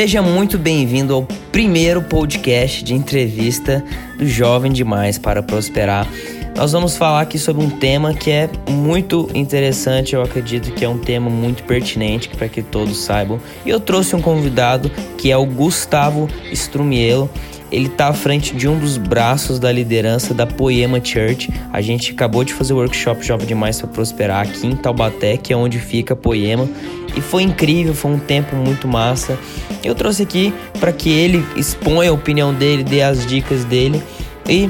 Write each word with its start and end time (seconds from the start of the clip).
Seja 0.00 0.22
muito 0.22 0.56
bem-vindo 0.56 1.12
ao 1.12 1.24
primeiro 1.52 2.00
podcast 2.00 2.82
de 2.82 2.94
entrevista 2.94 3.84
do 4.16 4.26
Jovem 4.26 4.72
Demais 4.72 5.18
para 5.18 5.42
Prosperar. 5.42 6.08
Nós 6.56 6.72
vamos 6.72 6.96
falar 6.96 7.20
aqui 7.20 7.38
sobre 7.38 7.62
um 7.62 7.68
tema 7.68 8.14
que 8.14 8.30
é 8.30 8.48
muito 8.66 9.28
interessante, 9.34 10.14
eu 10.14 10.22
acredito 10.22 10.72
que 10.72 10.86
é 10.86 10.88
um 10.88 10.96
tema 10.96 11.28
muito 11.28 11.64
pertinente 11.64 12.30
para 12.30 12.48
que 12.48 12.62
todos 12.62 12.96
saibam. 12.96 13.38
E 13.66 13.68
eu 13.68 13.78
trouxe 13.78 14.16
um 14.16 14.22
convidado 14.22 14.90
que 15.18 15.30
é 15.30 15.36
o 15.36 15.44
Gustavo 15.44 16.30
Strumielo. 16.50 17.28
Ele 17.70 17.86
está 17.86 18.08
à 18.08 18.12
frente 18.12 18.54
de 18.54 18.66
um 18.66 18.78
dos 18.78 18.96
braços 18.96 19.60
da 19.60 19.70
liderança 19.70 20.34
da 20.34 20.46
Poema 20.46 21.00
Church. 21.02 21.50
A 21.72 21.80
gente 21.80 22.12
acabou 22.12 22.42
de 22.42 22.52
fazer 22.52 22.72
o 22.72 22.76
workshop 22.76 23.24
Jovem 23.24 23.46
Demais 23.46 23.80
para 23.80 23.88
Prosperar 23.88 24.42
aqui 24.42 24.66
em 24.66 24.74
Taubaté, 24.74 25.36
que 25.36 25.52
é 25.52 25.56
onde 25.56 25.78
fica 25.78 26.14
a 26.14 26.16
Poema. 26.16 26.68
E 27.16 27.20
foi 27.20 27.42
incrível, 27.42 27.94
foi 27.94 28.10
um 28.10 28.18
tempo 28.18 28.56
muito 28.56 28.88
massa. 28.88 29.38
Eu 29.84 29.94
trouxe 29.94 30.22
aqui 30.22 30.52
para 30.80 30.92
que 30.92 31.10
ele 31.10 31.44
exponha 31.56 32.10
a 32.10 32.12
opinião 32.12 32.52
dele, 32.52 32.82
dê 32.82 33.02
as 33.02 33.24
dicas 33.24 33.64
dele. 33.64 34.02
E 34.48 34.68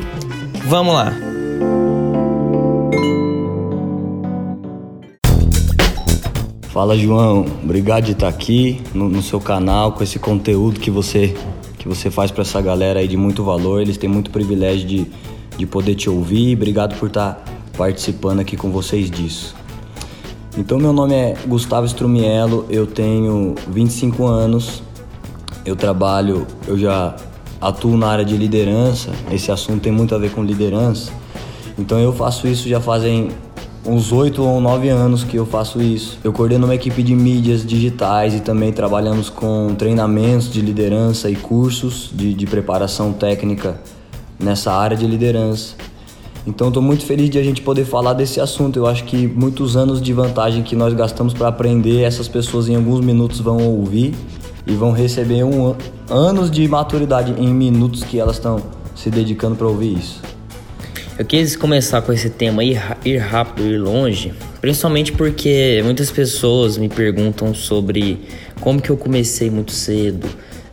vamos 0.67 0.93
lá. 0.93 1.31
Fala 6.69 6.97
João, 6.97 7.47
obrigado 7.65 8.05
de 8.05 8.13
estar 8.13 8.29
aqui 8.29 8.81
no, 8.95 9.09
no 9.09 9.23
seu 9.23 9.41
canal 9.41 9.93
com 9.93 10.05
esse 10.05 10.19
conteúdo 10.19 10.79
que 10.79 10.91
você 10.91 11.35
que 11.81 11.89
você 11.89 12.11
faz 12.11 12.31
para 12.31 12.43
essa 12.43 12.61
galera 12.61 13.01
aí 13.01 13.09
de 13.09 13.17
muito 13.17 13.43
valor. 13.43 13.81
Eles 13.81 13.97
têm 13.97 14.09
muito 14.09 14.31
privilégio 14.31 14.87
de, 14.87 15.07
de 15.57 15.67
poder 15.67 15.95
te 15.95 16.11
ouvir. 16.11 16.55
Obrigado 16.55 16.97
por 16.99 17.09
estar 17.09 17.43
participando 17.77 18.41
aqui 18.41 18.55
com 18.55 18.71
vocês 18.71 19.11
disso. 19.11 19.57
Então, 20.59 20.79
meu 20.79 20.93
nome 20.93 21.15
é 21.15 21.35
Gustavo 21.47 21.87
Strumiello, 21.87 22.67
eu 22.69 22.87
tenho 22.87 23.55
25 23.69 24.27
anos, 24.27 24.83
eu 25.65 25.75
trabalho, 25.75 26.47
eu 26.67 26.77
já 26.77 27.17
atuo 27.61 27.97
na 27.97 28.09
área 28.09 28.25
de 28.25 28.37
liderança, 28.37 29.11
esse 29.31 29.51
assunto 29.51 29.81
tem 29.81 29.93
muito 29.93 30.15
a 30.15 30.19
ver 30.19 30.33
com 30.33 30.43
liderança, 30.43 31.13
então 31.79 32.01
eu 32.01 32.13
faço 32.13 32.49
isso 32.49 32.69
já 32.69 32.81
fazem 32.81 33.29
uns 33.85 34.13
8 34.13 34.43
ou 34.43 34.61
9 34.61 34.89
anos 34.89 35.25
que 35.25 35.37
eu 35.37 35.47
faço 35.47 35.81
isso. 35.81 36.19
Eu 36.23 36.33
coordeno 36.33 36.67
uma 36.67 36.75
equipe 36.75 37.03
de 37.03 37.15
mídias 37.15 37.65
digitais 37.65 38.35
e 38.35 38.41
também 38.41 38.73
trabalhamos 38.73 39.31
com 39.31 39.75
treinamentos 39.75 40.53
de 40.53 40.61
liderança 40.61 41.31
e 41.31 41.37
cursos 41.37 42.11
de, 42.13 42.35
de 42.35 42.47
preparação 42.47 43.13
técnica 43.13 43.81
nessa 44.39 44.73
área 44.73 44.97
de 44.97 45.07
liderança. 45.07 45.75
Então 46.47 46.69
estou 46.69 46.83
muito 46.83 47.05
feliz 47.05 47.29
de 47.29 47.39
a 47.39 47.43
gente 47.43 47.61
poder 47.61 47.85
falar 47.85 48.15
desse 48.15 48.41
assunto. 48.41 48.79
Eu 48.79 48.87
acho 48.87 49.05
que 49.05 49.27
muitos 49.27 49.77
anos 49.77 50.01
de 50.01 50.13
vantagem 50.13 50.63
que 50.63 50.75
nós 50.75 50.95
gastamos 50.95 51.35
para 51.35 51.49
aprender, 51.49 52.03
essas 52.03 52.29
pessoas 52.29 52.69
em 52.69 52.77
alguns 52.77 53.05
minutos 53.05 53.41
vão 53.41 53.59
ouvir 53.59 54.15
e 54.67 54.73
vão 54.73 54.93
receber 54.93 55.45
um, 55.45 55.75
anos 56.09 56.51
de 56.51 56.67
maturidade 56.67 57.35
em 57.39 57.53
minutos 57.53 58.03
que 58.05 58.19
elas 58.19 58.37
estão 58.37 58.63
se 58.95 59.11
dedicando 59.11 59.57
para 59.57 59.67
ouvir 59.67 59.99
isso. 59.99 60.30
Eu 61.21 61.27
quis 61.27 61.55
começar 61.55 62.01
com 62.01 62.15
esse 62.15 62.31
tema 62.31 62.65
ir, 62.65 62.81
ir 63.05 63.19
rápido, 63.19 63.69
ir 63.69 63.77
longe, 63.77 64.33
principalmente 64.59 65.13
porque 65.13 65.83
muitas 65.85 66.11
pessoas 66.11 66.79
me 66.79 66.89
perguntam 66.89 67.53
sobre 67.53 68.21
como 68.59 68.81
que 68.81 68.89
eu 68.89 68.97
comecei 68.97 69.51
muito 69.51 69.71
cedo, 69.71 70.27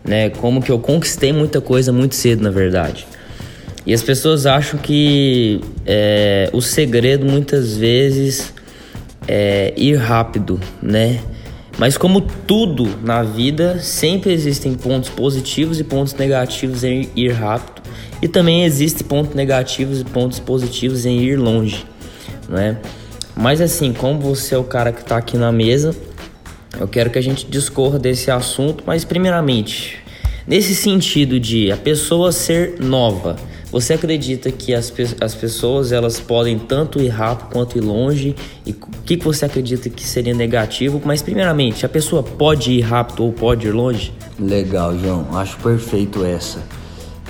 né? 0.05 0.29
Como 0.29 0.61
que 0.61 0.71
eu 0.71 0.79
conquistei 0.79 1.33
muita 1.33 1.59
coisa 1.59 1.91
muito 1.91 2.15
cedo, 2.15 2.43
na 2.43 2.49
verdade. 2.49 3.05
E 3.85 3.93
as 3.93 4.01
pessoas 4.01 4.45
acham 4.45 4.79
que 4.79 5.59
é, 5.85 6.49
o 6.53 6.61
segredo 6.61 7.25
muitas 7.25 7.75
vezes 7.75 8.53
é 9.27 9.73
ir 9.75 9.97
rápido, 9.97 10.61
né? 10.81 11.19
Mas 11.77 11.97
como 11.97 12.21
tudo 12.21 12.87
na 13.03 13.21
vida, 13.21 13.79
sempre 13.79 14.31
existem 14.31 14.75
pontos 14.75 15.09
positivos 15.09 15.77
e 15.77 15.83
pontos 15.83 16.13
negativos 16.13 16.85
em 16.85 17.09
ir 17.17 17.33
rápido. 17.33 17.76
E 18.21 18.27
também 18.27 18.63
existem 18.63 19.05
pontos 19.05 19.35
negativos 19.35 20.01
e 20.01 20.05
pontos 20.05 20.39
positivos 20.39 21.05
em 21.05 21.19
ir 21.19 21.37
longe, 21.37 21.85
não 22.49 22.57
é? 22.57 22.77
Mas 23.35 23.61
assim, 23.61 23.93
como 23.93 24.19
você 24.19 24.55
é 24.55 24.57
o 24.57 24.63
cara 24.63 24.91
que 24.91 25.01
está 25.01 25.17
aqui 25.17 25.37
na 25.37 25.51
mesa, 25.51 25.95
eu 26.79 26.87
quero 26.87 27.09
que 27.09 27.19
a 27.19 27.21
gente 27.21 27.45
discorra 27.45 27.99
desse 27.99 28.31
assunto, 28.31 28.83
mas 28.85 29.05
primeiramente, 29.05 29.99
nesse 30.47 30.73
sentido 30.73 31.39
de 31.39 31.71
a 31.71 31.77
pessoa 31.77 32.31
ser 32.31 32.79
nova, 32.79 33.35
você 33.71 33.93
acredita 33.93 34.49
que 34.49 34.73
as, 34.73 34.93
as 35.19 35.35
pessoas 35.35 35.91
elas 35.91 36.19
podem 36.19 36.57
tanto 36.57 37.01
ir 37.01 37.09
rápido 37.09 37.49
quanto 37.51 37.77
ir 37.77 37.81
longe? 37.81 38.35
E 38.65 38.71
o 38.71 38.75
que, 39.05 39.17
que 39.17 39.25
você 39.25 39.45
acredita 39.45 39.89
que 39.89 40.03
seria 40.03 40.33
negativo? 40.33 41.01
Mas 41.03 41.21
primeiramente, 41.21 41.85
a 41.85 41.89
pessoa 41.89 42.23
pode 42.23 42.71
ir 42.71 42.81
rápido 42.81 43.23
ou 43.25 43.33
pode 43.33 43.67
ir 43.67 43.71
longe? 43.71 44.13
Legal, 44.39 44.97
João. 44.97 45.27
Acho 45.33 45.57
perfeito 45.57 46.23
essa. 46.23 46.63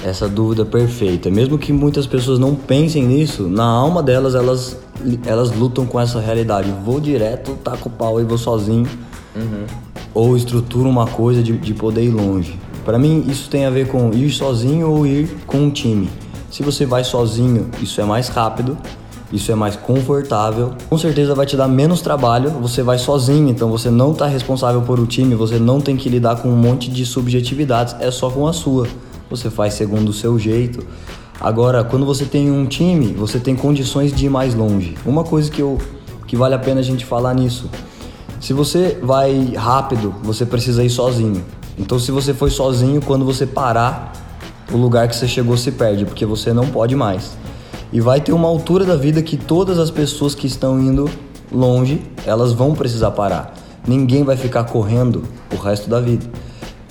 Essa 0.08 0.30
dúvida 0.30 0.64
perfeita. 0.64 1.30
Mesmo 1.30 1.58
que 1.58 1.74
muitas 1.74 2.08
pessoas 2.08 2.40
não 2.40 2.56
pensem 2.56 3.06
nisso, 3.06 3.44
na 3.44 3.66
alma 3.66 4.02
delas 4.02 4.36
elas, 4.36 4.78
elas 5.26 5.52
lutam 5.52 5.86
com 5.86 6.00
essa 6.00 6.18
realidade. 6.22 6.74
Vou 6.86 7.02
direto, 7.02 7.58
taco 7.62 7.90
o 7.90 7.92
pau 7.92 8.22
e 8.22 8.24
vou 8.24 8.38
sozinho. 8.38 8.88
Uhum. 9.36 9.66
Ou 10.14 10.38
estrutura 10.38 10.88
uma 10.88 11.06
coisa 11.08 11.44
de, 11.44 11.58
de 11.58 11.74
poder 11.74 12.06
ir 12.06 12.12
longe. 12.12 12.58
Para 12.86 12.98
mim, 12.98 13.26
isso 13.28 13.50
tem 13.50 13.66
a 13.66 13.70
ver 13.70 13.90
com 13.90 14.14
ir 14.14 14.32
sozinho 14.32 14.90
ou 14.90 15.06
ir 15.06 15.28
com 15.46 15.58
um 15.58 15.70
time. 15.70 16.10
Se 16.50 16.64
você 16.64 16.86
vai 16.86 17.04
sozinho, 17.04 17.70
isso 17.82 18.00
é 18.00 18.06
mais 18.06 18.30
rápido, 18.30 18.78
isso 19.30 19.52
é 19.52 19.56
mais 19.56 19.76
confortável. 19.76 20.72
Com 20.90 20.98
certeza 20.98 21.36
vai 21.36 21.46
te 21.46 21.58
dar 21.58 21.68
menos 21.68 22.00
trabalho. 22.00 22.50
Você 22.62 22.82
vai 22.82 22.98
sozinho, 22.98 23.50
então 23.50 23.70
você 23.70 23.90
não 23.90 24.14
está 24.14 24.26
responsável 24.26 24.82
por 24.84 25.02
o 25.02 25.06
time, 25.06 25.36
você 25.36 25.60
não 25.60 25.82
tem 25.82 25.98
que 25.98 26.08
lidar 26.08 26.38
com 26.38 26.48
um 26.48 26.56
monte 26.56 26.90
de 26.90 27.06
subjetividades, 27.06 27.94
é 28.00 28.10
só 28.10 28.30
com 28.30 28.48
a 28.48 28.54
sua. 28.54 28.88
Você 29.30 29.50
faz 29.50 29.74
segundo 29.74 30.10
o 30.10 30.14
seu 30.14 30.40
jeito. 30.40 30.86
Agora, 31.40 31.84
quando 31.84 32.06
você 32.06 32.26
tem 32.26 32.50
um 32.50 32.66
time, 32.66 33.14
você 33.14 33.40
tem 33.40 33.56
condições 33.56 34.12
de 34.12 34.26
ir 34.26 34.30
mais 34.30 34.56
longe. 34.56 34.98
Uma 35.06 35.24
coisa 35.24 35.52
que, 35.52 35.62
eu, 35.62 35.78
que 36.26 36.36
vale 36.36 36.56
a 36.56 36.60
pena 36.60 36.80
a 36.80 36.84
gente 36.84 37.06
falar 37.06 37.34
nisso. 37.34 37.70
Se 38.40 38.54
você 38.54 38.98
vai 39.02 39.54
rápido, 39.56 40.14
você 40.24 40.46
precisa 40.46 40.84
ir 40.84 40.90
sozinho. 40.90 41.44
Então, 41.78 42.00
se 42.00 42.12
você 42.12 42.34
foi 42.34 42.50
sozinho, 42.50 43.02
quando 43.02 43.24
você 43.24 43.46
parar, 43.46 44.14
o 44.72 44.78
lugar 44.78 45.08
que 45.08 45.16
você 45.16 45.28
chegou 45.28 45.56
se 45.58 45.72
perde, 45.72 46.06
porque 46.06 46.26
você 46.26 46.52
não 46.52 46.68
pode 46.68 46.96
mais. 46.96 47.38
E 47.92 48.02
vai 48.02 48.20
ter 48.20 48.34
uma 48.34 48.48
altura 48.48 48.86
da 48.86 48.96
vida 48.96 49.22
que 49.22 49.38
todas 49.38 49.78
as 49.78 49.92
pessoas 49.92 50.36
que 50.36 50.48
estão 50.48 50.80
indo 50.80 51.10
longe, 51.52 52.02
elas 52.26 52.52
vão 52.52 52.74
precisar 52.74 53.12
parar. 53.12 53.54
Ninguém 53.88 54.24
vai 54.24 54.36
ficar 54.36 54.66
correndo 54.66 55.24
o 55.54 55.56
resto 55.56 55.90
da 55.90 56.02
vida. 56.02 56.26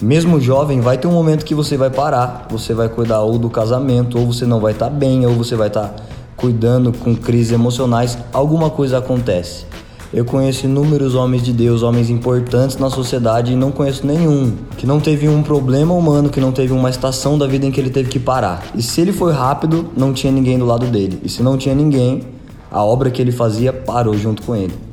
Mesmo 0.01 0.39
jovem, 0.39 0.81
vai 0.81 0.99
ter 0.99 1.09
um 1.09 1.12
momento 1.12 1.45
que 1.45 1.55
você 1.55 1.75
vai 1.77 1.89
parar, 1.89 2.47
você 2.51 2.75
vai 2.75 2.87
cuidar 2.87 3.23
ou 3.23 3.39
do 3.39 3.49
casamento, 3.49 4.19
ou 4.19 4.27
você 4.27 4.45
não 4.45 4.61
vai 4.61 4.73
estar 4.73 4.91
tá 4.91 4.91
bem, 4.91 5.25
ou 5.25 5.33
você 5.33 5.57
vai 5.57 5.69
estar 5.69 5.89
tá 5.89 6.05
cuidando 6.37 6.93
com 6.93 7.17
crises 7.17 7.53
emocionais, 7.53 8.19
alguma 8.31 8.69
coisa 8.69 8.99
acontece. 8.99 9.65
Eu 10.12 10.25
conheço 10.25 10.67
inúmeros 10.67 11.15
homens 11.15 11.43
de 11.43 11.53
Deus, 11.53 11.83
homens 11.83 12.11
importantes 12.11 12.77
na 12.77 12.91
sociedade 12.91 13.53
e 13.53 13.56
não 13.56 13.73
conheço 13.73 14.06
nenhum 14.06 14.53
que 14.77 14.87
não 14.87 15.01
teve 15.01 15.29
um 15.29 15.43
problema 15.43 15.95
humano, 15.95 16.29
que 16.29 16.41
não 16.41 16.53
teve 16.53 16.73
uma 16.73 16.91
estação 16.91 17.37
da 17.39 17.47
vida 17.47 17.67
em 17.67 17.71
que 17.71 17.81
ele 17.81 17.91
teve 17.91 18.09
que 18.09 18.21
parar. 18.21 18.65
E 18.75 18.83
se 18.83 19.01
ele 19.01 19.12
foi 19.12 19.33
rápido, 19.33 19.91
não 19.97 20.12
tinha 20.12 20.33
ninguém 20.33 20.59
do 20.59 20.67
lado 20.67 20.87
dele. 20.87 21.19
E 21.25 21.29
se 21.29 21.43
não 21.43 21.56
tinha 21.56 21.75
ninguém, 21.75 22.23
a 22.71 22.85
obra 22.85 23.11
que 23.11 23.21
ele 23.21 23.33
fazia 23.33 23.73
parou 23.73 24.17
junto 24.17 24.43
com 24.43 24.55
ele. 24.55 24.86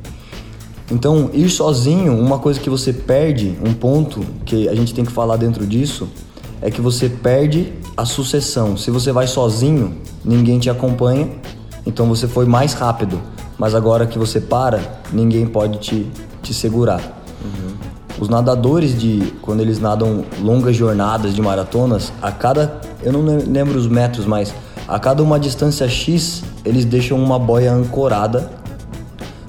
Então, 0.90 1.30
ir 1.32 1.48
sozinho, 1.48 2.18
uma 2.18 2.38
coisa 2.38 2.60
que 2.60 2.68
você 2.68 2.92
perde, 2.92 3.56
um 3.64 3.72
ponto 3.72 4.20
que 4.44 4.68
a 4.68 4.74
gente 4.74 4.92
tem 4.92 5.04
que 5.04 5.12
falar 5.12 5.36
dentro 5.36 5.66
disso, 5.66 6.08
é 6.60 6.70
que 6.70 6.80
você 6.80 7.08
perde 7.08 7.72
a 7.96 8.04
sucessão. 8.04 8.76
Se 8.76 8.90
você 8.90 9.12
vai 9.12 9.26
sozinho, 9.26 9.96
ninguém 10.24 10.58
te 10.58 10.68
acompanha, 10.68 11.28
então 11.86 12.06
você 12.06 12.28
foi 12.28 12.44
mais 12.44 12.74
rápido 12.74 13.20
mas 13.58 13.74
agora 13.74 14.06
que 14.06 14.18
você 14.18 14.40
para, 14.40 14.80
ninguém 15.12 15.46
pode 15.46 15.78
te, 15.78 16.06
te 16.42 16.52
segurar. 16.52 17.00
Uhum. 17.42 17.74
Os 18.18 18.28
nadadores 18.28 18.98
de 18.98 19.32
quando 19.42 19.60
eles 19.60 19.80
nadam 19.80 20.24
longas 20.40 20.76
jornadas 20.76 21.34
de 21.34 21.42
maratonas, 21.42 22.12
a 22.22 22.30
cada 22.30 22.80
eu 23.02 23.12
não 23.12 23.22
lembro 23.22 23.78
os 23.78 23.86
metros, 23.86 24.24
mas 24.24 24.54
a 24.88 24.98
cada 24.98 25.22
uma 25.22 25.38
distância 25.38 25.88
X, 25.88 26.42
eles 26.64 26.84
deixam 26.84 27.18
uma 27.18 27.38
boia 27.38 27.72
ancorada 27.72 28.50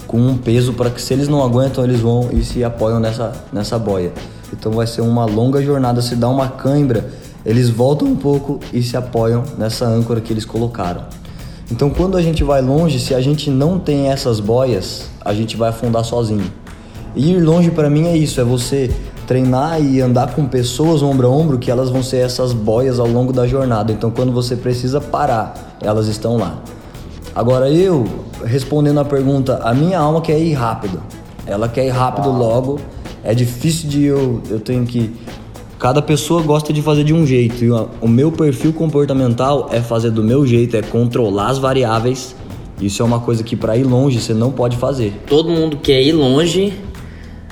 com 0.08 0.18
um 0.18 0.38
peso 0.38 0.74
para 0.74 0.90
que 0.90 1.02
se 1.02 1.14
eles 1.14 1.28
não 1.28 1.44
aguentam, 1.44 1.84
eles 1.84 2.00
vão 2.00 2.30
e 2.32 2.44
se 2.44 2.64
apoiam 2.64 3.00
nessa 3.00 3.34
nessa 3.52 3.78
boia. 3.80 4.12
Então 4.54 4.72
vai 4.72 4.88
ser 4.88 5.02
uma 5.02 5.26
longa 5.26 5.62
jornada, 5.62 6.02
se 6.02 6.16
dá 6.16 6.30
uma 6.30 6.48
cãibra, 6.48 7.10
eles 7.46 7.70
voltam 7.70 8.08
um 8.08 8.16
pouco 8.16 8.60
e 8.74 8.82
se 8.82 8.98
apoiam 8.98 9.44
nessa 9.58 9.86
âncora 9.86 10.22
que 10.22 10.32
eles 10.34 10.46
colocaram. 10.46 11.04
Então, 11.72 11.90
quando 11.90 12.16
a 12.16 12.22
gente 12.22 12.44
vai 12.44 12.62
longe, 12.62 13.00
se 13.00 13.16
a 13.16 13.22
gente 13.22 13.50
não 13.50 13.80
tem 13.80 14.10
essas 14.10 14.40
boias, 14.40 15.10
a 15.24 15.34
gente 15.34 15.58
vai 15.58 15.70
afundar 15.70 16.04
sozinho. 16.06 16.46
E 17.16 17.32
ir 17.32 17.40
longe 17.40 17.72
para 17.72 17.90
mim 17.90 18.06
é 18.06 18.16
isso, 18.16 18.40
é 18.40 18.44
você 18.44 18.92
treinar 19.26 19.82
e 19.82 20.00
andar 20.00 20.36
com 20.36 20.46
pessoas 20.46 21.02
ombro 21.02 21.26
a 21.26 21.30
ombro 21.30 21.58
que 21.58 21.72
elas 21.72 21.90
vão 21.90 22.04
ser 22.04 22.18
essas 22.18 22.54
boias 22.54 23.00
ao 23.00 23.08
longo 23.08 23.34
da 23.34 23.48
jornada. 23.48 23.92
Então, 23.92 24.12
quando 24.12 24.32
você 24.32 24.56
precisa 24.56 25.02
parar, 25.02 25.78
elas 25.82 26.08
estão 26.08 26.38
lá. 26.38 26.60
Agora 27.34 27.68
eu, 27.70 28.06
respondendo 28.44 29.00
a 29.00 29.06
pergunta, 29.06 29.60
a 29.64 29.74
minha 29.74 30.00
alma 30.00 30.22
quer 30.22 30.40
ir 30.40 30.54
rápido. 30.54 31.02
Ela 31.46 31.70
quer 31.70 31.86
ir 31.86 31.92
rápido 31.92 32.30
logo. 32.32 32.80
É 33.24 33.34
difícil 33.34 33.90
de 33.90 34.04
eu, 34.04 34.42
eu 34.50 34.60
tenho 34.60 34.86
que 34.86 35.12
Cada 35.78 36.02
pessoa 36.02 36.42
gosta 36.42 36.72
de 36.72 36.82
fazer 36.82 37.04
de 37.04 37.14
um 37.14 37.28
jeito 37.28 37.64
e 37.64 37.70
o 37.70 38.08
meu 38.08 38.32
perfil 38.32 38.72
comportamental 38.72 39.70
é 39.72 39.82
fazer 39.82 40.10
do 40.10 40.24
meu 40.24 40.48
jeito, 40.48 40.78
é 40.78 40.82
controlar 40.82 41.50
as 41.50 41.58
variáveis. 41.58 42.34
Isso 42.82 43.02
é 43.02 43.06
uma 43.06 43.20
coisa 43.20 43.44
que 43.44 43.56
para 43.56 43.76
ir 43.78 43.84
longe 43.84 44.20
você 44.22 44.34
não 44.34 44.52
pode 44.52 44.78
fazer. 44.78 45.14
Todo 45.28 45.50
mundo 45.50 45.78
quer 45.78 46.02
ir 46.02 46.14
longe, 46.14 46.74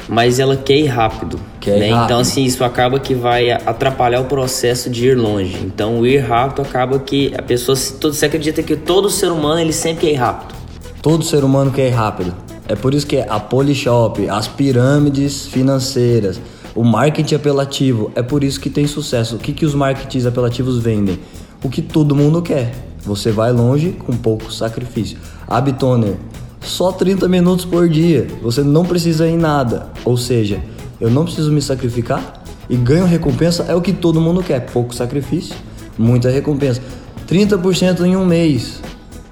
mas 0.07 0.39
ela 0.39 0.56
quer 0.56 0.77
ir 0.77 0.88
rápido. 0.88 1.38
Quer 1.59 1.79
né? 1.79 1.89
ir 1.89 1.91
rápido. 1.91 2.06
Então, 2.06 2.19
assim, 2.19 2.44
isso 2.45 2.63
acaba 2.63 2.97
que 2.97 3.13
vai 3.13 3.51
atrapalhar 3.51 4.21
o 4.21 4.25
processo 4.25 4.89
de 4.89 5.09
ir 5.09 5.18
longe. 5.18 5.57
Então, 5.63 6.00
o 6.00 6.07
ir 6.07 6.19
rápido 6.19 6.62
acaba 6.62 7.00
que 7.00 7.33
a 7.38 7.41
pessoa. 7.41 7.75
Você 7.75 8.25
acredita 8.25 8.63
que 8.63 8.75
todo 8.75 9.09
ser 9.09 9.31
humano 9.31 9.59
ele 9.59 9.74
sempre 9.74 10.07
quer 10.07 10.13
ir 10.13 10.15
rápido? 10.15 10.62
Todo 11.03 11.25
ser 11.25 11.44
humano 11.44 11.69
quer 11.69 11.89
ir 11.89 11.91
rápido. 11.91 12.33
É 12.65 12.75
por 12.77 12.94
isso 12.94 13.05
que 13.05 13.17
a 13.17 13.38
Polishop, 13.38 14.29
as 14.29 14.47
pirâmides 14.47 15.45
financeiras, 15.45 16.39
o 16.73 16.81
marketing 16.81 17.35
apelativo, 17.35 18.09
é 18.15 18.23
por 18.23 18.41
isso 18.41 18.57
que 18.57 18.69
tem 18.69 18.88
sucesso. 18.88 19.35
O 19.35 19.38
que, 19.38 19.51
que 19.51 19.65
os 19.65 19.75
marketings 19.75 20.25
apelativos 20.25 20.81
vendem? 20.81 21.19
O 21.61 21.67
que 21.67 21.81
todo 21.81 22.15
mundo 22.15 22.41
quer. 22.41 22.73
Você 23.01 23.33
vai 23.33 23.51
longe 23.51 23.91
com 23.91 24.15
pouco 24.15 24.50
sacrifício. 24.50 25.17
Abtoner, 25.45 26.15
só 26.61 26.94
30 26.94 27.27
minutos 27.27 27.65
por 27.65 27.89
dia. 27.89 28.25
Você 28.41 28.63
não 28.63 28.85
precisa 28.85 29.27
ir 29.27 29.33
em 29.33 29.38
nada. 29.38 29.89
Ou 30.05 30.15
seja, 30.15 30.63
eu 31.01 31.09
não 31.09 31.25
preciso 31.25 31.51
me 31.51 31.61
sacrificar 31.61 32.41
e 32.69 32.77
ganho 32.77 33.05
recompensa 33.05 33.65
é 33.67 33.75
o 33.75 33.81
que 33.81 33.91
todo 33.91 34.21
mundo 34.21 34.41
quer. 34.41 34.61
Pouco 34.67 34.95
sacrifício, 34.95 35.53
muita 35.97 36.29
recompensa. 36.29 36.81
30% 37.27 38.05
em 38.05 38.15
um 38.15 38.25
mês. 38.25 38.81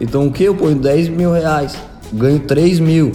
Então 0.01 0.25
o 0.25 0.31
que? 0.31 0.43
Eu 0.43 0.55
ponho 0.55 0.75
10 0.75 1.09
mil 1.09 1.31
reais, 1.31 1.77
ganho 2.11 2.39
3 2.39 2.79
mil. 2.79 3.11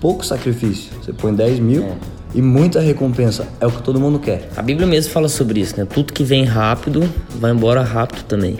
Pouco 0.00 0.24
sacrifício. 0.24 0.90
Você 1.02 1.12
põe 1.12 1.34
10 1.34 1.58
mil 1.60 1.82
É. 1.84 1.92
e 2.34 2.40
muita 2.40 2.80
recompensa. 2.80 3.46
É 3.60 3.66
o 3.66 3.70
que 3.70 3.82
todo 3.82 4.00
mundo 4.00 4.18
quer. 4.18 4.48
A 4.56 4.62
Bíblia 4.62 4.86
mesmo 4.86 5.12
fala 5.12 5.28
sobre 5.28 5.60
isso, 5.60 5.78
né? 5.78 5.84
Tudo 5.84 6.12
que 6.14 6.24
vem 6.24 6.44
rápido 6.44 7.02
vai 7.38 7.50
embora 7.52 7.82
rápido 7.82 8.24
também. 8.24 8.56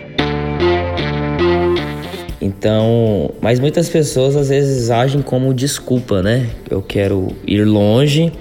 Então, 2.39 3.31
mas 3.41 3.59
muitas 3.59 3.89
pessoas 3.89 4.35
às 4.35 4.49
vezes 4.49 4.89
agem 4.89 5.21
como 5.21 5.53
desculpa, 5.53 6.21
né? 6.21 6.47
Eu 6.69 6.81
quero 6.81 7.29
ir 7.45 7.63
longe, 7.65 8.31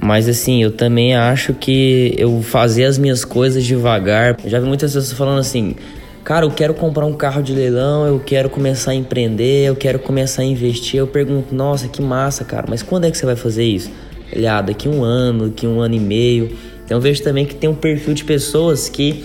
mas 0.00 0.28
assim, 0.28 0.62
eu 0.62 0.70
também 0.72 1.14
acho 1.16 1.54
que 1.54 2.14
eu 2.18 2.42
fazer 2.42 2.84
as 2.84 2.98
minhas 2.98 3.24
coisas 3.24 3.64
devagar. 3.64 4.36
Eu 4.44 4.50
já 4.50 4.58
vi 4.60 4.66
muitas 4.66 4.92
pessoas 4.92 5.12
falando 5.16 5.38
assim: 5.38 5.76
"Cara, 6.26 6.44
eu 6.44 6.50
quero 6.50 6.74
comprar 6.74 7.06
um 7.06 7.12
carro 7.12 7.40
de 7.40 7.54
leilão, 7.54 8.04
eu 8.04 8.18
quero 8.18 8.50
começar 8.50 8.90
a 8.90 8.94
empreender, 8.96 9.68
eu 9.68 9.76
quero 9.76 10.00
começar 10.00 10.42
a 10.42 10.44
investir". 10.44 10.98
Eu 10.98 11.06
pergunto: 11.06 11.54
"Nossa, 11.54 11.86
que 11.86 12.02
massa, 12.02 12.42
cara, 12.42 12.66
mas 12.68 12.82
quando 12.82 13.04
é 13.04 13.10
que 13.12 13.16
você 13.16 13.24
vai 13.24 13.36
fazer 13.36 13.62
isso?" 13.62 13.88
Ele, 14.32 14.44
ah, 14.44 14.60
daqui 14.60 14.88
um 14.88 15.04
ano, 15.04 15.48
daqui 15.48 15.68
um 15.68 15.80
ano 15.80 15.94
e 15.94 16.00
meio. 16.00 16.50
Então 16.84 16.98
eu 16.98 17.00
vejo 17.00 17.22
também 17.22 17.46
que 17.46 17.54
tem 17.54 17.70
um 17.70 17.76
perfil 17.76 18.12
de 18.12 18.24
pessoas 18.24 18.88
que 18.88 19.24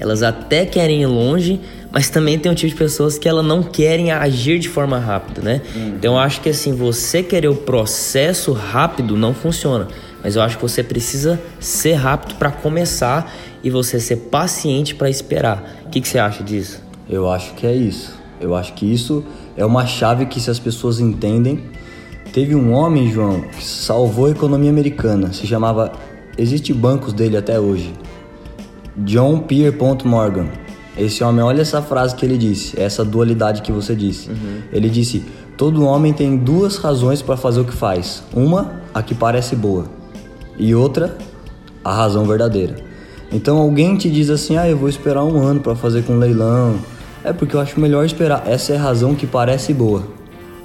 elas 0.00 0.22
até 0.22 0.64
querem 0.64 1.02
ir 1.02 1.06
longe, 1.06 1.60
mas 1.92 2.08
também 2.08 2.38
tem 2.38 2.50
um 2.50 2.54
tipo 2.54 2.70
de 2.70 2.74
pessoas 2.74 3.18
que 3.18 3.28
elas 3.28 3.44
não 3.44 3.62
querem 3.62 4.10
agir 4.10 4.58
de 4.58 4.70
forma 4.70 4.98
rápida, 4.98 5.42
né? 5.42 5.60
Então 5.98 6.14
eu 6.14 6.18
acho 6.18 6.40
que 6.40 6.48
assim, 6.48 6.72
você 6.74 7.22
querer 7.22 7.48
o 7.48 7.54
processo 7.54 8.52
rápido 8.52 9.14
não 9.14 9.34
funciona. 9.34 9.88
Mas 10.22 10.36
eu 10.36 10.42
acho 10.42 10.56
que 10.56 10.62
você 10.62 10.82
precisa 10.82 11.38
ser 11.60 11.92
rápido 11.92 12.36
para 12.36 12.50
começar 12.50 13.30
e 13.64 13.70
você 13.70 13.98
ser 13.98 14.16
paciente 14.16 14.94
para 14.94 15.08
esperar. 15.08 15.80
O 15.86 15.88
que, 15.88 16.00
que 16.00 16.06
você 16.06 16.18
acha 16.18 16.44
disso? 16.44 16.82
Eu 17.08 17.30
acho 17.30 17.54
que 17.54 17.66
é 17.66 17.74
isso. 17.74 18.12
Eu 18.38 18.54
acho 18.54 18.74
que 18.74 18.84
isso 18.84 19.24
é 19.56 19.64
uma 19.64 19.86
chave 19.86 20.26
que 20.26 20.38
se 20.38 20.50
as 20.50 20.58
pessoas 20.58 21.00
entendem. 21.00 21.64
Teve 22.32 22.54
um 22.54 22.72
homem, 22.72 23.10
João, 23.10 23.40
que 23.40 23.64
salvou 23.64 24.26
a 24.26 24.30
economia 24.30 24.70
americana. 24.70 25.32
Se 25.32 25.46
chamava. 25.46 25.92
Existe 26.36 26.74
bancos 26.74 27.12
dele 27.12 27.36
até 27.36 27.58
hoje. 27.58 27.94
John 28.98 29.38
Pierpont 29.40 30.06
Morgan. 30.06 30.48
Esse 30.96 31.24
homem, 31.24 31.42
olha 31.42 31.62
essa 31.62 31.80
frase 31.80 32.14
que 32.14 32.24
ele 32.24 32.38
disse, 32.38 32.78
essa 32.80 33.04
dualidade 33.04 33.62
que 33.62 33.72
você 33.72 33.96
disse. 33.96 34.30
Ele 34.72 34.88
disse: 34.90 35.24
todo 35.56 35.84
homem 35.84 36.12
tem 36.12 36.36
duas 36.36 36.76
razões 36.76 37.22
para 37.22 37.36
fazer 37.36 37.60
o 37.60 37.64
que 37.64 37.72
faz. 37.72 38.22
Uma, 38.32 38.80
a 38.92 39.02
que 39.02 39.14
parece 39.14 39.56
boa, 39.56 39.86
e 40.56 40.74
outra, 40.74 41.16
a 41.84 41.92
razão 41.92 42.24
verdadeira. 42.24 42.93
Então 43.32 43.58
alguém 43.58 43.96
te 43.96 44.10
diz 44.10 44.30
assim: 44.30 44.56
"Ah, 44.56 44.68
eu 44.68 44.76
vou 44.76 44.88
esperar 44.88 45.24
um 45.24 45.38
ano 45.40 45.60
para 45.60 45.74
fazer 45.74 46.02
com 46.02 46.16
leilão". 46.16 46.76
É 47.24 47.32
porque 47.32 47.56
eu 47.56 47.60
acho 47.60 47.80
melhor 47.80 48.04
esperar. 48.04 48.42
Essa 48.46 48.74
é 48.74 48.76
a 48.76 48.82
razão 48.82 49.14
que 49.14 49.26
parece 49.26 49.72
boa. 49.72 50.02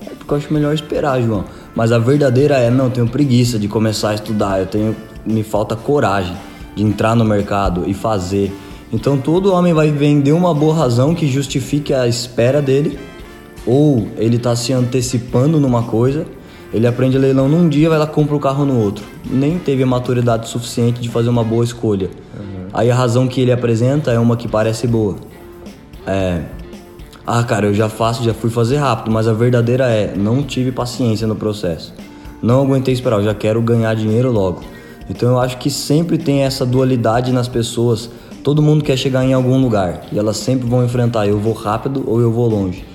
É 0.05 0.09
porque 0.09 0.33
eu 0.33 0.37
acho 0.37 0.53
melhor 0.53 0.73
esperar, 0.73 1.21
João. 1.21 1.45
Mas 1.73 1.91
a 1.91 1.97
verdadeira 1.97 2.57
é, 2.57 2.69
não, 2.69 2.85
eu 2.85 2.91
tenho 2.91 3.07
preguiça 3.07 3.57
de 3.57 3.67
começar 3.67 4.09
a 4.09 4.15
estudar, 4.15 4.59
eu 4.59 4.65
tenho 4.65 4.95
me 5.25 5.43
falta 5.43 5.75
coragem 5.75 6.35
de 6.75 6.83
entrar 6.83 7.15
no 7.15 7.23
mercado 7.23 7.83
e 7.87 7.93
fazer. 7.93 8.51
Então 8.91 9.17
todo 9.17 9.53
homem 9.53 9.73
vai 9.73 9.91
vender 9.91 10.31
uma 10.31 10.53
boa 10.53 10.75
razão 10.75 11.13
que 11.13 11.27
justifique 11.27 11.93
a 11.93 12.07
espera 12.07 12.61
dele, 12.61 12.99
ou 13.65 14.07
ele 14.17 14.37
está 14.37 14.55
se 14.55 14.73
antecipando 14.73 15.59
numa 15.59 15.83
coisa, 15.83 16.25
ele 16.73 16.85
aprende 16.85 17.17
leilão 17.17 17.49
num 17.49 17.67
dia, 17.67 17.89
vai 17.89 17.97
lá 17.97 18.05
compra 18.05 18.35
o 18.35 18.39
carro 18.39 18.65
no 18.65 18.79
outro. 18.79 19.05
Nem 19.25 19.57
teve 19.57 19.83
a 19.83 19.85
maturidade 19.85 20.47
suficiente 20.47 21.01
de 21.01 21.09
fazer 21.09 21.29
uma 21.29 21.43
boa 21.43 21.63
escolha. 21.63 22.09
Aí 22.71 22.91
a 22.91 22.95
razão 22.95 23.27
que 23.27 23.41
ele 23.41 23.51
apresenta 23.51 24.11
é 24.11 24.19
uma 24.19 24.37
que 24.37 24.47
parece 24.47 24.85
boa. 24.85 25.15
É, 26.05 26.43
ah, 27.25 27.43
cara, 27.43 27.67
eu 27.67 27.73
já 27.73 27.89
faço, 27.89 28.23
já 28.23 28.33
fui 28.33 28.49
fazer 28.49 28.77
rápido, 28.77 29.11
mas 29.11 29.27
a 29.27 29.33
verdadeira 29.33 29.87
é, 29.87 30.15
não 30.15 30.43
tive 30.43 30.71
paciência 30.71 31.27
no 31.27 31.35
processo. 31.35 31.93
Não 32.41 32.61
aguentei 32.61 32.93
esperar, 32.93 33.17
eu 33.17 33.23
já 33.23 33.33
quero 33.33 33.61
ganhar 33.61 33.93
dinheiro 33.95 34.31
logo. 34.31 34.61
Então 35.09 35.29
eu 35.29 35.39
acho 35.39 35.57
que 35.57 35.69
sempre 35.69 36.17
tem 36.17 36.41
essa 36.41 36.65
dualidade 36.65 37.31
nas 37.31 37.47
pessoas. 37.47 38.09
Todo 38.43 38.61
mundo 38.61 38.83
quer 38.83 38.97
chegar 38.97 39.25
em 39.25 39.33
algum 39.33 39.59
lugar 39.59 40.03
e 40.11 40.17
elas 40.17 40.37
sempre 40.37 40.67
vão 40.67 40.83
enfrentar 40.83 41.27
eu 41.27 41.39
vou 41.39 41.53
rápido 41.53 42.03
ou 42.07 42.21
eu 42.21 42.31
vou 42.31 42.47
longe. 42.47 42.85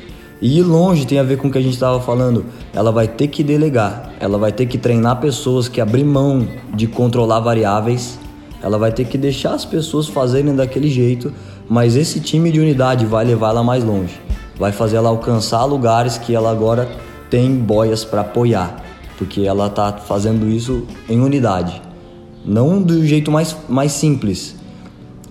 E 0.44 0.58
ir 0.58 0.62
longe 0.62 1.06
tem 1.06 1.18
a 1.18 1.22
ver 1.22 1.38
com 1.38 1.48
o 1.48 1.50
que 1.50 1.56
a 1.56 1.60
gente 1.62 1.72
estava 1.72 1.98
falando. 1.98 2.44
Ela 2.74 2.92
vai 2.92 3.08
ter 3.08 3.28
que 3.28 3.42
delegar, 3.42 4.12
ela 4.20 4.36
vai 4.36 4.52
ter 4.52 4.66
que 4.66 4.76
treinar 4.76 5.18
pessoas 5.18 5.68
que 5.68 5.80
abrir 5.80 6.04
mão 6.04 6.46
de 6.74 6.86
controlar 6.86 7.40
variáveis, 7.40 8.18
ela 8.62 8.76
vai 8.76 8.92
ter 8.92 9.06
que 9.06 9.16
deixar 9.16 9.54
as 9.54 9.64
pessoas 9.64 10.06
fazerem 10.06 10.54
daquele 10.54 10.90
jeito, 10.90 11.32
mas 11.66 11.96
esse 11.96 12.20
time 12.20 12.52
de 12.52 12.60
unidade 12.60 13.06
vai 13.06 13.24
levar 13.24 13.52
ela 13.52 13.62
mais 13.62 13.82
longe. 13.82 14.20
Vai 14.58 14.70
fazer 14.70 14.96
ela 14.96 15.08
alcançar 15.08 15.64
lugares 15.64 16.18
que 16.18 16.34
ela 16.34 16.50
agora 16.50 16.90
tem 17.30 17.56
boias 17.56 18.04
para 18.04 18.20
apoiar, 18.20 18.84
porque 19.16 19.46
ela 19.46 19.70
tá 19.70 19.94
fazendo 19.94 20.46
isso 20.46 20.86
em 21.08 21.22
unidade. 21.22 21.80
Não 22.44 22.82
do 22.82 23.02
jeito 23.06 23.32
mais, 23.32 23.56
mais 23.66 23.92
simples, 23.92 24.54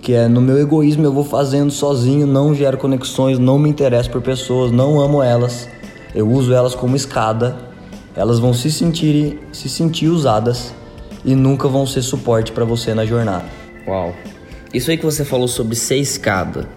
que 0.03 0.12
é 0.12 0.27
no 0.27 0.41
meu 0.41 0.60
egoísmo 0.60 1.05
eu 1.05 1.13
vou 1.13 1.24
fazendo 1.24 1.72
sozinho, 1.72 2.27
não 2.27 2.53
gero 2.53 2.77
conexões, 2.77 3.39
não 3.39 3.57
me 3.57 3.69
interesso 3.69 4.12
por 4.12 4.22
pessoas, 4.22 4.69
não 4.69 5.00
amo 5.00 5.24
elas, 5.24 5.69
eu 6.13 6.29
uso 6.29 6.53
elas 6.53 6.75
como 6.75 6.93
escada, 6.93 7.55
elas 8.13 8.38
vão 8.38 8.53
se 8.53 8.69
sentir, 8.69 9.39
se 9.53 9.69
sentir 9.69 10.10
usadas 10.10 10.74
e 11.24 11.33
nunca 11.33 11.69
vão 11.69 11.88
ser 11.88 12.01
suporte 12.01 12.51
para 12.51 12.65
você 12.65 12.93
na 12.93 13.05
jornada. 13.05 13.45
Uau. 13.88 14.13
Isso 14.74 14.91
aí 14.91 14.98
que 14.98 15.05
você 15.05 15.24
falou 15.24 15.48
sobre 15.48 15.74
ser 15.74 15.95
escada. 15.95 16.67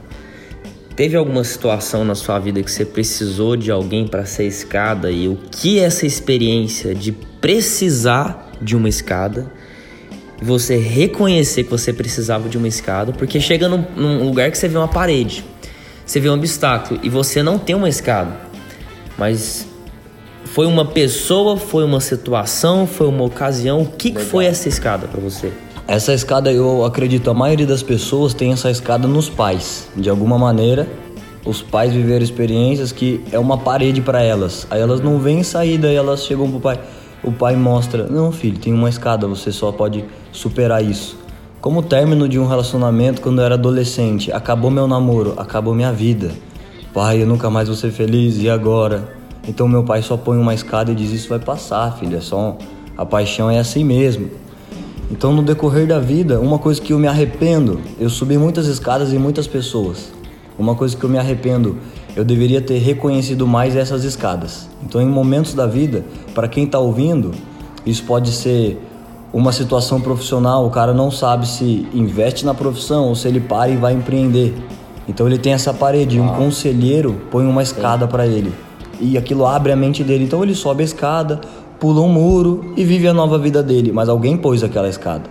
Teve 0.94 1.16
alguma 1.16 1.42
situação 1.42 2.04
na 2.04 2.14
sua 2.14 2.38
vida 2.38 2.62
que 2.62 2.70
você 2.70 2.84
precisou 2.84 3.56
de 3.56 3.72
alguém 3.72 4.06
para 4.06 4.24
ser 4.24 4.46
escada 4.46 5.10
e 5.10 5.26
o 5.26 5.36
que 5.50 5.80
essa 5.80 6.06
experiência 6.06 6.94
de 6.94 7.10
precisar 7.10 8.52
de 8.62 8.76
uma 8.76 8.88
escada 8.88 9.52
você 10.40 10.76
reconhecer 10.76 11.64
que 11.64 11.70
você 11.70 11.92
precisava 11.92 12.48
de 12.48 12.58
uma 12.58 12.68
escada, 12.68 13.12
porque 13.12 13.40
chega 13.40 13.68
num, 13.68 13.84
num 13.96 14.24
lugar 14.24 14.50
que 14.50 14.58
você 14.58 14.68
vê 14.68 14.76
uma 14.76 14.88
parede, 14.88 15.44
você 16.04 16.20
vê 16.20 16.28
um 16.28 16.34
obstáculo 16.34 17.00
e 17.02 17.08
você 17.08 17.42
não 17.42 17.58
tem 17.58 17.74
uma 17.74 17.88
escada, 17.88 18.36
mas 19.16 19.66
foi 20.44 20.66
uma 20.66 20.86
pessoa, 20.86 21.56
foi 21.56 21.84
uma 21.84 22.00
situação, 22.00 22.86
foi 22.86 23.08
uma 23.08 23.24
ocasião. 23.24 23.82
O 23.82 23.86
que, 23.86 24.10
que 24.10 24.20
foi 24.22 24.46
essa 24.46 24.68
escada 24.68 25.06
para 25.06 25.20
você? 25.20 25.52
Essa 25.86 26.14
escada, 26.14 26.50
eu 26.50 26.84
acredito, 26.84 27.30
a 27.30 27.34
maioria 27.34 27.66
das 27.66 27.82
pessoas 27.82 28.32
tem 28.32 28.52
essa 28.52 28.70
escada 28.70 29.06
nos 29.06 29.28
pais. 29.28 29.88
De 29.94 30.08
alguma 30.08 30.38
maneira, 30.38 30.88
os 31.44 31.62
pais 31.62 31.92
viveram 31.92 32.24
experiências 32.24 32.90
que 32.90 33.20
é 33.30 33.38
uma 33.38 33.58
parede 33.58 34.00
para 34.00 34.22
elas. 34.22 34.66
Aí 34.70 34.80
elas 34.80 35.00
não 35.00 35.18
veem 35.18 35.42
saída, 35.42 35.88
aí 35.88 35.94
elas 35.94 36.24
chegam 36.24 36.50
pro 36.50 36.58
pai. 36.58 36.80
O 37.22 37.32
pai 37.32 37.56
mostra: 37.56 38.06
Não, 38.06 38.30
filho, 38.32 38.58
tem 38.58 38.72
uma 38.72 38.88
escada, 38.88 39.26
você 39.26 39.50
só 39.50 39.72
pode 39.72 40.04
superar 40.32 40.84
isso. 40.84 41.18
Como 41.60 41.80
o 41.80 41.82
término 41.82 42.28
de 42.28 42.38
um 42.38 42.46
relacionamento 42.46 43.20
quando 43.20 43.40
eu 43.40 43.44
era 43.44 43.54
adolescente, 43.54 44.30
acabou 44.30 44.70
meu 44.70 44.86
namoro, 44.86 45.34
acabou 45.36 45.74
minha 45.74 45.92
vida. 45.92 46.30
Pai, 46.92 47.22
eu 47.22 47.26
nunca 47.26 47.50
mais 47.50 47.68
vou 47.68 47.76
ser 47.76 47.90
feliz, 47.90 48.38
e 48.38 48.48
agora? 48.48 49.16
Então 49.48 49.66
meu 49.68 49.84
pai 49.84 50.02
só 50.02 50.16
põe 50.16 50.38
uma 50.38 50.54
escada 50.54 50.92
e 50.92 50.94
diz: 50.94 51.10
Isso 51.10 51.28
vai 51.28 51.38
passar, 51.38 51.96
filho, 51.98 52.16
é 52.16 52.20
só. 52.20 52.56
A 52.96 53.04
paixão 53.04 53.50
é 53.50 53.58
assim 53.58 53.84
mesmo. 53.84 54.30
Então, 55.10 55.32
no 55.32 55.42
decorrer 55.42 55.86
da 55.86 56.00
vida, 56.00 56.40
uma 56.40 56.58
coisa 56.58 56.80
que 56.80 56.92
eu 56.92 56.98
me 56.98 57.06
arrependo, 57.06 57.80
eu 58.00 58.10
subi 58.10 58.36
muitas 58.36 58.66
escadas 58.66 59.12
e 59.12 59.18
muitas 59.18 59.46
pessoas. 59.46 60.12
Uma 60.58 60.74
coisa 60.74 60.96
que 60.96 61.04
eu 61.04 61.08
me 61.08 61.16
arrependo, 61.16 61.76
eu 62.16 62.24
deveria 62.24 62.62
ter 62.62 62.78
reconhecido 62.78 63.46
mais 63.46 63.76
essas 63.76 64.02
escadas. 64.02 64.68
Então, 64.82 65.00
em 65.00 65.06
momentos 65.06 65.52
da 65.52 65.66
vida, 65.66 66.04
para 66.34 66.48
quem 66.48 66.64
está 66.64 66.78
ouvindo, 66.78 67.32
isso 67.84 68.02
pode 68.04 68.32
ser 68.32 68.80
uma 69.32 69.52
situação 69.52 70.00
profissional, 70.00 70.66
o 70.66 70.70
cara 70.70 70.94
não 70.94 71.10
sabe 71.10 71.46
se 71.46 71.86
investe 71.92 72.46
na 72.46 72.54
profissão 72.54 73.08
ou 73.08 73.14
se 73.14 73.28
ele 73.28 73.38
para 73.38 73.68
e 73.68 73.76
vai 73.76 73.92
empreender. 73.92 74.54
Então 75.06 75.26
ele 75.26 75.36
tem 75.36 75.52
essa 75.52 75.74
parede, 75.74 76.18
um 76.18 76.28
conselheiro 76.28 77.20
põe 77.30 77.46
uma 77.46 77.62
escada 77.62 78.08
para 78.08 78.26
ele. 78.26 78.52
E 78.98 79.18
aquilo 79.18 79.46
abre 79.46 79.72
a 79.72 79.76
mente 79.76 80.02
dele. 80.02 80.24
Então 80.24 80.42
ele 80.42 80.54
sobe 80.54 80.82
a 80.82 80.84
escada, 80.84 81.40
pula 81.78 82.00
um 82.00 82.08
muro 82.08 82.72
e 82.76 82.84
vive 82.84 83.06
a 83.06 83.12
nova 83.12 83.38
vida 83.38 83.62
dele, 83.62 83.92
mas 83.92 84.08
alguém 84.08 84.36
pôs 84.38 84.64
aquela 84.64 84.88
escada. 84.88 85.28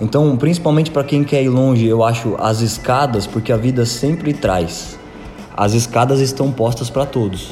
Então, 0.00 0.34
principalmente 0.36 0.90
para 0.90 1.04
quem 1.04 1.22
quer 1.22 1.42
ir 1.42 1.50
longe, 1.50 1.86
eu 1.86 2.02
acho 2.02 2.34
as 2.38 2.62
escadas, 2.62 3.26
porque 3.26 3.52
a 3.52 3.56
vida 3.56 3.84
sempre 3.84 4.32
traz. 4.32 4.98
As 5.60 5.74
escadas 5.74 6.20
estão 6.20 6.50
postas 6.50 6.88
para 6.88 7.04
todos. 7.04 7.50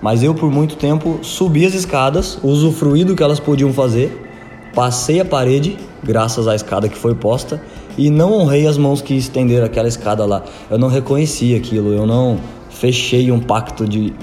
Mas 0.00 0.22
eu, 0.22 0.32
por 0.32 0.48
muito 0.48 0.76
tempo, 0.76 1.18
subi 1.22 1.66
as 1.66 1.74
escadas, 1.74 2.38
usufruí 2.40 3.02
do 3.02 3.16
que 3.16 3.22
elas 3.24 3.40
podiam 3.40 3.72
fazer, 3.72 4.30
passei 4.72 5.18
a 5.18 5.24
parede, 5.24 5.76
graças 6.00 6.46
à 6.46 6.54
escada 6.54 6.88
que 6.88 6.96
foi 6.96 7.16
posta, 7.16 7.60
e 7.96 8.10
não 8.10 8.32
honrei 8.32 8.64
as 8.64 8.78
mãos 8.78 9.02
que 9.02 9.12
estenderam 9.12 9.66
aquela 9.66 9.88
escada 9.88 10.24
lá. 10.24 10.44
Eu 10.70 10.78
não 10.78 10.86
reconheci 10.86 11.52
aquilo, 11.56 11.92
eu 11.92 12.06
não 12.06 12.38
fechei 12.70 13.32
um 13.32 13.40
pacto 13.40 13.88
de, 13.88 14.14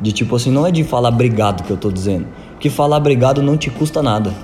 de 0.00 0.10
tipo 0.10 0.34
assim, 0.34 0.50
não 0.50 0.66
é 0.66 0.72
de 0.72 0.82
falar 0.82 1.10
obrigado 1.10 1.62
que 1.62 1.70
eu 1.70 1.76
tô 1.76 1.92
dizendo. 1.92 2.26
Que 2.58 2.68
falar 2.68 2.96
obrigado 2.96 3.40
não 3.40 3.56
te 3.56 3.70
custa 3.70 4.02
nada. 4.02 4.34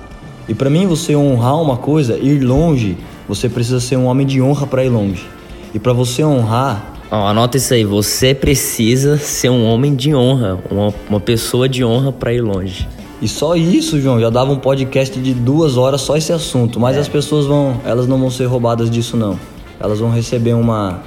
E 0.47 0.53
para 0.53 0.69
mim, 0.69 0.87
você 0.87 1.13
honrar 1.17 1.61
uma 1.61 1.75
coisa, 1.75 2.17
ir 2.17 2.39
longe, 2.39 2.97
você 3.27 3.49
precisa 3.49 3.81
ser 3.81 3.97
um 3.97 4.05
homem 4.05 4.25
de 4.25 4.41
honra 4.41 4.65
para 4.65 4.85
ir 4.85 4.89
longe. 4.89 5.27
E 5.73 5.79
para 5.79 5.91
você 5.91 6.23
honrar. 6.23 6.93
Oh, 7.09 7.15
anota 7.15 7.57
isso 7.57 7.73
aí, 7.73 7.85
você 7.85 8.35
precisa 8.35 9.17
ser 9.17 9.49
um 9.49 9.65
homem 9.65 9.95
de 9.95 10.13
honra, 10.13 10.59
uma, 10.69 10.93
uma 11.09 11.19
pessoa 11.19 11.69
de 11.69 11.83
honra 11.83 12.11
para 12.11 12.33
ir 12.33 12.41
longe. 12.41 12.87
E 13.21 13.27
só 13.27 13.55
isso, 13.55 13.99
João, 13.99 14.19
já 14.19 14.29
dava 14.29 14.51
um 14.51 14.57
podcast 14.57 15.17
de 15.19 15.33
duas 15.33 15.77
horas 15.77 16.01
só 16.01 16.17
esse 16.17 16.33
assunto. 16.33 16.79
Mas 16.79 16.97
é. 16.97 16.99
as 16.99 17.07
pessoas 17.07 17.45
vão, 17.45 17.79
elas 17.85 18.07
não 18.07 18.19
vão 18.19 18.29
ser 18.29 18.45
roubadas 18.45 18.89
disso 18.89 19.15
não. 19.15 19.39
Elas 19.79 19.99
vão 19.99 20.11
receber 20.11 20.53
uma 20.53 21.01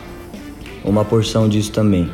uma 0.84 1.04
porção 1.04 1.48
disso 1.48 1.70
também. 1.70 2.08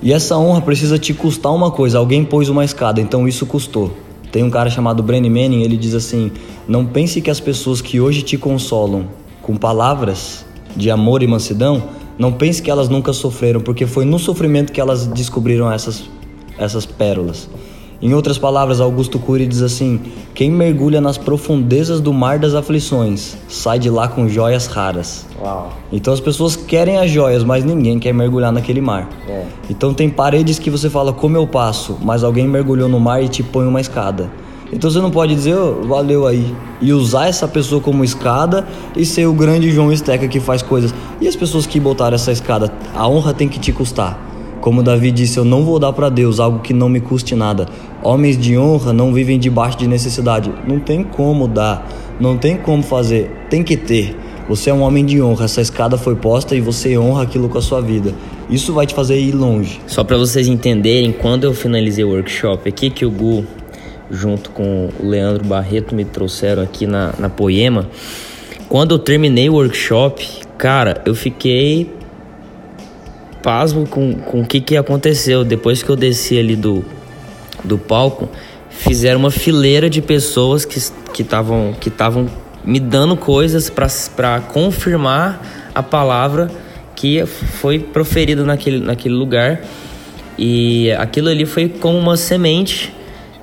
E 0.00 0.12
essa 0.12 0.36
honra 0.36 0.60
precisa 0.60 0.98
te 0.98 1.12
custar 1.12 1.52
uma 1.52 1.70
coisa. 1.70 1.98
Alguém 1.98 2.24
pôs 2.24 2.48
uma 2.48 2.64
escada, 2.64 3.00
então 3.00 3.26
isso 3.26 3.44
custou. 3.46 3.96
Tem 4.30 4.42
um 4.42 4.50
cara 4.50 4.70
chamado 4.70 5.02
Brenny 5.02 5.30
Manning, 5.30 5.62
ele 5.62 5.76
diz 5.76 5.94
assim: 5.94 6.30
Não 6.68 6.84
pense 6.86 7.20
que 7.20 7.30
as 7.30 7.40
pessoas 7.40 7.80
que 7.80 8.00
hoje 8.00 8.22
te 8.22 8.36
consolam 8.36 9.06
com 9.42 9.56
palavras 9.56 10.44
de 10.76 10.90
amor 10.90 11.22
e 11.22 11.26
mansidão, 11.26 11.82
não 12.18 12.32
pense 12.32 12.60
que 12.60 12.70
elas 12.70 12.88
nunca 12.88 13.12
sofreram, 13.12 13.60
porque 13.60 13.86
foi 13.86 14.04
no 14.04 14.18
sofrimento 14.18 14.72
que 14.72 14.80
elas 14.80 15.06
descobriram 15.06 15.70
essas, 15.70 16.10
essas 16.58 16.84
pérolas. 16.84 17.48
Em 18.00 18.14
outras 18.14 18.38
palavras, 18.38 18.80
Augusto 18.80 19.18
Cury 19.18 19.44
diz 19.44 19.60
assim: 19.60 20.00
Quem 20.32 20.50
mergulha 20.50 21.00
nas 21.00 21.18
profundezas 21.18 22.00
do 22.00 22.12
mar 22.12 22.38
das 22.38 22.54
aflições 22.54 23.36
sai 23.48 23.78
de 23.80 23.90
lá 23.90 24.06
com 24.06 24.28
joias 24.28 24.66
raras. 24.66 25.26
Uau. 25.40 25.72
Então 25.92 26.14
as 26.14 26.20
pessoas 26.20 26.54
querem 26.54 26.96
as 26.96 27.10
joias, 27.10 27.42
mas 27.42 27.64
ninguém 27.64 27.98
quer 27.98 28.12
mergulhar 28.12 28.52
naquele 28.52 28.80
mar. 28.80 29.08
É. 29.28 29.44
Então 29.68 29.92
tem 29.92 30.08
paredes 30.08 30.60
que 30.60 30.70
você 30.70 30.88
fala 30.88 31.12
como 31.12 31.36
eu 31.36 31.46
passo, 31.46 31.98
mas 32.00 32.22
alguém 32.22 32.46
mergulhou 32.46 32.88
no 32.88 33.00
mar 33.00 33.20
e 33.20 33.28
te 33.28 33.42
põe 33.42 33.66
uma 33.66 33.80
escada. 33.80 34.30
Então 34.72 34.90
você 34.90 35.00
não 35.00 35.10
pode 35.10 35.34
dizer, 35.34 35.56
oh, 35.56 35.86
valeu 35.86 36.26
aí, 36.26 36.54
e 36.80 36.92
usar 36.92 37.26
essa 37.26 37.48
pessoa 37.48 37.80
como 37.80 38.04
escada 38.04 38.66
e 38.94 39.04
ser 39.04 39.26
o 39.26 39.32
grande 39.32 39.70
João 39.70 39.90
Esteca 39.90 40.28
que 40.28 40.40
faz 40.40 40.62
coisas. 40.62 40.94
E 41.20 41.26
as 41.26 41.34
pessoas 41.34 41.66
que 41.66 41.80
botaram 41.80 42.14
essa 42.14 42.30
escada, 42.30 42.72
a 42.94 43.08
honra 43.08 43.32
tem 43.32 43.48
que 43.48 43.58
te 43.58 43.72
custar. 43.72 44.26
Como 44.60 44.82
Davi 44.82 45.10
disse, 45.10 45.38
eu 45.38 45.44
não 45.44 45.64
vou 45.64 45.78
dar 45.78 45.92
para 45.92 46.08
Deus 46.08 46.40
algo 46.40 46.58
que 46.58 46.74
não 46.74 46.88
me 46.88 47.00
custe 47.00 47.34
nada. 47.34 47.66
Homens 48.02 48.36
de 48.36 48.58
honra 48.58 48.92
não 48.92 49.14
vivem 49.14 49.38
debaixo 49.38 49.78
de 49.78 49.86
necessidade. 49.86 50.52
Não 50.66 50.78
tem 50.80 51.02
como 51.02 51.48
dar, 51.48 51.88
não 52.20 52.36
tem 52.36 52.56
como 52.56 52.82
fazer, 52.82 53.30
tem 53.48 53.62
que 53.62 53.76
ter. 53.76 54.16
Você 54.48 54.70
é 54.70 54.74
um 54.74 54.80
homem 54.80 55.04
de 55.04 55.22
honra, 55.22 55.44
essa 55.44 55.60
escada 55.60 55.96
foi 55.96 56.16
posta 56.16 56.56
e 56.56 56.60
você 56.60 56.98
honra 56.98 57.22
aquilo 57.22 57.48
com 57.48 57.58
a 57.58 57.62
sua 57.62 57.80
vida. 57.80 58.14
Isso 58.50 58.72
vai 58.72 58.86
te 58.86 58.94
fazer 58.94 59.18
ir 59.18 59.32
longe. 59.32 59.80
Só 59.86 60.02
para 60.02 60.16
vocês 60.16 60.48
entenderem, 60.48 61.12
quando 61.12 61.44
eu 61.44 61.52
finalizei 61.52 62.02
o 62.02 62.08
workshop 62.08 62.68
aqui 62.68 62.88
que 62.88 63.04
o 63.04 63.10
Gu, 63.10 63.44
junto 64.10 64.50
com 64.50 64.88
o 64.98 65.08
Leandro 65.08 65.44
Barreto, 65.44 65.94
me 65.94 66.04
trouxeram 66.04 66.62
aqui 66.62 66.86
na, 66.86 67.12
na 67.18 67.28
Poema, 67.28 67.88
quando 68.68 68.94
eu 68.94 68.98
terminei 68.98 69.48
o 69.48 69.54
workshop, 69.54 70.26
cara, 70.58 71.00
eu 71.06 71.14
fiquei 71.14 71.90
pasmo 73.42 73.86
com, 73.86 74.14
com 74.14 74.40
o 74.42 74.46
que, 74.46 74.60
que 74.60 74.76
aconteceu. 74.76 75.44
Depois 75.44 75.82
que 75.82 75.88
eu 75.88 75.96
desci 75.96 76.38
ali 76.38 76.54
do, 76.54 76.84
do 77.64 77.78
palco, 77.78 78.28
fizeram 78.68 79.20
uma 79.20 79.30
fileira 79.30 79.88
de 79.88 80.02
pessoas 80.02 80.64
que 80.66 80.78
estavam 81.22 81.74
que 81.80 81.90
que 81.90 82.26
me 82.64 82.78
dando 82.78 83.16
coisas 83.16 83.70
para 83.70 84.40
confirmar 84.40 85.70
a 85.74 85.82
palavra 85.82 86.50
que 86.94 87.24
foi 87.24 87.78
proferida 87.78 88.44
naquele, 88.44 88.80
naquele 88.80 89.14
lugar. 89.14 89.62
E 90.36 90.92
aquilo 90.92 91.28
ali 91.28 91.46
foi 91.46 91.68
como 91.68 91.96
uma 91.96 92.16
semente 92.16 92.92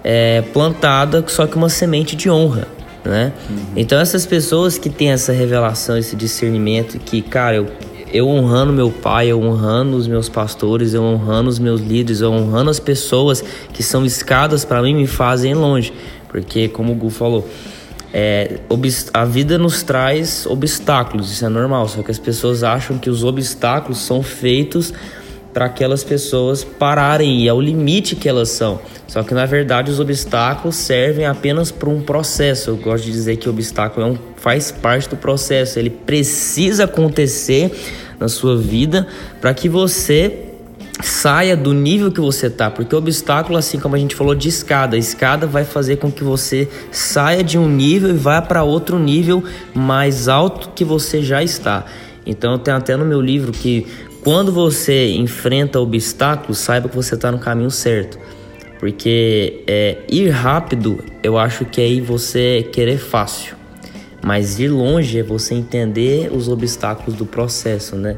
é, 0.07 0.43
plantada, 0.53 1.25
só 1.27 1.47
que 1.47 1.57
uma 1.57 1.67
semente 1.67 2.15
de 2.15 2.29
honra. 2.29 2.67
Né? 3.03 3.33
Uhum. 3.49 3.57
Então 3.75 3.99
essas 3.99 4.25
pessoas 4.25 4.77
que 4.77 4.89
têm 4.89 5.11
essa 5.11 5.31
revelação, 5.31 5.97
esse 5.97 6.15
discernimento, 6.15 6.99
que, 6.99 7.21
cara, 7.21 7.55
eu 7.55 7.67
eu 8.13 8.29
honrando 8.29 8.71
meu 8.71 8.89
pai, 8.91 9.27
eu 9.27 9.41
honrando 9.41 9.97
os 9.97 10.07
meus 10.07 10.29
pastores, 10.29 10.93
eu 10.93 11.03
honrando 11.03 11.49
os 11.49 11.59
meus 11.59 11.81
líderes, 11.81 12.21
eu 12.21 12.31
honrando 12.31 12.69
as 12.69 12.79
pessoas 12.79 13.43
que 13.73 13.83
são 13.83 14.05
escadas 14.05 14.63
para 14.63 14.81
mim 14.81 14.95
me 14.95 15.05
fazem 15.05 15.53
longe. 15.53 15.91
Porque, 16.29 16.69
como 16.69 16.93
o 16.93 16.95
Gu 16.95 17.09
falou, 17.09 17.45
é, 18.13 18.59
a 19.13 19.25
vida 19.25 19.57
nos 19.57 19.83
traz 19.83 20.45
obstáculos, 20.45 21.29
isso 21.29 21.45
é 21.45 21.49
normal, 21.49 21.89
só 21.89 22.01
que 22.01 22.11
as 22.11 22.19
pessoas 22.19 22.63
acham 22.63 22.97
que 22.97 23.09
os 23.09 23.21
obstáculos 23.21 23.97
são 23.97 24.23
feitos 24.23 24.93
para 25.55 25.67
aquelas 25.67 26.03
pessoas 26.03 26.65
pararem 26.65 27.39
e 27.39 27.47
é 27.47 27.53
o 27.53 27.61
limite 27.61 28.13
que 28.13 28.27
elas 28.27 28.49
são. 28.49 28.77
Só 29.07 29.23
que 29.23 29.33
na 29.33 29.45
verdade 29.45 29.89
os 29.89 30.01
obstáculos 30.01 30.75
servem 30.75 31.25
apenas 31.25 31.71
para 31.71 31.89
um 31.89 32.01
processo. 32.01 32.71
Eu 32.71 32.75
gosto 32.75 33.05
de 33.05 33.13
dizer 33.13 33.37
que 33.37 33.47
o 33.47 33.51
obstáculo 33.53 34.05
é 34.05 34.09
um, 34.09 34.17
faz 34.35 34.69
parte 34.69 35.07
do 35.07 35.15
processo, 35.15 35.79
ele 35.79 35.89
precisa 35.89 36.83
acontecer 36.83 37.71
na 38.19 38.27
sua 38.27 38.57
vida 38.57 39.07
para 39.39 39.53
que 39.53 39.69
você 39.69 40.41
saia 41.01 41.55
do 41.55 41.73
nível 41.73 42.11
que 42.11 42.19
você 42.19 42.49
tá, 42.49 42.69
porque 42.69 42.93
o 42.93 42.97
obstáculo, 42.97 43.57
assim 43.57 43.79
como 43.79 43.95
a 43.95 43.97
gente 43.99 44.13
falou 44.13 44.35
de 44.35 44.49
escada, 44.49 44.97
a 44.97 44.99
escada 44.99 45.47
vai 45.47 45.63
fazer 45.63 45.97
com 45.97 46.11
que 46.11 46.23
você 46.23 46.67
saia 46.91 47.41
de 47.41 47.57
um 47.57 47.69
nível 47.69 48.09
e 48.09 48.13
vá 48.13 48.41
para 48.41 48.63
outro 48.63 48.99
nível 48.99 49.41
mais 49.73 50.27
alto 50.27 50.71
que 50.75 50.83
você 50.83 51.21
já 51.21 51.41
está. 51.41 51.85
Então 52.25 52.57
tem 52.57 52.73
até 52.73 52.97
no 52.97 53.05
meu 53.05 53.21
livro 53.21 53.51
que 53.51 53.85
quando 54.25 54.51
você 54.51 55.11
enfrenta 55.11 55.79
obstáculos, 55.79 56.57
saiba 56.57 56.89
que 56.89 56.95
você 56.95 57.13
está 57.13 57.31
no 57.31 57.37
caminho 57.37 57.69
certo. 57.69 58.17
Porque 58.79 59.63
é, 59.67 59.99
ir 60.09 60.29
rápido, 60.29 60.97
eu 61.21 61.37
acho 61.37 61.63
que 61.63 61.79
é 61.79 61.87
ir 61.87 62.01
você 62.01 62.67
querer 62.73 62.97
fácil. 62.97 63.55
Mas 64.23 64.59
ir 64.59 64.69
longe 64.69 65.19
é 65.19 65.21
você 65.21 65.53
entender 65.53 66.31
os 66.33 66.49
obstáculos 66.49 67.13
do 67.13 67.23
processo, 67.23 67.95
né? 67.95 68.15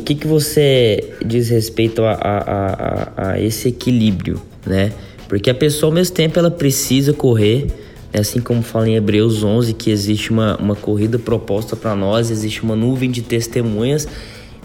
O 0.00 0.04
que, 0.04 0.14
que 0.14 0.26
você 0.26 1.12
diz 1.22 1.50
respeito 1.50 2.02
a, 2.02 2.12
a, 2.12 2.38
a, 2.38 3.32
a 3.32 3.40
esse 3.40 3.68
equilíbrio, 3.68 4.40
né? 4.66 4.90
Porque 5.28 5.50
a 5.50 5.54
pessoa 5.54 5.90
ao 5.90 5.94
mesmo 5.94 6.14
tempo 6.14 6.38
ela 6.38 6.50
precisa 6.50 7.12
correr? 7.12 7.66
Assim 8.18 8.40
como 8.40 8.62
fala 8.62 8.88
em 8.88 8.96
Hebreus 8.96 9.42
11 9.42 9.74
que 9.74 9.90
existe 9.90 10.30
uma, 10.30 10.56
uma 10.56 10.74
corrida 10.74 11.18
proposta 11.18 11.76
para 11.76 11.94
nós, 11.94 12.30
existe 12.30 12.62
uma 12.62 12.74
nuvem 12.74 13.10
de 13.10 13.22
testemunhas, 13.22 14.08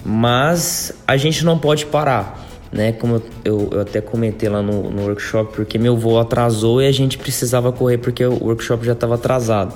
mas 0.03 0.93
a 1.07 1.17
gente 1.17 1.45
não 1.45 1.57
pode 1.57 1.85
parar 1.85 2.45
né? 2.75 2.91
Como 2.91 3.21
eu, 3.45 3.69
eu 3.71 3.79
até 3.79 4.01
comentei 4.01 4.49
lá 4.49 4.61
no, 4.61 4.91
no, 4.91 5.03
workshop, 5.03 5.55
porque 5.55 5.77
meu 5.77 5.95
voo 5.95 6.19
atrasou 6.19 6.81
e 6.81 6.87
a 6.87 6.91
gente 6.91 7.17
precisava 7.17 7.71
correr 7.71 7.99
porque 7.99 8.25
o 8.25 8.43
workshop 8.43 8.85
já 8.85 8.91
estava 8.91 9.15
atrasado. 9.15 9.73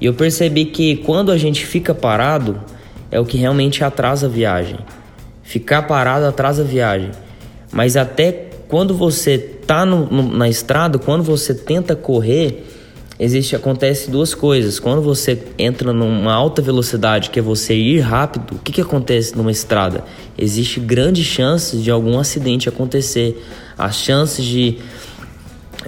E 0.00 0.06
eu 0.06 0.14
percebi 0.14 0.64
que 0.64 0.96
quando 0.96 1.30
a 1.30 1.36
gente 1.36 1.66
fica 1.66 1.94
parado, 1.94 2.58
é 3.10 3.20
o 3.20 3.26
que 3.26 3.36
realmente 3.36 3.84
atrasa 3.84 4.26
a 4.26 4.30
viagem. 4.30 4.78
Ficar 5.42 5.82
parado 5.82 6.24
atrasa 6.24 6.62
a 6.62 6.64
viagem. 6.64 7.10
Mas 7.70 7.94
até 7.94 8.46
quando 8.68 8.94
você 8.94 9.36
tá 9.36 9.84
na 9.84 10.48
estrada, 10.48 10.98
quando 10.98 11.22
você 11.22 11.52
tenta 11.52 11.94
correr, 11.94 12.64
existe 13.20 13.54
acontece 13.54 14.10
duas 14.10 14.34
coisas. 14.34 14.80
Quando 14.80 15.02
você 15.02 15.38
entra 15.58 15.92
numa 15.92 16.32
alta 16.32 16.62
velocidade, 16.62 17.28
que 17.28 17.38
é 17.38 17.42
você 17.42 17.74
ir 17.74 18.00
rápido, 18.00 18.54
o 18.54 18.58
que, 18.58 18.72
que 18.72 18.80
acontece 18.80 19.36
numa 19.36 19.50
estrada? 19.50 20.02
Existe 20.38 20.80
grandes 20.80 21.26
chances 21.26 21.84
de 21.84 21.90
algum 21.90 22.18
acidente 22.18 22.66
acontecer. 22.66 23.44
As 23.76 23.96
chances 23.96 24.42
de, 24.42 24.78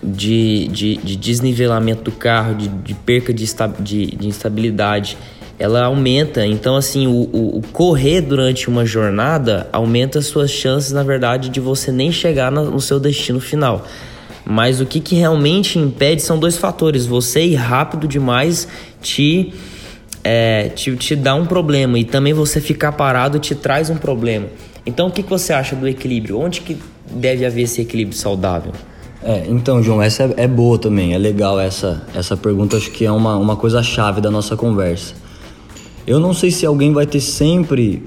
de, 0.02 0.68
de, 0.68 0.96
de 0.98 1.16
desnivelamento 1.16 2.02
do 2.02 2.12
carro, 2.12 2.54
de, 2.54 2.68
de 2.68 2.92
perca 2.92 3.32
de, 3.32 3.46
de, 3.80 4.06
de 4.14 4.28
instabilidade, 4.28 5.16
ela 5.58 5.84
aumenta. 5.84 6.44
Então, 6.44 6.76
assim, 6.76 7.06
o, 7.06 7.28
o, 7.32 7.58
o, 7.58 7.62
correr 7.72 8.20
durante 8.20 8.68
uma 8.68 8.84
jornada 8.84 9.68
aumenta 9.72 10.18
as 10.18 10.26
suas 10.26 10.50
chances, 10.50 10.92
na 10.92 11.02
verdade, 11.02 11.48
de 11.48 11.60
você 11.60 11.90
nem 11.90 12.12
chegar 12.12 12.52
no, 12.52 12.70
no 12.70 12.80
seu 12.80 13.00
destino 13.00 13.40
final. 13.40 13.86
Mas 14.44 14.80
o 14.80 14.86
que, 14.86 15.00
que 15.00 15.14
realmente 15.14 15.78
impede 15.78 16.22
são 16.22 16.38
dois 16.38 16.56
fatores. 16.56 17.06
Você 17.06 17.44
ir 17.44 17.54
rápido 17.54 18.08
demais 18.08 18.66
te, 19.00 19.52
é, 20.24 20.68
te, 20.70 20.94
te 20.96 21.14
dá 21.14 21.34
um 21.34 21.46
problema 21.46 21.98
e 21.98 22.04
também 22.04 22.32
você 22.32 22.60
ficar 22.60 22.92
parado 22.92 23.38
te 23.38 23.54
traz 23.54 23.88
um 23.88 23.96
problema. 23.96 24.46
Então, 24.84 25.08
o 25.08 25.10
que, 25.10 25.22
que 25.22 25.30
você 25.30 25.52
acha 25.52 25.76
do 25.76 25.86
equilíbrio? 25.86 26.38
Onde 26.38 26.60
que 26.60 26.76
deve 27.10 27.46
haver 27.46 27.62
esse 27.62 27.80
equilíbrio 27.80 28.16
saudável? 28.16 28.72
É, 29.22 29.44
então, 29.48 29.80
João, 29.82 30.02
essa 30.02 30.24
é, 30.24 30.44
é, 30.44 30.48
boa 30.48 30.76
também, 30.78 31.14
é 31.14 31.18
legal 31.18 31.60
essa, 31.60 32.04
essa 32.12 32.36
pergunta, 32.36 32.76
acho 32.76 32.90
que 32.90 33.04
é 33.04 33.12
uma, 33.12 33.36
uma 33.36 33.54
coisa 33.54 33.80
chave 33.80 34.20
da 34.20 34.30
nossa 34.30 34.56
conversa. 34.56 35.14
Eu 36.04 36.18
não 36.18 36.34
sei 36.34 36.50
se 36.50 36.66
alguém 36.66 36.92
vai 36.92 37.06
ter 37.06 37.20
sempre 37.20 38.02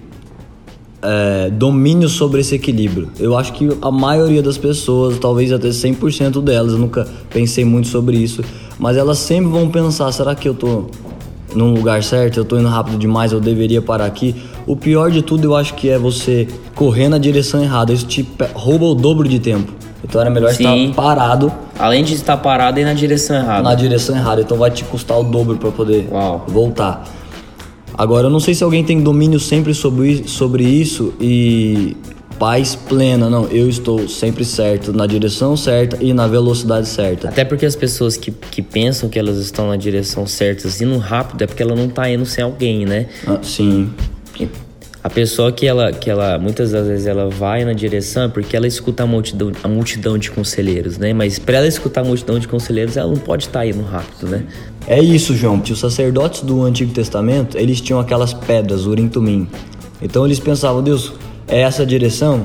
é, 1.05 1.50
domínio 1.51 2.09
sobre 2.09 2.41
esse 2.41 2.55
equilíbrio. 2.55 3.09
Eu 3.19 3.38
acho 3.38 3.53
que 3.53 3.69
a 3.81 3.91
maioria 3.91 4.41
das 4.41 4.57
pessoas, 4.57 5.19
talvez 5.19 5.51
até 5.51 5.69
100% 5.69 6.41
delas, 6.41 6.74
eu 6.74 6.79
nunca 6.79 7.07
pensei 7.29 7.63
muito 7.63 7.88
sobre 7.88 8.17
isso, 8.17 8.43
mas 8.79 8.97
elas 8.97 9.19
sempre 9.19 9.51
vão 9.51 9.69
pensar: 9.69 10.12
será 10.12 10.33
que 10.33 10.50
eu 10.50 10.53
tô 10.53 10.85
num 11.53 11.74
lugar 11.74 12.03
certo? 12.03 12.38
Eu 12.38 12.45
tô 12.45 12.57
indo 12.57 12.67
rápido 12.67 12.97
demais? 12.97 13.31
Eu 13.31 13.39
deveria 13.39 13.81
parar 13.81 14.05
aqui? 14.05 14.35
O 14.65 14.75
pior 14.75 15.12
de 15.12 15.21
tudo, 15.21 15.45
eu 15.45 15.55
acho 15.55 15.75
que 15.75 15.89
é 15.89 15.97
você 15.97 16.47
correr 16.74 17.07
na 17.07 17.19
direção 17.19 17.62
errada. 17.62 17.93
Isso 17.93 18.07
te 18.07 18.27
rouba 18.53 18.85
o 18.85 18.95
dobro 18.95 19.27
de 19.27 19.39
tempo. 19.39 19.71
Então 20.03 20.21
era 20.21 20.29
melhor 20.29 20.53
Sim. 20.53 20.89
estar 20.89 21.01
parado. 21.01 21.51
Além 21.77 22.03
de 22.03 22.13
estar 22.13 22.38
parado, 22.38 22.79
ir 22.79 22.85
na 22.85 22.93
direção 22.93 23.35
errada. 23.35 23.63
Na 23.63 23.75
direção 23.75 24.15
errada. 24.15 24.41
Então 24.41 24.57
vai 24.57 24.71
te 24.71 24.83
custar 24.83 25.19
o 25.19 25.24
dobro 25.24 25.57
para 25.57 25.71
poder 25.71 26.07
Uau. 26.12 26.45
voltar. 26.47 27.03
Agora, 27.97 28.27
eu 28.27 28.29
não 28.29 28.39
sei 28.39 28.53
se 28.53 28.63
alguém 28.63 28.83
tem 28.83 29.01
domínio 29.01 29.39
sempre 29.39 29.73
sobre, 29.73 30.27
sobre 30.27 30.63
isso 30.63 31.13
e 31.19 31.95
paz 32.37 32.75
plena. 32.75 33.29
Não, 33.29 33.47
eu 33.47 33.69
estou 33.69 34.07
sempre 34.07 34.43
certo, 34.43 34.91
na 34.93 35.07
direção 35.07 35.55
certa 35.55 35.97
e 36.01 36.13
na 36.13 36.27
velocidade 36.27 36.87
certa. 36.87 37.29
Até 37.29 37.45
porque 37.45 37.65
as 37.65 37.75
pessoas 37.75 38.17
que, 38.17 38.31
que 38.31 38.61
pensam 38.61 39.09
que 39.09 39.17
elas 39.17 39.37
estão 39.37 39.69
na 39.69 39.75
direção 39.75 40.27
certa, 40.27 40.67
indo 40.83 40.97
rápido, 40.97 41.41
é 41.43 41.47
porque 41.47 41.63
ela 41.63 41.75
não 41.75 41.85
está 41.85 42.09
indo 42.09 42.25
sem 42.25 42.43
alguém, 42.43 42.85
né? 42.85 43.07
Ah, 43.25 43.39
sim. 43.41 43.89
A 45.05 45.09
pessoa 45.12 45.51
que 45.51 45.67
ela, 45.67 45.91
que 45.91 46.09
ela 46.09 46.39
muitas 46.39 46.71
das 46.71 46.88
vezes 46.88 47.05
ela 47.05 47.29
vai 47.29 47.63
na 47.63 47.74
direção 47.74 48.24
é 48.24 48.27
porque 48.27 48.57
ela 48.57 48.65
escuta 48.65 49.03
a 49.03 49.05
multidão, 49.05 49.51
a 49.62 49.67
multidão 49.67 50.17
de 50.17 50.31
conselheiros, 50.31 50.97
né? 50.97 51.13
Mas 51.13 51.38
para 51.38 51.57
ela 51.57 51.67
escutar 51.67 52.01
a 52.01 52.03
multidão 52.03 52.39
de 52.39 52.47
conselheiros, 52.47 52.97
ela 52.97 53.12
não 53.12 53.17
pode 53.19 53.45
estar 53.45 53.59
tá 53.59 53.67
indo 53.67 53.83
rápido, 53.83 54.27
né? 54.27 54.47
É 54.88 55.00
isso, 55.00 55.35
João. 55.35 55.62
Os 55.62 55.77
sacerdotes 55.77 56.41
do 56.41 56.63
Antigo 56.63 56.91
Testamento, 56.91 57.55
eles 57.55 57.79
tinham 57.81 58.00
aquelas 58.00 58.33
pedras, 58.33 58.88
urim 58.88 59.07
tumim. 59.07 59.47
Então 60.01 60.25
eles 60.25 60.39
pensavam, 60.39 60.81
Deus, 60.81 61.13
é 61.47 61.62
essa 61.62 61.83
a 61.83 61.85
direção? 61.85 62.43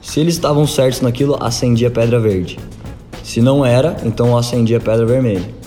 Se 0.00 0.20
eles 0.20 0.34
estavam 0.34 0.68
certos 0.68 1.00
naquilo, 1.00 1.36
acendia 1.40 1.88
a 1.88 1.90
pedra 1.90 2.20
verde. 2.20 2.60
Se 3.24 3.40
não 3.40 3.66
era, 3.66 3.96
então 4.04 4.38
acendia 4.38 4.76
a 4.76 4.80
pedra 4.80 5.04
vermelha. 5.04 5.57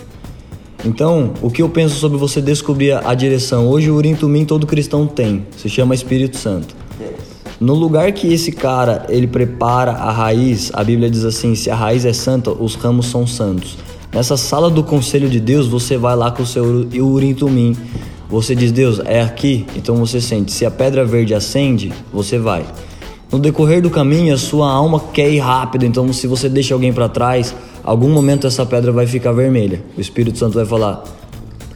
Então, 0.83 1.33
o 1.41 1.50
que 1.51 1.61
eu 1.61 1.69
penso 1.69 1.95
sobre 1.95 2.17
você 2.17 2.41
descobrir 2.41 2.93
a 2.93 3.13
direção? 3.13 3.67
Hoje 3.67 3.91
o 3.91 3.95
Urim 3.95 4.15
Tumim 4.15 4.45
todo 4.45 4.65
cristão 4.65 5.05
tem, 5.05 5.45
se 5.55 5.69
chama 5.69 5.93
Espírito 5.93 6.38
Santo. 6.38 6.75
No 7.59 7.75
lugar 7.75 8.11
que 8.11 8.33
esse 8.33 8.51
cara, 8.51 9.05
ele 9.07 9.27
prepara 9.27 9.91
a 9.91 10.11
raiz, 10.11 10.71
a 10.73 10.83
Bíblia 10.83 11.11
diz 11.11 11.23
assim, 11.23 11.53
se 11.53 11.69
a 11.69 11.75
raiz 11.75 12.03
é 12.05 12.13
santa, 12.13 12.50
os 12.50 12.73
ramos 12.73 13.05
são 13.05 13.27
santos. 13.27 13.77
Nessa 14.11 14.35
sala 14.35 14.71
do 14.71 14.83
conselho 14.83 15.29
de 15.29 15.39
Deus, 15.39 15.67
você 15.67 15.97
vai 15.97 16.15
lá 16.15 16.31
com 16.31 16.41
o 16.41 16.45
seu 16.45 16.63
Urim 16.65 17.35
Tumim. 17.35 17.77
Você 18.27 18.55
diz, 18.55 18.71
Deus, 18.71 19.00
é 19.05 19.21
aqui? 19.21 19.67
Então 19.75 19.95
você 19.97 20.19
sente. 20.19 20.51
Se 20.51 20.65
a 20.65 20.71
pedra 20.71 21.05
verde 21.05 21.35
acende, 21.35 21.93
você 22.11 22.39
vai. 22.39 22.65
No 23.31 23.38
decorrer 23.38 23.81
do 23.81 23.91
caminho, 23.91 24.33
a 24.33 24.38
sua 24.38 24.71
alma 24.71 25.00
quer 25.13 25.29
ir 25.29 25.39
rápido, 25.39 25.85
então 25.85 26.11
se 26.11 26.25
você 26.25 26.49
deixa 26.49 26.73
alguém 26.73 26.91
para 26.91 27.08
trás, 27.08 27.56
algum 27.84 28.10
momento 28.10 28.48
essa 28.48 28.65
pedra 28.65 28.91
vai 28.91 29.08
ficar 29.08 29.32
vermelha. 29.32 29.84
O 29.98 30.02
Espírito 30.02 30.38
Santo 30.38 30.54
vai 30.54 30.65
falar: 30.65 31.04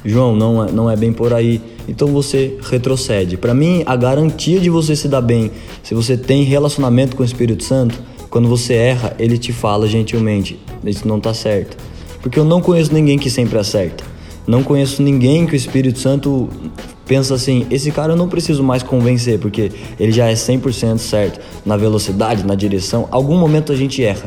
João, 0.04 0.36
não 0.36 0.64
é, 0.64 0.72
não 0.72 0.90
é 0.90 0.96
bem 0.96 1.12
por 1.12 1.34
aí. 1.34 1.62
Então 1.88 2.08
você 2.08 2.58
retrocede. 2.62 3.38
Para 3.38 3.54
mim, 3.54 3.84
a 3.86 3.96
garantia 3.96 4.60
de 4.60 4.70
você 4.70 4.96
se 4.96 5.08
dar 5.08 5.22
bem, 5.22 5.52
se 5.84 5.94
você 5.94 6.18
tem 6.18 6.44
relacionamento 6.44 7.16
com 7.16 7.24
o 7.24 7.26
Espírito 7.26 7.64
Santo, 7.64 8.00
quando 8.30 8.48
você 8.48 8.74
erra, 8.74 9.16
ele 9.20 9.38
te 9.38 9.54
fala 9.54 9.88
gentilmente: 9.88 10.60
Isso 10.84 11.08
não 11.08 11.20
tá 11.20 11.34
certo. 11.34 11.78
Porque 12.22 12.40
eu 12.40 12.46
não 12.46 12.62
conheço 12.62 12.94
ninguém 12.94 13.18
que 13.18 13.30
sempre 13.30 13.58
acerta. 13.58 14.04
Não 14.48 14.64
conheço 14.64 15.02
ninguém 15.02 15.46
que 15.46 15.54
o 15.54 15.56
Espírito 15.56 16.00
Santo 16.00 16.50
pensa 17.06 17.34
assim: 17.34 17.66
esse 17.70 17.92
cara 17.92 18.14
eu 18.14 18.18
não 18.18 18.28
preciso 18.28 18.64
mais 18.64 18.84
convencer, 18.84 19.40
porque 19.40 19.72
ele 20.00 20.12
já 20.12 20.28
é 20.28 20.34
100% 20.34 20.98
certo 20.98 21.40
na 21.66 21.78
velocidade, 21.78 22.46
na 22.46 22.56
direção. 22.56 23.08
Algum 23.12 23.38
momento 23.38 23.72
a 23.72 23.76
gente 23.76 24.04
erra. 24.04 24.26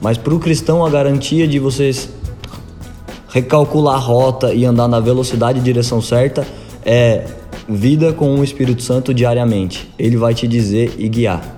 Mas 0.00 0.18
para 0.18 0.34
o 0.34 0.38
cristão, 0.38 0.84
a 0.84 0.90
garantia 0.90 1.46
de 1.48 1.58
vocês 1.58 2.08
recalcular 3.28 3.96
a 3.96 3.98
rota 3.98 4.54
e 4.54 4.64
andar 4.64 4.86
na 4.86 5.00
velocidade 5.00 5.58
e 5.58 5.62
direção 5.62 6.00
certa 6.00 6.46
é 6.84 7.24
vida 7.68 8.12
com 8.12 8.38
o 8.38 8.44
Espírito 8.44 8.82
Santo 8.82 9.12
diariamente. 9.12 9.90
Ele 9.98 10.16
vai 10.16 10.34
te 10.34 10.46
dizer 10.46 10.94
e 10.98 11.08
guiar. 11.08 11.54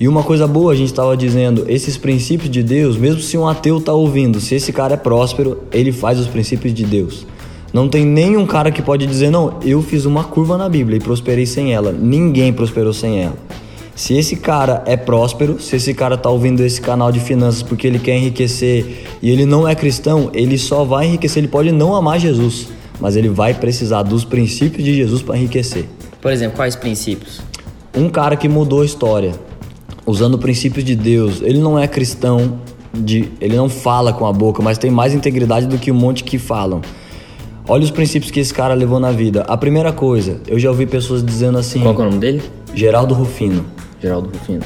E 0.00 0.08
uma 0.08 0.22
coisa 0.22 0.48
boa, 0.48 0.72
a 0.72 0.74
gente 0.74 0.88
estava 0.88 1.16
dizendo, 1.16 1.64
esses 1.68 1.96
princípios 1.96 2.50
de 2.50 2.62
Deus, 2.62 2.96
mesmo 2.96 3.20
se 3.20 3.38
um 3.38 3.46
ateu 3.46 3.78
está 3.78 3.92
ouvindo, 3.92 4.40
se 4.40 4.54
esse 4.54 4.72
cara 4.72 4.94
é 4.94 4.96
próspero, 4.96 5.62
ele 5.70 5.92
faz 5.92 6.18
os 6.18 6.26
princípios 6.26 6.74
de 6.74 6.84
Deus. 6.84 7.24
Não 7.72 7.88
tem 7.88 8.04
nenhum 8.04 8.44
cara 8.44 8.72
que 8.72 8.82
pode 8.82 9.06
dizer, 9.06 9.30
não, 9.30 9.58
eu 9.64 9.80
fiz 9.80 10.04
uma 10.04 10.24
curva 10.24 10.58
na 10.58 10.68
Bíblia 10.68 10.96
e 10.96 11.00
prosperei 11.00 11.46
sem 11.46 11.72
ela. 11.72 11.92
Ninguém 11.92 12.52
prosperou 12.52 12.92
sem 12.92 13.20
ela. 13.20 13.36
Se 13.94 14.14
esse 14.14 14.36
cara 14.36 14.82
é 14.86 14.96
próspero, 14.96 15.60
se 15.60 15.76
esse 15.76 15.92
cara 15.92 16.16
tá 16.16 16.30
ouvindo 16.30 16.62
esse 16.64 16.80
canal 16.80 17.12
de 17.12 17.20
finanças 17.20 17.62
porque 17.62 17.86
ele 17.86 17.98
quer 17.98 18.16
enriquecer 18.16 19.04
e 19.20 19.30
ele 19.30 19.44
não 19.44 19.68
é 19.68 19.74
cristão, 19.74 20.30
ele 20.32 20.56
só 20.56 20.82
vai 20.82 21.06
enriquecer, 21.06 21.42
ele 21.42 21.48
pode 21.48 21.70
não 21.70 21.94
amar 21.94 22.18
Jesus, 22.18 22.68
mas 22.98 23.16
ele 23.16 23.28
vai 23.28 23.52
precisar 23.52 24.02
dos 24.02 24.24
princípios 24.24 24.82
de 24.82 24.94
Jesus 24.94 25.20
para 25.20 25.36
enriquecer. 25.36 25.86
Por 26.20 26.32
exemplo, 26.32 26.56
quais 26.56 26.74
princípios? 26.74 27.42
Um 27.94 28.08
cara 28.08 28.34
que 28.34 28.48
mudou 28.48 28.80
a 28.80 28.84
história, 28.84 29.32
usando 30.06 30.38
princípios 30.38 30.84
de 30.84 30.96
Deus, 30.96 31.42
ele 31.42 31.58
não 31.58 31.78
é 31.78 31.86
cristão, 31.86 32.60
de, 32.94 33.30
ele 33.40 33.56
não 33.56 33.68
fala 33.68 34.12
com 34.12 34.26
a 34.26 34.32
boca, 34.32 34.62
mas 34.62 34.78
tem 34.78 34.90
mais 34.90 35.12
integridade 35.12 35.66
do 35.66 35.76
que 35.76 35.92
um 35.92 35.94
monte 35.94 36.24
que 36.24 36.38
falam. 36.38 36.80
Olha 37.68 37.84
os 37.84 37.90
princípios 37.90 38.30
que 38.30 38.40
esse 38.40 38.52
cara 38.52 38.74
levou 38.74 38.98
na 38.98 39.12
vida. 39.12 39.42
A 39.42 39.56
primeira 39.56 39.92
coisa, 39.92 40.40
eu 40.48 40.58
já 40.58 40.70
ouvi 40.70 40.86
pessoas 40.86 41.22
dizendo 41.24 41.58
assim. 41.58 41.80
Qual 41.80 41.94
é 41.94 41.98
o 41.98 42.04
nome 42.06 42.18
dele? 42.18 42.42
Geraldo 42.74 43.14
Rufino. 43.14 43.64
Geraldo 44.02 44.28
Rufino. 44.28 44.62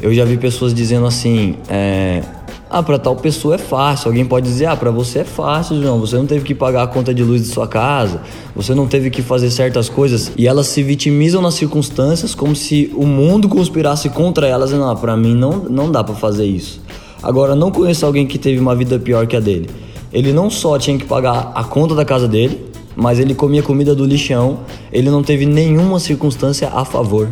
Eu 0.00 0.12
já 0.14 0.24
vi 0.24 0.36
pessoas 0.36 0.72
dizendo 0.74 1.06
assim, 1.06 1.56
é, 1.68 2.22
ah, 2.68 2.82
para 2.82 2.98
tal 2.98 3.14
pessoa 3.16 3.54
é 3.54 3.58
fácil. 3.58 4.08
Alguém 4.08 4.24
pode 4.24 4.46
dizer, 4.46 4.66
ah, 4.66 4.76
para 4.76 4.90
você 4.90 5.20
é 5.20 5.24
fácil, 5.24 5.80
João. 5.80 6.00
Você 6.00 6.16
não 6.16 6.26
teve 6.26 6.44
que 6.44 6.54
pagar 6.54 6.82
a 6.82 6.86
conta 6.86 7.14
de 7.14 7.22
luz 7.22 7.42
de 7.42 7.48
sua 7.48 7.68
casa, 7.68 8.22
você 8.54 8.74
não 8.74 8.86
teve 8.86 9.10
que 9.10 9.22
fazer 9.22 9.50
certas 9.50 9.88
coisas. 9.88 10.32
E 10.36 10.46
elas 10.46 10.66
se 10.66 10.82
vitimizam 10.82 11.40
nas 11.40 11.54
circunstâncias 11.54 12.34
como 12.34 12.56
se 12.56 12.90
o 12.94 13.06
mundo 13.06 13.48
conspirasse 13.48 14.08
contra 14.08 14.46
elas. 14.46 14.72
E 14.72 14.74
não, 14.74 14.94
para 14.96 15.16
mim 15.16 15.34
não, 15.34 15.52
não 15.70 15.90
dá 15.90 16.02
para 16.02 16.14
fazer 16.14 16.46
isso. 16.46 16.80
Agora, 17.22 17.54
não 17.54 17.70
conheço 17.70 18.04
alguém 18.04 18.26
que 18.26 18.38
teve 18.38 18.58
uma 18.58 18.74
vida 18.74 18.98
pior 18.98 19.26
que 19.26 19.36
a 19.36 19.40
dele. 19.40 19.68
Ele 20.12 20.32
não 20.32 20.50
só 20.50 20.78
tinha 20.78 20.96
que 20.96 21.04
pagar 21.04 21.52
a 21.54 21.64
conta 21.64 21.94
da 21.94 22.04
casa 22.04 22.26
dele, 22.26 22.66
mas 22.94 23.18
ele 23.18 23.34
comia 23.34 23.62
comida 23.62 23.94
do 23.94 24.04
lixão. 24.04 24.60
Ele 24.92 25.10
não 25.10 25.22
teve 25.22 25.46
nenhuma 25.46 25.98
circunstância 25.98 26.68
a 26.68 26.84
favor. 26.84 27.28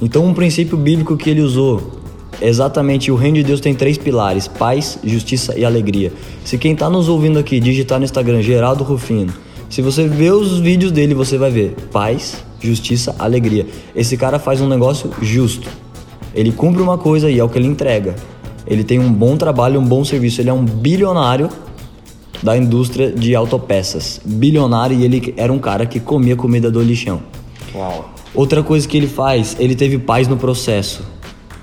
Então, 0.00 0.24
um 0.26 0.34
princípio 0.34 0.76
bíblico 0.76 1.16
que 1.16 1.30
ele 1.30 1.40
usou, 1.40 2.00
exatamente, 2.40 3.10
o 3.10 3.16
reino 3.16 3.38
de 3.38 3.44
Deus 3.44 3.60
tem 3.60 3.74
três 3.74 3.96
pilares: 3.96 4.46
paz, 4.46 4.98
justiça 5.02 5.58
e 5.58 5.64
alegria. 5.64 6.12
Se 6.44 6.58
quem 6.58 6.72
está 6.72 6.90
nos 6.90 7.08
ouvindo 7.08 7.38
aqui 7.38 7.58
digitar 7.60 7.98
no 7.98 8.04
Instagram 8.04 8.42
Geraldo 8.42 8.84
Rufino, 8.84 9.32
se 9.68 9.82
você 9.82 10.06
ver 10.06 10.32
os 10.32 10.58
vídeos 10.58 10.92
dele, 10.92 11.14
você 11.14 11.36
vai 11.36 11.50
ver 11.50 11.74
paz, 11.92 12.44
justiça, 12.60 13.14
alegria. 13.18 13.66
Esse 13.94 14.16
cara 14.16 14.38
faz 14.38 14.60
um 14.60 14.68
negócio 14.68 15.10
justo. 15.20 15.68
Ele 16.34 16.52
cumpre 16.52 16.82
uma 16.82 16.98
coisa 16.98 17.30
e 17.30 17.38
é 17.38 17.44
o 17.44 17.48
que 17.48 17.58
ele 17.58 17.66
entrega. 17.66 18.14
Ele 18.66 18.84
tem 18.84 18.98
um 18.98 19.10
bom 19.10 19.36
trabalho, 19.36 19.80
um 19.80 19.84
bom 19.84 20.04
serviço. 20.04 20.40
Ele 20.40 20.50
é 20.50 20.52
um 20.52 20.64
bilionário 20.64 21.48
da 22.42 22.56
indústria 22.56 23.10
de 23.10 23.34
autopeças. 23.34 24.20
Bilionário 24.24 24.98
e 24.98 25.04
ele 25.04 25.34
era 25.36 25.52
um 25.52 25.58
cara 25.58 25.86
que 25.86 25.98
comia 25.98 26.36
comida 26.36 26.70
do 26.70 26.82
lixão. 26.82 27.22
Uau. 27.74 28.10
Outra 28.36 28.62
coisa 28.62 28.86
que 28.86 28.98
ele 28.98 29.06
faz, 29.06 29.56
ele 29.58 29.74
teve 29.74 29.98
paz 29.98 30.28
no 30.28 30.36
processo. 30.36 31.02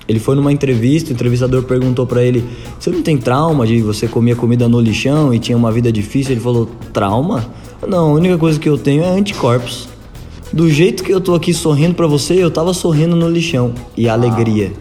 Ele 0.07 0.19
foi 0.19 0.35
numa 0.35 0.51
entrevista, 0.51 1.11
o 1.11 1.13
entrevistador 1.13 1.61
perguntou 1.63 2.07
para 2.07 2.23
ele: 2.23 2.43
"Você 2.79 2.89
não 2.89 3.03
tem 3.03 3.15
trauma 3.15 3.67
de 3.67 3.79
você 3.79 4.07
comer 4.07 4.35
comida 4.35 4.67
no 4.67 4.81
lixão 4.81 5.31
e 5.31 5.37
tinha 5.37 5.55
uma 5.55 5.71
vida 5.71 5.91
difícil?" 5.91 6.31
Ele 6.31 6.41
falou: 6.41 6.67
"Trauma? 6.91 7.45
Não, 7.87 8.09
a 8.09 8.13
única 8.13 8.37
coisa 8.39 8.59
que 8.59 8.67
eu 8.67 8.77
tenho 8.77 9.03
é 9.03 9.09
anticorpos. 9.09 9.87
Do 10.51 10.69
jeito 10.69 11.03
que 11.03 11.13
eu 11.13 11.21
tô 11.21 11.35
aqui 11.35 11.53
sorrindo 11.53 11.93
para 11.93 12.07
você, 12.07 12.43
eu 12.43 12.49
tava 12.49 12.73
sorrindo 12.73 13.15
no 13.15 13.29
lixão 13.29 13.73
e 13.95 14.09
alegria. 14.09 14.73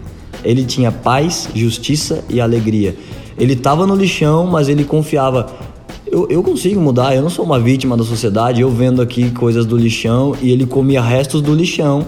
Ele 0.42 0.64
tinha 0.64 0.90
paz, 0.90 1.48
justiça 1.54 2.24
e 2.28 2.40
alegria. 2.40 2.96
Ele 3.38 3.54
tava 3.54 3.86
no 3.86 3.94
lixão, 3.94 4.46
mas 4.46 4.68
ele 4.68 4.84
confiava 4.84 5.46
eu, 6.12 6.26
eu 6.28 6.42
consigo 6.42 6.78
mudar, 6.78 7.16
eu 7.16 7.22
não 7.22 7.30
sou 7.30 7.42
uma 7.42 7.58
vítima 7.58 7.96
da 7.96 8.04
sociedade, 8.04 8.60
eu 8.60 8.68
vendo 8.68 9.00
aqui 9.00 9.30
coisas 9.30 9.64
do 9.64 9.78
lixão 9.78 10.36
e 10.42 10.50
ele 10.50 10.66
comia 10.66 11.00
restos 11.00 11.40
do 11.40 11.54
lixão. 11.54 12.04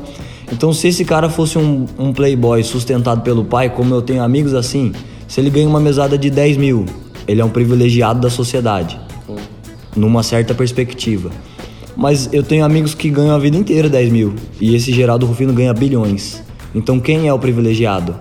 Então, 0.53 0.75
se 0.75 0.89
esse 0.89 1.07
cara 1.07 1.31
fosse 1.31 1.57
um, 1.57 1.87
um 1.99 2.13
playboy 2.13 2.63
sustentado 2.63 3.23
pelo 3.23 3.47
pai, 3.47 3.71
como 3.71 3.95
eu 3.95 4.03
tenho 4.03 4.23
amigos 4.23 4.53
assim, 4.53 4.93
se 5.27 5.41
ele 5.41 5.49
ganha 5.49 5.67
uma 5.67 5.81
mesada 5.81 6.19
de 6.19 6.29
10 6.29 6.59
mil, 6.59 6.85
ele 7.27 7.41
é 7.41 7.45
um 7.45 7.49
privilegiado 7.49 8.21
da 8.21 8.29
sociedade, 8.29 9.01
numa 9.97 10.23
certa 10.23 10.55
perspectiva. 10.55 11.31
Mas 11.97 12.29
eu 12.31 12.43
tenho 12.43 12.63
amigos 12.63 12.95
que 12.95 13.09
ganham 13.09 13.35
a 13.35 13.39
vida 13.39 13.57
inteira 13.57 13.89
10 13.89 14.13
mil, 14.13 14.35
e 14.61 14.75
esse 14.75 14.93
Geraldo 14.93 15.25
Rufino 15.25 15.55
ganha 15.55 15.73
bilhões. 15.73 16.43
Então, 16.75 17.01
quem 17.01 17.27
é 17.27 17.33
o 17.33 17.39
privilegiado? 17.39 18.15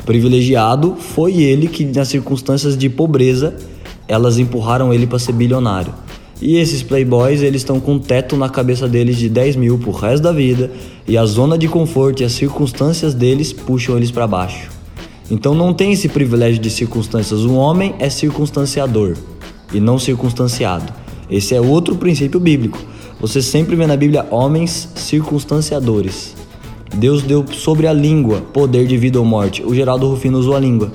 O 0.00 0.04
privilegiado 0.04 0.96
foi 0.98 1.42
ele 1.42 1.68
que, 1.68 1.84
nas 1.84 2.08
circunstâncias 2.08 2.76
de 2.76 2.88
pobreza, 2.88 3.54
elas 4.12 4.38
empurraram 4.38 4.92
ele 4.92 5.06
para 5.06 5.18
ser 5.18 5.32
bilionário. 5.32 5.94
E 6.40 6.56
esses 6.56 6.82
playboys, 6.82 7.40
eles 7.40 7.62
estão 7.62 7.78
com 7.78 7.94
um 7.94 7.98
teto 7.98 8.36
na 8.36 8.48
cabeça 8.48 8.88
deles 8.88 9.16
de 9.16 9.28
10 9.28 9.56
mil 9.56 9.78
pro 9.78 9.92
resto 9.92 10.24
da 10.24 10.32
vida, 10.32 10.70
e 11.06 11.16
a 11.16 11.24
zona 11.24 11.56
de 11.56 11.68
conforto 11.68 12.22
e 12.22 12.24
as 12.24 12.32
circunstâncias 12.32 13.14
deles 13.14 13.52
puxam 13.52 13.96
eles 13.96 14.10
para 14.10 14.26
baixo. 14.26 14.70
Então 15.30 15.54
não 15.54 15.72
tem 15.72 15.92
esse 15.92 16.08
privilégio 16.08 16.60
de 16.60 16.68
circunstâncias. 16.68 17.40
Um 17.40 17.56
homem 17.56 17.94
é 17.98 18.10
circunstanciador 18.10 19.16
e 19.72 19.80
não 19.80 19.98
circunstanciado. 19.98 20.92
Esse 21.30 21.54
é 21.54 21.60
outro 21.60 21.96
princípio 21.96 22.38
bíblico. 22.38 22.78
Você 23.20 23.40
sempre 23.40 23.76
vê 23.76 23.86
na 23.86 23.96
Bíblia 23.96 24.26
homens 24.30 24.88
circunstanciadores. 24.94 26.34
Deus 26.94 27.22
deu 27.22 27.46
sobre 27.52 27.86
a 27.86 27.92
língua 27.92 28.42
poder 28.52 28.86
de 28.86 28.98
vida 28.98 29.18
ou 29.18 29.24
morte. 29.24 29.62
O 29.62 29.74
Geraldo 29.74 30.08
Rufino 30.08 30.38
usou 30.38 30.54
a 30.54 30.60
língua. 30.60 30.92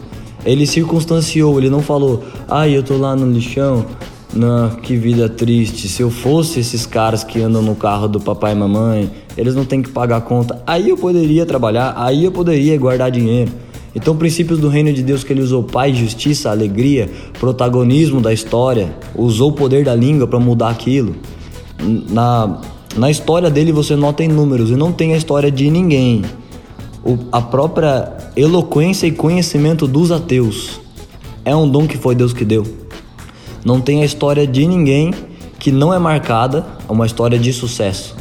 Ele 0.47 0.65
circunstanciou, 0.65 1.59
ele 1.59 1.69
não 1.69 1.81
falou, 1.81 2.23
ai, 2.47 2.75
eu 2.75 2.81
tô 2.81 2.95
lá 2.95 3.13
no 3.17 3.29
lixão, 3.29 3.85
não, 4.33 4.69
que 4.69 4.95
vida 4.95 5.27
triste. 5.27 5.89
Se 5.89 6.01
eu 6.01 6.09
fosse 6.09 6.61
esses 6.61 6.85
caras 6.85 7.21
que 7.21 7.41
andam 7.41 7.61
no 7.61 7.75
carro 7.75 8.07
do 8.07 8.17
papai 8.17 8.53
e 8.53 8.55
mamãe, 8.55 9.11
eles 9.37 9.53
não 9.53 9.65
têm 9.65 9.81
que 9.81 9.89
pagar 9.89 10.21
conta. 10.21 10.61
Aí 10.65 10.87
eu 10.87 10.95
poderia 10.95 11.45
trabalhar, 11.45 11.93
aí 11.97 12.23
eu 12.23 12.31
poderia 12.31 12.77
guardar 12.77 13.11
dinheiro. 13.11 13.51
Então, 13.93 14.15
princípios 14.15 14.57
do 14.57 14.69
reino 14.69 14.93
de 14.93 15.03
Deus 15.03 15.21
que 15.21 15.33
ele 15.33 15.41
usou 15.41 15.63
paz, 15.63 15.97
justiça, 15.97 16.49
alegria, 16.49 17.09
protagonismo 17.39 18.21
da 18.21 18.31
história, 18.31 18.95
usou 19.15 19.49
o 19.49 19.53
poder 19.53 19.83
da 19.83 19.95
língua 19.95 20.27
para 20.27 20.39
mudar 20.39 20.69
aquilo. 20.69 21.13
Na, 22.09 22.61
na 22.95 23.11
história 23.11 23.49
dele 23.49 23.73
você 23.73 23.97
nota 23.97 24.23
em 24.23 24.29
números 24.29 24.69
e 24.69 24.75
não 24.75 24.93
tem 24.93 25.13
a 25.13 25.17
história 25.17 25.51
de 25.51 25.69
ninguém 25.69 26.23
o, 27.07 27.17
a 27.31 27.41
própria 27.41 28.16
eloquência 28.37 29.07
e 29.07 29.11
conhecimento 29.11 29.87
dos 29.87 30.11
ateus. 30.11 30.79
É 31.43 31.55
um 31.55 31.67
dom 31.67 31.87
que 31.87 31.97
foi 31.97 32.13
Deus 32.13 32.33
que 32.33 32.45
deu. 32.45 32.63
Não 33.65 33.81
tem 33.81 34.03
a 34.03 34.05
história 34.05 34.45
de 34.45 34.67
ninguém 34.67 35.11
que 35.57 35.71
não 35.71 35.91
é 35.91 35.97
marcada, 35.97 36.63
uma 36.87 37.07
história 37.07 37.39
de 37.39 37.51
sucesso, 37.51 38.15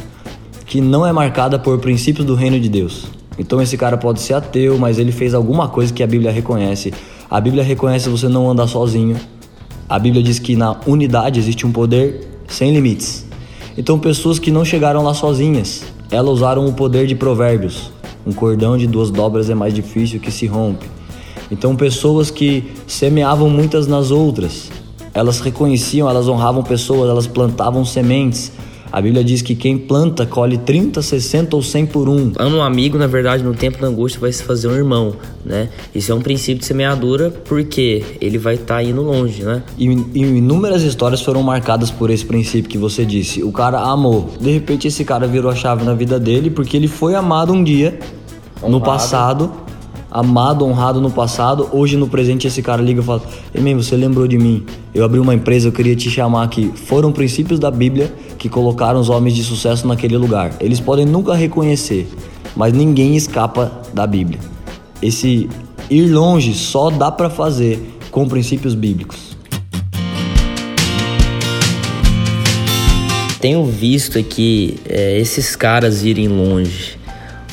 que 0.65 0.81
não 0.81 1.05
é 1.05 1.13
marcada 1.13 1.59
por 1.59 1.77
princípios 1.77 2.25
do 2.25 2.33
reino 2.33 2.59
de 2.59 2.67
Deus. 2.67 3.05
Então 3.37 3.61
esse 3.61 3.77
cara 3.77 3.95
pode 3.95 4.19
ser 4.19 4.33
ateu, 4.33 4.79
mas 4.79 4.97
ele 4.97 5.11
fez 5.11 5.35
alguma 5.35 5.67
coisa 5.67 5.93
que 5.93 6.01
a 6.01 6.07
Bíblia 6.07 6.31
reconhece. 6.31 6.91
A 7.29 7.39
Bíblia 7.39 7.63
reconhece 7.63 8.09
você 8.09 8.27
não 8.27 8.49
andar 8.49 8.65
sozinho. 8.65 9.17
A 9.87 9.99
Bíblia 9.99 10.23
diz 10.23 10.39
que 10.39 10.55
na 10.55 10.75
unidade 10.87 11.39
existe 11.39 11.67
um 11.67 11.71
poder 11.71 12.27
sem 12.47 12.73
limites. 12.73 13.23
Então 13.77 13.99
pessoas 13.99 14.39
que 14.39 14.49
não 14.49 14.65
chegaram 14.65 15.03
lá 15.03 15.13
sozinhas, 15.13 15.83
elas 16.09 16.31
usaram 16.31 16.65
o 16.65 16.73
poder 16.73 17.05
de 17.05 17.13
provérbios. 17.13 17.91
Um 18.27 18.33
cordão 18.33 18.77
de 18.77 18.87
duas 18.87 19.09
dobras 19.09 19.49
é 19.49 19.55
mais 19.55 19.73
difícil 19.73 20.19
que 20.19 20.29
se 20.29 20.45
rompe. 20.45 20.85
Então, 21.49 21.77
pessoas 21.77 22.29
que 22.29 22.73
semeavam 22.85 23.49
muitas 23.49 23.87
nas 23.87 24.11
outras, 24.11 24.69
elas 25.13 25.39
reconheciam, 25.39 26.09
elas 26.09 26.27
honravam 26.27 26.61
pessoas, 26.61 27.09
elas 27.09 27.25
plantavam 27.25 27.85
sementes. 27.85 28.51
A 28.91 29.01
Bíblia 29.01 29.23
diz 29.23 29.41
que 29.41 29.55
quem 29.55 29.77
planta 29.77 30.25
colhe 30.25 30.57
30, 30.57 31.01
60 31.01 31.55
ou 31.55 31.61
100 31.61 31.85
por 31.87 32.07
um. 32.07 32.31
Ama 32.37 32.57
um 32.57 32.61
amigo, 32.61 32.97
na 32.97 33.07
verdade, 33.07 33.43
no 33.43 33.53
tempo 33.53 33.79
da 33.79 33.87
angústia 33.87 34.19
vai 34.19 34.31
se 34.31 34.43
fazer 34.43 34.67
um 34.67 34.75
irmão, 34.75 35.15
né? 35.45 35.69
Isso 35.93 36.11
é 36.11 36.15
um 36.15 36.21
princípio 36.21 36.59
de 36.59 36.65
semeadura 36.65 37.31
porque 37.45 38.03
ele 38.21 38.37
vai 38.37 38.55
estar 38.55 38.75
tá 38.75 38.83
indo 38.83 39.01
longe, 39.01 39.43
né? 39.43 39.63
E, 39.77 39.87
e 39.87 40.21
inúmeras 40.21 40.83
histórias 40.83 41.21
foram 41.21 41.43
marcadas 41.43 41.91
por 41.91 42.09
esse 42.09 42.25
princípio 42.25 42.69
que 42.69 42.77
você 42.77 43.05
disse. 43.05 43.43
O 43.43 43.51
cara 43.51 43.79
amou. 43.79 44.29
De 44.39 44.51
repente 44.51 44.87
esse 44.87 45.03
cara 45.03 45.27
virou 45.27 45.51
a 45.51 45.55
chave 45.55 45.83
na 45.83 45.93
vida 45.93 46.19
dele 46.19 46.49
porque 46.49 46.77
ele 46.77 46.87
foi 46.87 47.15
amado 47.15 47.53
um 47.53 47.63
dia 47.63 47.99
honrado. 48.57 48.71
no 48.71 48.81
passado, 48.81 49.51
amado, 50.17 50.65
honrado 50.65 50.99
no 50.99 51.11
passado, 51.11 51.69
hoje 51.71 51.95
no 51.95 52.07
presente 52.07 52.47
esse 52.47 52.63
cara 52.63 52.81
liga 52.81 53.01
e 53.01 53.03
fala: 53.03 53.21
Ei, 53.53 53.75
você 53.75 53.95
lembrou 53.95 54.27
de 54.27 54.39
mim? 54.39 54.65
Eu 54.93 55.05
abri 55.05 55.19
uma 55.19 55.35
empresa, 55.35 55.67
eu 55.67 55.71
queria 55.71 55.95
te 55.95 56.09
chamar 56.09 56.43
aqui. 56.43 56.71
Foram 56.73 57.11
princípios 57.11 57.59
da 57.59 57.69
Bíblia 57.69 58.11
que 58.35 58.49
colocaram 58.49 58.99
os 58.99 59.09
homens 59.09 59.35
de 59.35 59.43
sucesso 59.43 59.87
naquele 59.87 60.17
lugar. 60.17 60.53
Eles 60.59 60.79
podem 60.79 61.05
nunca 61.05 61.35
reconhecer, 61.35 62.07
mas 62.55 62.73
ninguém 62.73 63.15
escapa 63.15 63.71
da 63.93 64.07
Bíblia. 64.07 64.39
Esse 65.03 65.47
ir 65.87 66.07
longe 66.07 66.55
só 66.55 66.89
dá 66.89 67.11
para 67.11 67.29
fazer 67.29 67.99
com 68.09 68.27
princípios 68.27 68.73
bíblicos. 68.73 69.37
Tenho 73.39 73.63
visto 73.65 74.17
aqui 74.17 74.79
é, 74.89 75.19
esses 75.19 75.55
caras 75.55 76.03
irem 76.03 76.27
longe 76.27 76.96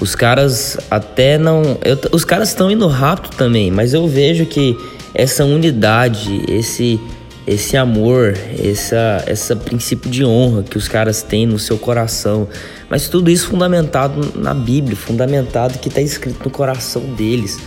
os 0.04 0.14
caras 0.14 0.76
até 0.90 1.38
não. 1.38 1.78
Eu, 1.82 1.98
os 2.12 2.24
caras 2.24 2.50
estão 2.50 2.70
indo 2.70 2.86
rápido 2.86 3.34
também, 3.34 3.70
mas 3.70 3.94
eu 3.94 4.06
vejo 4.06 4.44
que 4.44 4.76
essa 5.14 5.44
unidade, 5.44 6.44
esse 6.46 7.00
esse 7.46 7.76
amor, 7.76 8.34
essa, 8.58 9.22
essa 9.26 9.54
princípio 9.54 10.10
de 10.10 10.24
honra 10.24 10.62
que 10.62 10.78
os 10.78 10.88
caras 10.88 11.22
têm 11.22 11.44
no 11.44 11.58
seu 11.58 11.76
coração, 11.76 12.48
mas 12.88 13.06
tudo 13.06 13.30
isso 13.30 13.48
fundamentado 13.48 14.32
na 14.34 14.54
Bíblia, 14.54 14.96
fundamentado 14.96 15.78
que 15.78 15.88
está 15.88 16.00
escrito 16.00 16.42
no 16.42 16.50
coração 16.50 17.02
deles. 17.14 17.58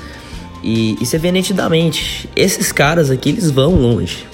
E, 0.64 0.98
e 1.00 1.06
você 1.06 1.20
vê 1.20 1.32
nitidamente, 1.32 2.28
esses 2.36 2.72
caras 2.72 3.12
aqui 3.12 3.30
eles 3.30 3.52
vão 3.52 3.76
longe. 3.76 4.26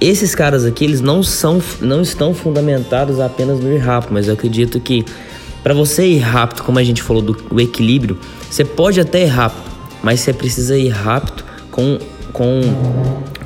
Esses 0.00 0.36
caras 0.36 0.64
aqui 0.64 0.84
eles 0.84 1.00
não 1.00 1.20
são, 1.20 1.60
não 1.80 2.00
estão 2.02 2.32
fundamentados 2.32 3.18
apenas 3.18 3.58
no 3.58 3.76
rápido, 3.78 4.12
mas 4.12 4.28
eu 4.28 4.34
acredito 4.34 4.78
que 4.78 5.04
para 5.66 5.74
você 5.74 6.06
ir 6.06 6.18
rápido, 6.18 6.62
como 6.62 6.78
a 6.78 6.84
gente 6.84 7.02
falou 7.02 7.20
do, 7.20 7.60
equilíbrio, 7.60 8.16
você 8.48 8.64
pode 8.64 9.00
até 9.00 9.24
ir 9.24 9.26
rápido, 9.26 9.64
mas 10.00 10.20
você 10.20 10.32
precisa 10.32 10.78
ir 10.78 10.90
rápido 10.90 11.42
com 11.72 11.98
com 12.32 12.60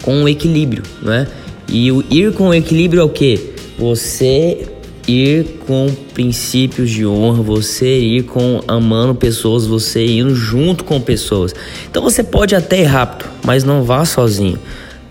com 0.02 0.24
o 0.24 0.28
equilíbrio, 0.28 0.83
né? 1.00 1.26
E 1.66 1.90
o 1.90 2.04
ir 2.11 2.35
com 2.35 2.48
o 2.48 2.54
equilíbrio 2.54 3.00
é 3.00 3.04
o 3.04 3.09
que? 3.09 3.54
Você 3.78 4.68
ir 5.09 5.61
com 5.66 5.88
princípios 6.12 6.90
de 6.90 7.06
honra, 7.06 7.42
você 7.42 7.98
ir 7.98 8.24
com 8.24 8.61
amando 8.68 9.14
pessoas, 9.14 9.64
você 9.64 10.06
indo 10.06 10.35
junto 10.35 10.85
com 10.85 11.00
pessoas. 11.00 11.54
Então 11.90 12.02
você 12.02 12.22
pode 12.22 12.54
até 12.54 12.83
ir 12.83 12.85
rápido, 12.85 13.30
mas 13.42 13.64
não 13.64 13.83
vá 13.83 14.04
sozinho. 14.04 14.59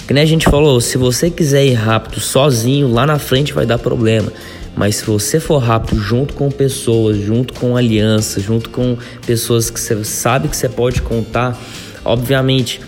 Que 0.06 0.14
nem 0.14 0.22
a 0.22 0.28
gente 0.28 0.48
falou, 0.48 0.80
se 0.80 0.96
você 0.96 1.32
quiser 1.32 1.66
ir 1.66 1.74
rápido 1.74 2.20
sozinho, 2.20 2.88
lá 2.88 3.04
na 3.08 3.18
frente 3.18 3.52
vai 3.52 3.66
dar 3.66 3.80
problema. 3.80 4.32
Mas 4.80 4.96
se 4.96 5.06
você 5.06 5.42
for 5.42 5.58
rápido 5.58 6.00
junto 6.00 6.34
com 6.34 6.50
pessoas, 6.50 7.18
junto 7.18 7.54
com 7.54 7.76
alianças, 7.76 8.42
junto 8.42 8.70
com 8.70 8.98
pessoas 9.28 9.70
que 9.70 9.78
você 9.78 10.06
sabe 10.06 10.48
que 10.48 10.56
você 10.56 10.70
pode 10.70 11.02
contar, 11.02 11.62
obviamente 12.06 12.80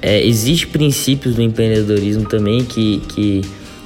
é, 0.00 0.26
existe 0.26 0.66
princípios 0.66 1.34
do 1.34 1.42
empreendedorismo 1.42 2.24
também 2.24 2.64
que, 2.64 3.02
que 3.10 3.42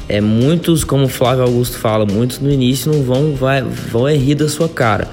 é, 0.08 0.20
muitos, 0.20 0.84
como 0.84 1.06
o 1.06 1.08
Flávio 1.08 1.42
Augusto 1.42 1.78
fala, 1.78 2.06
muitos 2.06 2.38
no 2.38 2.48
início 2.48 2.92
não 2.92 3.02
vão, 3.02 3.34
vai, 3.34 3.60
vão 3.60 4.06
rir 4.06 4.36
da 4.36 4.48
sua 4.48 4.68
cara, 4.68 5.08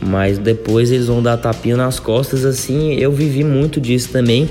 mas 0.00 0.38
depois 0.38 0.92
eles 0.92 1.08
vão 1.08 1.20
dar 1.20 1.36
tapinha 1.36 1.76
nas 1.76 1.98
costas. 1.98 2.44
Assim, 2.44 2.94
eu 2.94 3.10
vivi 3.10 3.42
muito 3.42 3.80
disso 3.80 4.10
também 4.10 4.48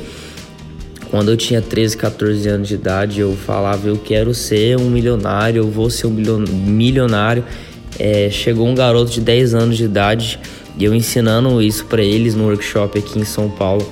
quando 1.09 1.31
eu 1.31 1.37
tinha 1.37 1.61
13, 1.61 1.97
14 1.97 2.47
anos 2.49 2.67
de 2.67 2.75
idade, 2.75 3.19
eu 3.19 3.33
falava: 3.33 3.87
eu 3.87 3.97
quero 3.97 4.33
ser 4.33 4.77
um 4.77 4.89
milionário, 4.89 5.61
eu 5.61 5.69
vou 5.69 5.89
ser 5.89 6.07
um 6.07 6.11
milionário. 6.11 7.43
É, 7.99 8.29
chegou 8.29 8.67
um 8.67 8.75
garoto 8.75 9.11
de 9.11 9.21
10 9.21 9.55
anos 9.55 9.77
de 9.77 9.85
idade 9.85 10.39
e 10.77 10.85
eu 10.85 10.93
ensinando 10.93 11.59
isso 11.61 11.85
para 11.85 12.03
eles 12.03 12.35
no 12.35 12.45
workshop 12.45 12.99
aqui 12.99 13.17
em 13.17 13.23
São 13.23 13.49
Paulo 13.49 13.91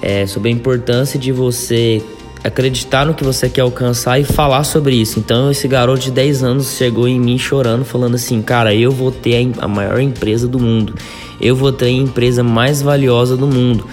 é, 0.00 0.26
sobre 0.26 0.48
a 0.48 0.52
importância 0.52 1.18
de 1.18 1.32
você 1.32 2.00
acreditar 2.44 3.06
no 3.06 3.14
que 3.14 3.24
você 3.24 3.48
quer 3.48 3.62
alcançar 3.62 4.20
e 4.20 4.24
falar 4.24 4.64
sobre 4.64 4.94
isso. 4.94 5.18
Então, 5.18 5.50
esse 5.50 5.66
garoto 5.66 6.00
de 6.00 6.10
10 6.10 6.42
anos 6.42 6.76
chegou 6.76 7.08
em 7.08 7.18
mim 7.18 7.38
chorando, 7.38 7.84
falando 7.84 8.16
assim: 8.16 8.42
Cara, 8.42 8.74
eu 8.74 8.90
vou 8.90 9.10
ter 9.10 9.50
a 9.58 9.68
maior 9.68 10.00
empresa 10.00 10.46
do 10.46 10.58
mundo, 10.58 10.94
eu 11.40 11.56
vou 11.56 11.72
ter 11.72 11.86
a 11.86 11.90
empresa 11.90 12.42
mais 12.42 12.82
valiosa 12.82 13.36
do 13.36 13.46
mundo. 13.46 13.86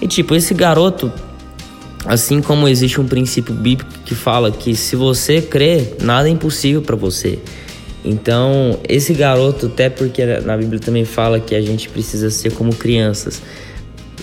E, 0.00 0.06
tipo, 0.06 0.34
esse 0.34 0.54
garoto 0.54 1.12
Assim 2.08 2.40
como 2.40 2.66
existe 2.66 2.98
um 2.98 3.06
princípio 3.06 3.54
bíblico 3.54 3.92
que 4.02 4.14
fala 4.14 4.50
que 4.50 4.74
se 4.74 4.96
você 4.96 5.42
crê, 5.42 5.92
nada 6.00 6.26
é 6.26 6.32
impossível 6.32 6.80
para 6.80 6.96
você. 6.96 7.38
Então, 8.02 8.80
esse 8.88 9.12
garoto, 9.12 9.66
até 9.66 9.90
porque 9.90 10.24
na 10.40 10.56
Bíblia 10.56 10.80
também 10.80 11.04
fala 11.04 11.38
que 11.38 11.54
a 11.54 11.60
gente 11.60 11.86
precisa 11.90 12.30
ser 12.30 12.52
como 12.52 12.74
crianças 12.74 13.42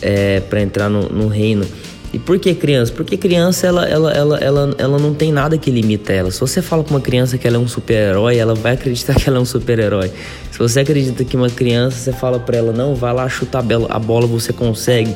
é, 0.01 0.39
para 0.39 0.61
entrar 0.61 0.89
no, 0.89 1.07
no, 1.09 1.27
reino. 1.27 1.63
E 2.11 2.17
por 2.17 2.39
que 2.39 2.55
criança? 2.55 2.91
Porque 2.91 3.17
criança 3.17 3.67
ela, 3.67 3.85
ela, 3.85 4.11
ela, 4.11 4.37
ela, 4.39 4.75
ela 4.79 4.97
não 4.97 5.13
tem 5.13 5.31
nada 5.31 5.55
que 5.55 5.69
limita 5.69 6.11
ela. 6.11 6.31
Se 6.31 6.39
você 6.39 6.63
fala 6.63 6.83
para 6.83 6.95
uma 6.95 7.01
criança 7.01 7.37
que 7.37 7.47
ela 7.47 7.57
é 7.57 7.59
um 7.59 7.67
super-herói, 7.67 8.37
ela 8.37 8.55
vai 8.55 8.73
acreditar 8.73 9.13
que 9.21 9.29
ela 9.29 9.37
é 9.37 9.41
um 9.41 9.45
super-herói. 9.45 10.11
Se 10.51 10.57
você 10.57 10.79
acredita 10.79 11.23
que 11.23 11.37
uma 11.37 11.51
criança, 11.51 11.97
você 11.97 12.13
fala 12.13 12.39
para 12.39 12.57
ela, 12.57 12.73
não, 12.73 12.95
vai 12.95 13.13
lá 13.13 13.29
chutar 13.29 13.63
a 13.89 13.99
bola, 13.99 14.25
você 14.25 14.51
consegue 14.51 15.15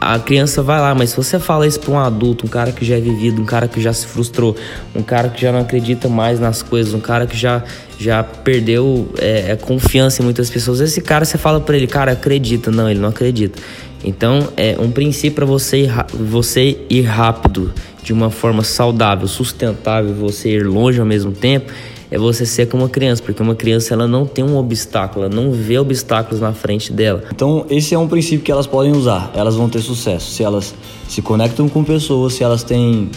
a 0.00 0.18
criança 0.18 0.62
vai 0.62 0.80
lá, 0.80 0.94
mas 0.94 1.10
se 1.10 1.16
você 1.16 1.38
fala 1.38 1.66
isso 1.66 1.78
para 1.78 1.90
um 1.92 1.98
adulto, 1.98 2.46
um 2.46 2.48
cara 2.48 2.72
que 2.72 2.84
já 2.84 2.96
é 2.96 3.00
vivido, 3.00 3.42
um 3.42 3.44
cara 3.44 3.68
que 3.68 3.80
já 3.80 3.92
se 3.92 4.06
frustrou, 4.06 4.56
um 4.94 5.02
cara 5.02 5.28
que 5.28 5.42
já 5.42 5.52
não 5.52 5.60
acredita 5.60 6.08
mais 6.08 6.40
nas 6.40 6.62
coisas, 6.62 6.94
um 6.94 7.00
cara 7.00 7.26
que 7.26 7.36
já, 7.36 7.62
já 7.98 8.22
perdeu 8.22 9.12
é, 9.18 9.54
confiança 9.56 10.22
em 10.22 10.24
muitas 10.24 10.48
pessoas, 10.48 10.80
esse 10.80 11.02
cara 11.02 11.24
você 11.26 11.36
fala 11.36 11.60
para 11.60 11.76
ele, 11.76 11.86
cara, 11.86 12.12
acredita, 12.12 12.70
não, 12.70 12.88
ele 12.88 12.98
não 12.98 13.10
acredita. 13.10 13.60
Então, 14.02 14.48
é 14.56 14.76
um 14.78 14.90
princípio 14.90 15.36
para 15.36 15.44
você, 15.44 15.82
ir, 15.82 15.92
você 16.14 16.78
ir 16.88 17.02
rápido, 17.02 17.70
de 18.02 18.14
uma 18.14 18.30
forma 18.30 18.64
saudável, 18.64 19.28
sustentável, 19.28 20.14
você 20.14 20.56
ir 20.56 20.66
longe 20.66 20.98
ao 20.98 21.04
mesmo 21.04 21.32
tempo, 21.32 21.70
é 22.10 22.18
você 22.18 22.44
ser 22.44 22.66
como 22.66 22.82
uma 22.82 22.88
criança, 22.88 23.22
porque 23.22 23.40
uma 23.40 23.54
criança 23.54 23.94
ela 23.94 24.06
não 24.06 24.26
tem 24.26 24.44
um 24.44 24.56
obstáculo, 24.56 25.24
ela 25.24 25.34
não 25.34 25.52
vê 25.52 25.78
obstáculos 25.78 26.40
na 26.40 26.52
frente 26.52 26.92
dela. 26.92 27.22
Então, 27.32 27.64
esse 27.70 27.94
é 27.94 27.98
um 27.98 28.08
princípio 28.08 28.40
que 28.40 28.50
elas 28.50 28.66
podem 28.66 28.92
usar, 28.92 29.30
elas 29.34 29.54
vão 29.54 29.68
ter 29.68 29.80
sucesso 29.80 30.30
se 30.30 30.42
elas 30.42 30.74
se 31.08 31.22
conectam 31.22 31.68
com 31.68 31.84
pessoas, 31.84 32.34
se 32.34 32.42
elas 32.42 32.64
têm 32.64 33.10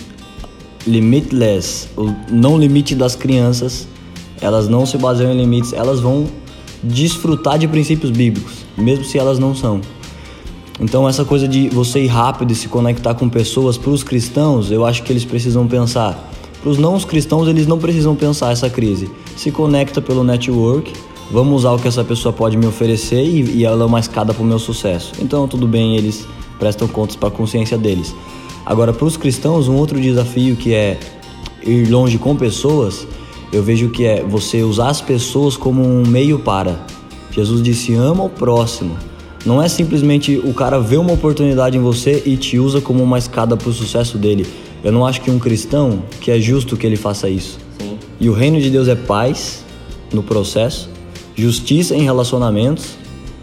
limitless, 0.86 1.88
o 1.98 2.14
não 2.30 2.58
limite 2.58 2.94
das 2.94 3.16
crianças, 3.16 3.88
elas 4.40 4.68
não 4.68 4.86
se 4.86 4.98
baseiam 4.98 5.32
em 5.32 5.38
limites, 5.38 5.74
elas 5.74 6.00
vão 6.00 6.28
desfrutar 6.84 7.58
de 7.58 7.68
princípios 7.68 8.12
bíblicos, 8.12 8.66
mesmo 8.78 9.06
se 9.06 9.18
elas 9.18 9.40
não 9.40 9.56
são. 9.56 9.82
Então, 10.80 11.08
essa 11.08 11.24
coisa 11.24 11.48
de 11.48 11.70
você 11.70 12.04
ir 12.04 12.08
rápido 12.08 12.52
e 12.52 12.56
se 12.56 12.68
conectar 12.68 13.14
com 13.14 13.30
pessoas, 13.30 13.78
para 13.78 13.92
os 13.92 14.04
cristãos, 14.04 14.72
eu 14.72 14.86
acho 14.86 15.04
que 15.04 15.14
eles 15.14 15.24
precisam 15.24 15.68
pensar 15.68 16.33
para 16.64 16.72
os 16.72 16.78
não 16.78 16.98
cristãos, 17.02 17.50
eles 17.50 17.68
não 17.68 17.78
precisam 17.78 18.16
pensar 18.16 18.54
essa 18.54 18.70
crise. 18.70 19.12
Se 19.36 19.52
conecta 19.52 20.02
pelo 20.02 20.24
network, 20.24 20.94
vamos 21.30 21.58
usar 21.58 21.74
o 21.74 21.78
que 21.78 21.90
essa 21.90 22.06
pessoa 22.06 22.32
pode 22.32 22.56
me 22.56 22.66
oferecer 22.66 23.22
e, 23.22 23.58
e 23.58 23.66
ela 23.66 23.84
é 23.84 23.86
uma 23.86 24.00
escada 24.00 24.34
para 24.34 24.42
o 24.42 24.46
meu 24.46 24.58
sucesso. 24.58 25.12
Então, 25.20 25.46
tudo 25.46 25.68
bem, 25.68 25.98
eles 25.98 26.26
prestam 26.58 26.88
contas 26.88 27.18
para 27.18 27.28
a 27.28 27.32
consciência 27.32 27.78
deles. 27.78 28.16
Agora, 28.66 28.94
para 28.94 29.04
os 29.06 29.18
cristãos, 29.18 29.68
um 29.68 29.76
outro 29.76 30.00
desafio 30.00 30.56
que 30.56 30.74
é 30.74 30.98
ir 31.66 31.90
longe 31.90 32.18
com 32.18 32.34
pessoas, 32.34 33.06
eu 33.52 33.62
vejo 33.62 33.90
que 33.90 34.06
é 34.06 34.24
você 34.24 34.64
usar 34.64 34.88
as 34.88 35.02
pessoas 35.02 35.58
como 35.58 35.84
um 35.84 36.08
meio 36.08 36.40
para. 36.40 36.86
Jesus 37.30 37.62
disse: 37.62 37.94
ama 37.94 38.24
o 38.24 38.30
próximo. 38.30 38.96
Não 39.46 39.62
é 39.62 39.68
simplesmente 39.68 40.38
o 40.38 40.54
cara 40.54 40.80
ver 40.80 40.96
uma 40.96 41.12
oportunidade 41.12 41.78
em 41.78 41.82
você 41.82 42.24
e 42.26 42.38
te 42.38 42.58
usa 42.58 42.80
como 42.80 43.04
uma 43.04 43.18
escada 43.18 43.58
para 43.58 43.68
o 43.68 43.74
sucesso 43.74 44.18
dele. 44.18 44.48
Eu 44.84 44.92
não 44.92 45.06
acho 45.06 45.22
que 45.22 45.32
um 45.32 45.40
cristão 45.40 46.04
que 46.20 46.30
é 46.30 46.40
justo 46.40 46.76
que 46.76 46.86
ele 46.86 46.98
faça 46.98 47.30
isso. 47.30 47.58
Sim. 47.80 47.98
E 48.20 48.30
o 48.30 48.34
reino 48.34 48.60
de 48.60 48.70
Deus 48.70 48.88
é 48.88 48.96
paz 48.96 49.64
no 50.14 50.22
processo, 50.22 50.90
justiça 51.36 51.96
em 51.96 52.02
relacionamentos 52.02 52.96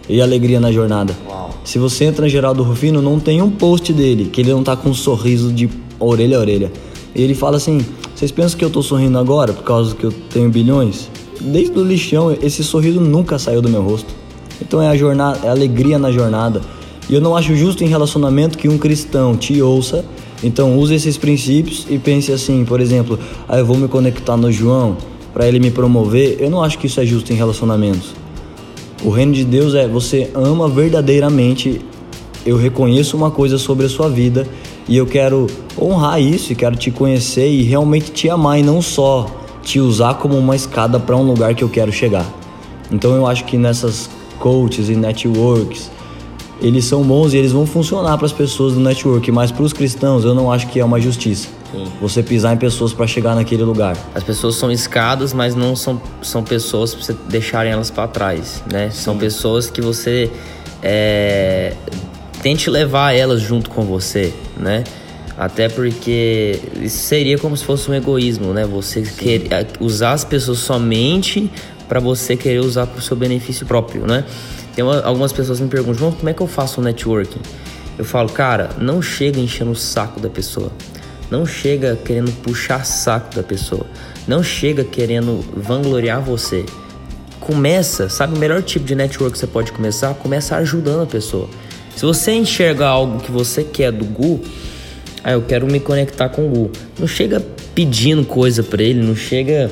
e 0.09 0.21
alegria 0.21 0.61
na 0.61 0.71
jornada. 0.71 1.17
Uau. 1.27 1.51
Se 1.65 1.79
você 1.79 2.05
entra 2.05 2.27
em 2.27 2.31
Geraldo 2.31 2.63
Rufino, 2.63 3.01
não 3.01 3.19
tem 3.19 3.41
um 3.41 3.51
post 3.51 3.93
dele 3.93 4.27
que 4.31 4.41
ele 4.43 4.51
não 4.51 4.63
tá 4.63 4.77
com 4.77 4.91
um 4.91 4.95
sorriso 4.95 5.51
de 5.51 5.71
orelha 5.99 6.37
a 6.37 6.41
orelha. 6.41 6.73
E 7.15 7.23
ele 7.23 7.35
fala 7.35 7.57
assim: 7.57 7.85
"Vocês 8.15 8.31
pensam 8.31 8.59
que 8.59 8.65
eu 8.65 8.71
tô 8.71 8.83
sorrindo 8.83 9.19
agora 9.19 9.53
por 9.53 9.65
causa 9.65 9.95
que 9.95 10.05
eu 10.05 10.13
tenho 10.13 10.51
bilhões? 10.51 11.09
Desde 11.41 11.79
o 11.79 11.83
lixão, 11.83 12.37
esse 12.43 12.63
sorriso 12.63 13.01
nunca 13.01 13.39
saiu 13.39 13.63
do 13.63 13.69
meu 13.69 13.83
rosto. 13.83 14.15
Então 14.61 14.83
é 14.83 14.89
a 14.89 14.97
jornada, 14.97 15.41
é 15.43 15.49
a 15.49 15.53
alegria 15.53 15.99
na 15.99 16.13
jornada. 16.13 16.61
E 17.09 17.15
eu 17.15 17.21
não 17.21 17.35
acho 17.35 17.57
justo 17.57 17.83
em 17.83 17.87
relacionamento 17.87 18.59
que 18.59 18.69
um 18.69 18.77
cristão 18.77 19.37
te 19.37 19.61
ouça 19.63 20.05
então 20.43 20.79
use 20.79 20.95
esses 20.95 21.19
princípios 21.19 21.87
e 21.89 21.99
pense 21.99 22.33
assim, 22.33 22.65
por 22.65 22.81
exemplo, 22.81 23.19
ah, 23.49 23.59
eu 23.59 23.67
vou 23.67 23.77
me 23.77 23.89
conectar 23.89 24.37
no 24.37 24.51
João 24.51 24.97
para 25.33 25.47
ele 25.47 25.61
me 25.61 25.71
promover. 25.71 26.37
Eu 26.41 26.51
não 26.51 26.63
acho 26.63 26.79
que 26.79 26.87
isso 26.87 27.01
é 27.01 27.07
justo 27.07 27.33
em 27.33 27.37
relacionamentos. 27.37 28.15
O 29.05 29.11
reino 29.11 29.33
de 29.33 29.45
Deus 29.45 29.75
é 29.75 29.87
você 29.87 30.31
ama 30.35 30.69
verdadeiramente. 30.69 31.81
Eu 32.45 32.57
reconheço 32.57 33.17
uma 33.17 33.31
coisa 33.31 33.59
sobre 33.59 33.87
a 33.87 33.89
sua 33.89 34.09
vida 34.09 34.47
e 34.89 34.97
eu 34.97 35.07
quero 35.07 35.47
honrar 35.79 36.21
isso 36.21 36.53
e 36.53 36.57
quero 36.57 36.75
te 36.77 36.91
conhecer 36.91 37.49
e 37.49 37.63
realmente 37.63 38.11
te 38.11 38.29
amar 38.29 38.59
e 38.59 38.63
não 38.63 38.81
só 38.81 39.27
te 39.63 39.79
usar 39.79 40.15
como 40.15 40.37
uma 40.37 40.57
escada 40.57 40.99
para 40.99 41.17
um 41.17 41.23
lugar 41.23 41.55
que 41.55 41.63
eu 41.63 41.69
quero 41.69 41.93
chegar. 41.93 42.27
Então 42.91 43.15
eu 43.15 43.27
acho 43.27 43.45
que 43.45 43.59
nessas 43.59 44.09
coaches 44.39 44.89
e 44.89 44.97
networks 44.97 45.91
eles 46.61 46.85
são 46.85 47.03
bons 47.03 47.33
e 47.33 47.37
eles 47.37 47.53
vão 47.53 47.67
funcionar 47.67 48.17
para 48.17 48.27
as 48.27 48.33
pessoas 48.33 48.75
do 48.75 48.81
network, 48.81 49.31
mas 49.33 49.51
para 49.51 49.63
os 49.63 49.73
cristãos 49.73 50.25
eu 50.25 50.35
não 50.35 50.53
acho 50.53 50.69
que 50.69 50.79
é 50.79 50.85
uma 50.85 51.01
justiça. 51.01 51.49
Sim. 51.73 51.87
Você 52.01 52.23
pisar 52.23 52.55
em 52.55 52.57
pessoas 52.57 52.93
para 52.93 53.07
chegar 53.07 53.35
naquele 53.35 53.63
lugar. 53.63 53.97
As 54.15 54.23
pessoas 54.23 54.57
são 54.57 54.71
escadas, 54.71 55.33
mas 55.33 55.55
não 55.55 55.75
são, 55.77 56.01
são 56.21 56.43
pessoas 56.43 56.95
para 56.95 57.05
você 57.05 57.17
deixarem 57.29 57.73
elas 57.73 57.91
para 57.91 58.09
trás, 58.09 58.63
né? 58.71 58.91
Sim. 58.91 59.03
São 59.03 59.19
pessoas 59.19 59.71
que 59.71 59.81
você 59.81 60.31
é, 60.83 61.75
tente 62.43 62.69
levar 62.69 63.13
elas 63.13 63.41
junto 63.41 63.71
com 63.71 63.85
você, 63.85 64.33
né? 64.59 64.85
Até 65.39 65.71
porque 65.71 66.61
isso 66.83 66.99
seria 66.99 67.39
como 67.39 67.57
se 67.57 67.65
fosse 67.65 67.91
um 67.91 67.95
egoísmo, 67.95 68.53
né? 68.53 68.67
Você 68.67 69.03
quer 69.03 69.67
usar 69.81 70.13
as 70.13 70.25
pessoas 70.25 70.59
somente 70.59 71.51
para 71.89 71.99
você 71.99 72.37
querer 72.37 72.61
usar 72.61 72.87
para 72.87 72.99
o 72.99 73.03
seu 73.03 73.17
benefício 73.17 73.65
próprio, 73.65 74.07
né? 74.07 74.25
Tem 74.75 74.85
uma, 74.85 75.01
algumas 75.03 75.33
pessoas 75.33 75.61
me 75.61 75.69
perguntam, 75.69 76.13
como 76.13 76.29
é 76.29 76.33
que 76.33 76.41
eu 76.41 76.47
faço 76.47 76.81
o 76.81 76.85
networking? 76.85 77.41
Eu 77.99 78.05
falo, 78.05 78.29
cara, 78.31 78.71
não 78.79 79.03
chega 79.03 79.39
enchendo 79.39 79.73
o 79.73 79.77
saco 79.77 80.21
da 80.21 80.31
pessoa. 80.31 80.73
Não 81.31 81.45
chega 81.45 81.99
querendo 82.03 82.33
puxar 82.43 82.85
saco 82.85 83.35
da 83.35 83.43
pessoa. 83.43 83.87
Não 84.27 84.43
chega 84.43 84.85
querendo 84.85 85.45
vangloriar 85.57 86.21
você. 86.21 86.65
Começa, 87.39 88.09
sabe 88.09 88.37
o 88.37 88.39
melhor 88.39 88.63
tipo 88.63 88.85
de 88.85 88.95
network 88.95 89.33
que 89.33 89.39
você 89.39 89.47
pode 89.47 89.73
começar? 89.73 90.15
Começa 90.15 90.57
ajudando 90.57 91.03
a 91.03 91.07
pessoa. 91.07 91.49
Se 91.95 92.05
você 92.05 92.33
enxerga 92.33 92.87
algo 92.87 93.21
que 93.21 93.31
você 93.31 93.65
quer 93.65 93.93
do 93.93 94.05
Gu, 94.05 94.41
ah, 95.23 95.33
eu 95.33 95.43
quero 95.43 95.67
me 95.67 95.79
conectar 95.79 96.29
com 96.29 96.47
o 96.47 96.49
Gu. 96.49 96.71
Não 96.99 97.07
chega 97.07 97.45
pedindo 97.75 98.25
coisa 98.25 98.63
para 98.63 98.83
ele, 98.83 99.03
não 99.03 99.15
chega 99.15 99.71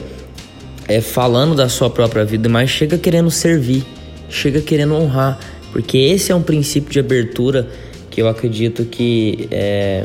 é, 0.87 1.01
falando 1.01 1.55
da 1.55 1.69
sua 1.69 1.89
própria 1.89 2.25
vida, 2.25 2.49
mas 2.49 2.71
chega 2.71 2.99
querendo 2.99 3.31
servir 3.31 3.87
chega 4.29 4.61
querendo 4.61 4.95
honrar, 4.95 5.38
porque 5.73 5.99
esse 5.99 6.33
é 6.33 6.35
um 6.35 6.43
princípio 6.43 6.91
de 6.91 6.99
abertura 6.99 7.69
que 8.11 8.21
eu 8.21 8.29
acredito 8.29 8.85
que 8.85 9.49
é, 9.51 10.05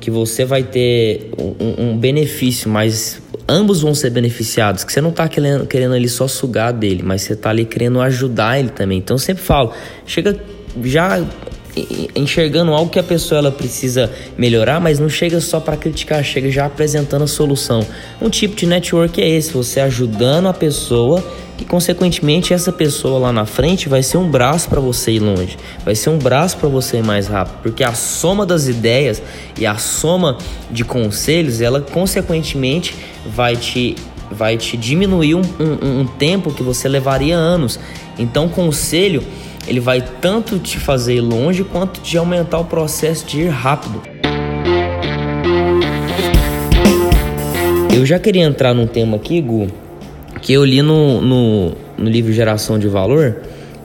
que 0.00 0.10
você 0.10 0.44
vai 0.44 0.62
ter 0.62 1.30
um, 1.38 1.90
um, 1.90 1.98
benefício, 1.98 2.68
mas 2.68 3.22
ambos 3.48 3.80
vão 3.80 3.94
ser 3.94 4.10
beneficiados. 4.10 4.84
Que 4.84 4.92
você 4.92 5.00
não 5.00 5.10
está 5.10 5.26
querendo, 5.28 5.66
querendo 5.66 5.94
ali 5.94 6.08
só 6.08 6.28
sugar 6.28 6.72
dele, 6.72 7.02
mas 7.02 7.22
você 7.22 7.32
está 7.32 7.50
ali 7.50 7.64
querendo 7.64 8.00
ajudar 8.00 8.58
ele 8.58 8.68
também. 8.68 8.98
Então 8.98 9.14
eu 9.14 9.18
sempre 9.18 9.42
falo, 9.42 9.72
chega 10.06 10.38
já 10.82 11.24
enxergando 12.14 12.72
algo 12.72 12.90
que 12.90 12.98
a 12.98 13.02
pessoa 13.02 13.38
ela 13.38 13.50
precisa 13.50 14.10
melhorar, 14.38 14.80
mas 14.80 14.98
não 14.98 15.08
chega 15.08 15.40
só 15.40 15.58
para 15.58 15.76
criticar, 15.76 16.22
chega 16.22 16.50
já 16.50 16.66
apresentando 16.66 17.22
a 17.22 17.26
solução. 17.26 17.86
Um 18.20 18.30
tipo 18.30 18.54
de 18.54 18.66
network 18.66 19.20
é 19.20 19.28
esse, 19.28 19.52
você 19.52 19.80
ajudando 19.80 20.46
a 20.46 20.52
pessoa 20.52 21.24
que 21.56 21.64
consequentemente 21.64 22.52
essa 22.52 22.72
pessoa 22.72 23.18
lá 23.18 23.32
na 23.32 23.46
frente 23.46 23.88
vai 23.88 24.02
ser 24.02 24.16
um 24.16 24.28
braço 24.28 24.68
para 24.68 24.80
você 24.80 25.12
ir 25.12 25.20
longe, 25.20 25.56
vai 25.84 25.94
ser 25.94 26.10
um 26.10 26.18
braço 26.18 26.56
para 26.56 26.68
você 26.68 26.98
ir 26.98 27.04
mais 27.04 27.28
rápido, 27.28 27.58
porque 27.62 27.84
a 27.84 27.94
soma 27.94 28.44
das 28.44 28.66
ideias 28.66 29.22
e 29.56 29.64
a 29.64 29.76
soma 29.76 30.38
de 30.70 30.84
conselhos, 30.84 31.60
ela 31.60 31.80
consequentemente 31.80 32.94
vai 33.26 33.56
te 33.56 33.94
vai 34.30 34.56
te 34.56 34.76
diminuir 34.76 35.36
um, 35.36 35.42
um, 35.60 36.00
um 36.00 36.06
tempo 36.06 36.52
que 36.52 36.62
você 36.62 36.88
levaria 36.88 37.36
anos. 37.36 37.78
Então, 38.18 38.48
conselho 38.48 39.22
ele 39.66 39.80
vai 39.80 40.02
tanto 40.20 40.58
te 40.58 40.78
fazer 40.78 41.16
ir 41.16 41.20
longe 41.20 41.64
quanto 41.64 42.00
te 42.00 42.16
aumentar 42.16 42.58
o 42.58 42.64
processo 42.64 43.26
de 43.26 43.42
ir 43.42 43.48
rápido. 43.48 44.02
Eu 47.94 48.04
já 48.04 48.18
queria 48.18 48.42
entrar 48.42 48.74
num 48.74 48.86
tema 48.86 49.16
aqui, 49.16 49.40
Gu, 49.40 49.68
que 50.42 50.52
eu 50.52 50.64
li 50.64 50.82
no, 50.82 51.20
no, 51.20 51.72
no 51.96 52.10
livro 52.10 52.32
Geração 52.32 52.78
de 52.78 52.88
Valor, 52.88 53.40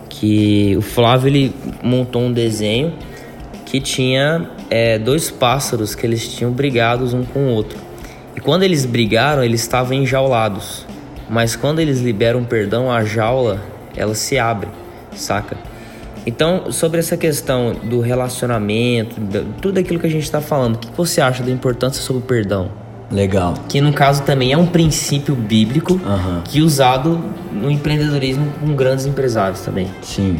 que 0.09 0.75
o 0.75 0.81
Flávio 0.81 1.29
ele 1.29 1.53
montou 1.81 2.23
um 2.23 2.33
desenho 2.33 2.93
que 3.65 3.79
tinha 3.79 4.49
é, 4.69 4.97
dois 4.97 5.29
pássaros 5.29 5.93
que 5.93 6.05
eles 6.05 6.27
tinham 6.27 6.51
brigados 6.51 7.13
um 7.13 7.23
com 7.23 7.39
o 7.39 7.53
outro. 7.53 7.77
E 8.35 8.41
quando 8.41 8.63
eles 8.63 8.85
brigaram, 8.85 9.43
eles 9.43 9.61
estavam 9.61 9.93
enjaulados. 9.93 10.85
Mas 11.29 11.55
quando 11.55 11.79
eles 11.79 11.99
liberam 11.99 12.43
perdão, 12.43 12.91
a 12.91 13.05
jaula 13.05 13.61
ela 13.95 14.15
se 14.15 14.39
abre, 14.39 14.69
saca? 15.15 15.68
Então, 16.29 16.71
sobre 16.71 16.99
essa 16.99 17.17
questão 17.17 17.73
do 17.83 18.01
relacionamento, 18.01 19.15
tudo 19.59 19.79
aquilo 19.79 19.99
que 19.99 20.05
a 20.05 20.09
gente 20.09 20.23
está 20.23 20.39
falando, 20.39 20.75
o 20.75 20.77
que 20.77 20.87
você 20.95 21.19
acha 21.19 21.41
da 21.41 21.49
importância 21.49 22.03
sobre 22.03 22.21
o 22.21 22.25
perdão? 22.25 22.69
Legal. 23.11 23.55
Que 23.67 23.81
no 23.81 23.91
caso 23.91 24.21
também 24.21 24.53
é 24.53 24.57
um 24.57 24.67
princípio 24.67 25.33
bíblico 25.33 25.93
uhum. 25.93 26.41
que 26.43 26.59
é 26.59 26.61
usado 26.61 27.19
no 27.51 27.71
empreendedorismo 27.71 28.45
com 28.59 28.75
grandes 28.75 29.07
empresários 29.07 29.61
também. 29.61 29.87
Sim. 30.03 30.39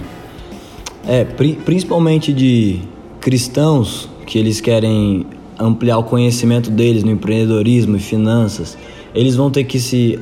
É, 1.08 1.24
pri 1.24 1.54
principalmente 1.66 2.32
de 2.32 2.82
cristãos 3.20 4.08
que 4.28 4.38
eles 4.38 4.62
querem 4.62 5.26
ampliar 5.58 5.98
o 5.98 6.04
conhecimento 6.04 6.70
deles 6.70 7.04
no 7.04 7.10
empreendedorismo 7.10 7.98
e 7.98 8.00
finanças, 8.00 8.78
eles 9.16 9.36
vão 9.36 9.50
ter 9.50 9.64
que 9.64 9.80
se 9.80 10.20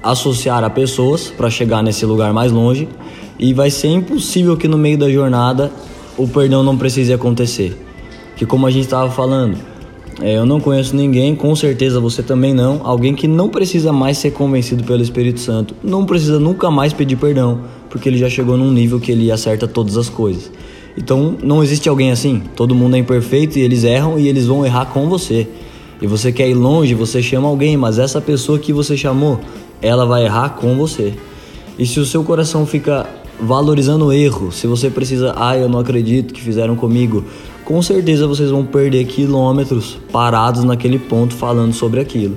associar 0.00 0.62
a 0.62 0.70
pessoas 0.70 1.32
para 1.36 1.50
chegar 1.50 1.82
nesse 1.82 2.06
lugar 2.06 2.32
mais 2.32 2.52
longe 2.52 2.88
e 3.38 3.52
vai 3.52 3.70
ser 3.70 3.88
impossível 3.88 4.56
que 4.56 4.68
no 4.68 4.78
meio 4.78 4.98
da 4.98 5.10
jornada 5.10 5.72
o 6.16 6.28
perdão 6.28 6.62
não 6.62 6.76
precise 6.76 7.12
acontecer. 7.12 7.76
Que 8.36 8.46
como 8.46 8.66
a 8.66 8.70
gente 8.70 8.84
estava 8.84 9.10
falando, 9.10 9.56
é, 10.20 10.36
eu 10.36 10.46
não 10.46 10.60
conheço 10.60 10.94
ninguém, 10.94 11.34
com 11.34 11.54
certeza 11.56 11.98
você 12.00 12.22
também 12.22 12.54
não, 12.54 12.80
alguém 12.84 13.14
que 13.14 13.26
não 13.26 13.48
precisa 13.48 13.92
mais 13.92 14.18
ser 14.18 14.30
convencido 14.30 14.84
pelo 14.84 15.02
Espírito 15.02 15.40
Santo, 15.40 15.74
não 15.82 16.06
precisa 16.06 16.38
nunca 16.38 16.70
mais 16.70 16.92
pedir 16.92 17.16
perdão, 17.16 17.62
porque 17.90 18.08
ele 18.08 18.18
já 18.18 18.28
chegou 18.28 18.56
num 18.56 18.70
nível 18.70 19.00
que 19.00 19.10
ele 19.10 19.30
acerta 19.30 19.66
todas 19.66 19.96
as 19.96 20.08
coisas. 20.08 20.50
Então 20.96 21.36
não 21.42 21.62
existe 21.62 21.88
alguém 21.88 22.12
assim. 22.12 22.42
Todo 22.54 22.74
mundo 22.74 22.94
é 22.94 22.98
imperfeito 22.98 23.58
e 23.58 23.62
eles 23.62 23.82
erram 23.82 24.18
e 24.18 24.28
eles 24.28 24.46
vão 24.46 24.64
errar 24.64 24.86
com 24.86 25.08
você. 25.08 25.48
E 26.00 26.06
você 26.06 26.30
quer 26.30 26.48
ir 26.48 26.54
longe, 26.54 26.94
você 26.94 27.22
chama 27.22 27.48
alguém, 27.48 27.76
mas 27.76 27.98
essa 27.98 28.20
pessoa 28.20 28.58
que 28.58 28.72
você 28.72 28.96
chamou, 28.96 29.40
ela 29.82 30.04
vai 30.04 30.24
errar 30.24 30.50
com 30.50 30.76
você. 30.76 31.14
E 31.78 31.86
se 31.86 31.98
o 31.98 32.04
seu 32.04 32.22
coração 32.22 32.66
fica 32.66 33.08
valorizando 33.40 34.06
o 34.06 34.12
erro, 34.12 34.52
se 34.52 34.66
você 34.66 34.88
precisa, 34.90 35.34
ah, 35.36 35.56
eu 35.56 35.68
não 35.68 35.78
acredito 35.78 36.32
que 36.32 36.40
fizeram 36.40 36.76
comigo, 36.76 37.24
com 37.64 37.80
certeza 37.82 38.26
vocês 38.26 38.50
vão 38.50 38.64
perder 38.64 39.04
quilômetros 39.06 39.98
parados 40.12 40.64
naquele 40.64 40.98
ponto 40.98 41.34
falando 41.34 41.72
sobre 41.72 42.00
aquilo. 42.00 42.36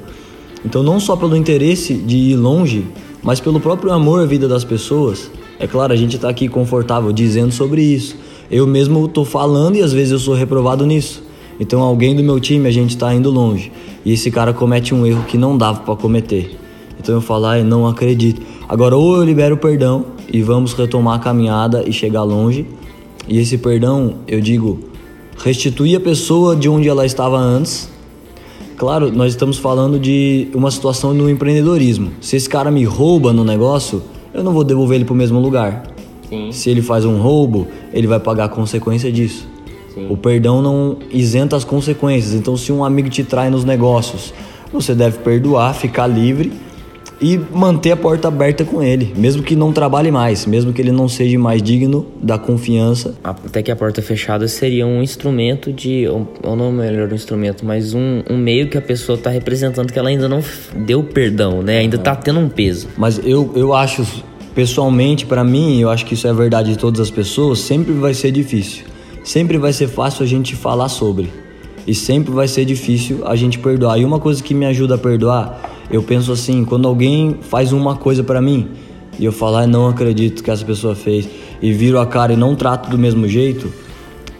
Então, 0.66 0.82
não 0.82 1.00
só 1.00 1.16
pelo 1.16 1.36
interesse 1.36 1.94
de 1.94 2.18
ir 2.18 2.36
longe, 2.36 2.86
mas 3.22 3.40
pelo 3.40 3.60
próprio 3.60 3.92
amor 3.92 4.22
à 4.22 4.26
vida 4.26 4.48
das 4.48 4.64
pessoas. 4.64 5.30
É 5.60 5.68
claro, 5.68 5.94
a 5.94 5.96
gente 5.96 6.16
está 6.16 6.30
aqui 6.30 6.48
confortável 6.48 7.12
dizendo 7.12 7.52
sobre 7.52 7.82
isso. 7.82 8.16
Eu 8.50 8.66
mesmo 8.66 9.06
estou 9.06 9.26
falando 9.26 9.76
e 9.76 9.82
às 9.82 9.92
vezes 9.92 10.12
eu 10.12 10.20
sou 10.20 10.34
reprovado 10.34 10.86
nisso. 10.86 11.24
Então, 11.60 11.82
alguém 11.82 12.16
do 12.16 12.24
meu 12.24 12.40
time, 12.40 12.68
a 12.68 12.72
gente 12.72 12.92
está 12.92 13.14
indo 13.14 13.30
longe. 13.30 13.72
E 14.06 14.14
esse 14.14 14.30
cara 14.32 14.54
comete 14.54 14.94
um 14.94 15.06
erro 15.06 15.24
que 15.28 15.38
não 15.38 15.58
dava 15.58 15.82
para 15.82 15.96
cometer. 15.96 16.58
Então 17.00 17.16
eu 17.16 17.22
falo, 17.22 17.46
ah, 17.46 17.60
eu 17.60 17.66
não 17.66 17.88
acredito. 17.88 18.42
Agora, 18.68 18.96
ou 18.96 19.18
eu 19.18 19.24
libero 19.24 19.58
perdão 19.58 20.17
e 20.32 20.42
vamos 20.42 20.74
retomar 20.74 21.16
a 21.16 21.20
caminhada 21.20 21.84
e 21.88 21.94
chegar 21.94 22.24
longe. 22.24 22.66
E 23.28 23.40
esse 23.40 23.58
perdão, 23.58 24.16
eu 24.28 24.40
digo, 24.40 24.80
restituir 25.38 25.98
a 25.98 26.00
pessoa 26.00 26.56
de 26.56 26.70
onde 26.70 26.88
ela 26.88 27.06
estava 27.06 27.38
antes. 27.38 27.90
Claro, 28.78 29.12
nós 29.12 29.34
estamos 29.34 29.58
falando 29.58 30.00
de 30.00 30.48
uma 30.54 30.70
situação 30.70 31.14
no 31.14 31.30
empreendedorismo. 31.30 32.12
Se 32.22 32.36
esse 32.36 32.48
cara 32.48 32.70
me 32.70 32.84
rouba 32.84 33.34
no 33.34 33.44
negócio, 33.44 34.02
eu 34.34 34.44
não 34.44 34.54
vou 34.54 34.64
devolver 34.64 34.98
ele 34.98 35.06
para 35.06 35.14
o 35.14 35.18
mesmo 35.18 35.40
lugar. 35.40 35.84
Sim. 36.30 36.52
Se 36.52 36.70
ele 36.70 36.82
faz 36.82 37.06
um 37.06 37.20
roubo, 37.20 37.68
ele 37.92 38.06
vai 38.06 38.20
pagar 38.20 38.46
a 38.46 38.50
consequência 38.50 39.12
disso. 39.12 39.48
Sim. 39.94 40.08
O 40.10 40.16
perdão 40.16 40.62
não 40.62 40.98
isenta 41.12 41.56
as 41.56 41.64
consequências. 41.64 42.34
Então, 42.34 42.56
se 42.56 42.72
um 42.72 42.84
amigo 42.84 43.10
te 43.10 43.24
trai 43.24 43.50
nos 43.50 43.64
negócios, 43.64 44.34
você 44.72 44.94
deve 44.94 45.20
perdoar, 45.20 45.74
ficar 45.74 46.06
livre 46.06 46.52
e 47.20 47.38
manter 47.38 47.92
a 47.92 47.98
porta 47.98 48.28
aberta 48.28 48.64
com 48.64 48.82
ele, 48.82 49.14
mesmo 49.16 49.42
que 49.42 49.56
não 49.56 49.74
trabalhe 49.74 50.12
mais, 50.12 50.46
mesmo 50.46 50.72
que 50.72 50.82
ele 50.82 50.92
não 50.92 51.08
seja 51.10 51.38
mais 51.40 51.62
digno 51.62 52.06
da 52.22 52.38
confiança. 52.38 53.16
Até 53.24 53.64
que 53.64 53.72
a 53.72 53.76
porta 53.76 54.02
fechada 54.02 54.48
seria 54.48 54.86
um 54.86 55.02
instrumento 55.02 55.74
de, 55.74 56.08
ou 56.08 56.56
não 56.56 56.72
melhor 56.72 57.12
um 57.12 57.16
instrumento, 57.16 57.66
mas 57.66 57.94
um, 57.94 58.22
um 58.30 58.38
meio 58.38 58.68
que 58.70 58.78
a 58.78 58.82
pessoa 58.82 59.18
está 59.18 59.30
representando 59.30 59.92
que 59.92 59.98
ela 59.98 60.10
ainda 60.10 60.30
não 60.30 60.44
deu 60.76 61.04
perdão, 61.04 61.62
né? 61.62 61.80
Ainda 61.80 61.98
está 61.98 62.16
tendo 62.16 62.40
um 62.40 62.50
peso. 62.50 62.88
Mas 62.98 63.20
eu, 63.24 63.52
eu 63.56 63.74
acho, 63.74 64.06
pessoalmente, 64.54 65.26
para 65.26 65.44
mim, 65.44 65.82
eu 65.82 65.90
acho 65.90 66.06
que 66.06 66.14
isso 66.14 66.28
é 66.28 66.34
verdade 66.34 66.72
de 66.72 66.78
todas 66.78 67.00
as 67.00 67.10
pessoas, 67.10 67.60
sempre 67.60 67.94
vai 67.94 68.14
ser 68.14 68.32
difícil. 68.32 68.86
Sempre 69.24 69.58
vai 69.58 69.74
ser 69.74 69.88
fácil 69.88 70.24
a 70.24 70.28
gente 70.28 70.56
falar 70.56 70.88
sobre. 70.88 71.30
E 71.86 71.96
sempre 71.96 72.32
vai 72.32 72.48
ser 72.48 72.64
difícil 72.66 73.26
a 73.26 73.36
gente 73.36 73.58
perdoar. 73.60 73.98
E 73.98 74.06
uma 74.06 74.20
coisa 74.20 74.44
que 74.44 74.54
me 74.54 74.66
ajuda 74.66 74.96
a 74.96 74.98
perdoar 74.98 75.77
eu 75.90 76.04
penso 76.04 76.32
assim, 76.32 76.66
quando 76.66 76.88
alguém 76.88 77.38
faz 77.42 77.72
uma 77.72 77.96
coisa 77.96 78.24
para 78.24 78.42
mim 78.42 78.68
e 79.20 79.26
eu 79.26 79.32
falar, 79.32 79.62
ah, 79.62 79.68
não 79.68 79.88
acredito 79.88 80.44
que 80.44 80.52
essa 80.52 80.64
pessoa 80.64 80.96
fez 80.96 81.28
e 81.62 81.72
viro 81.72 82.00
a 82.00 82.06
cara 82.06 82.34
e 82.34 82.36
não 82.36 82.56
trato 82.56 82.90
do 82.90 82.98
mesmo 82.98 83.28
jeito, 83.28 83.72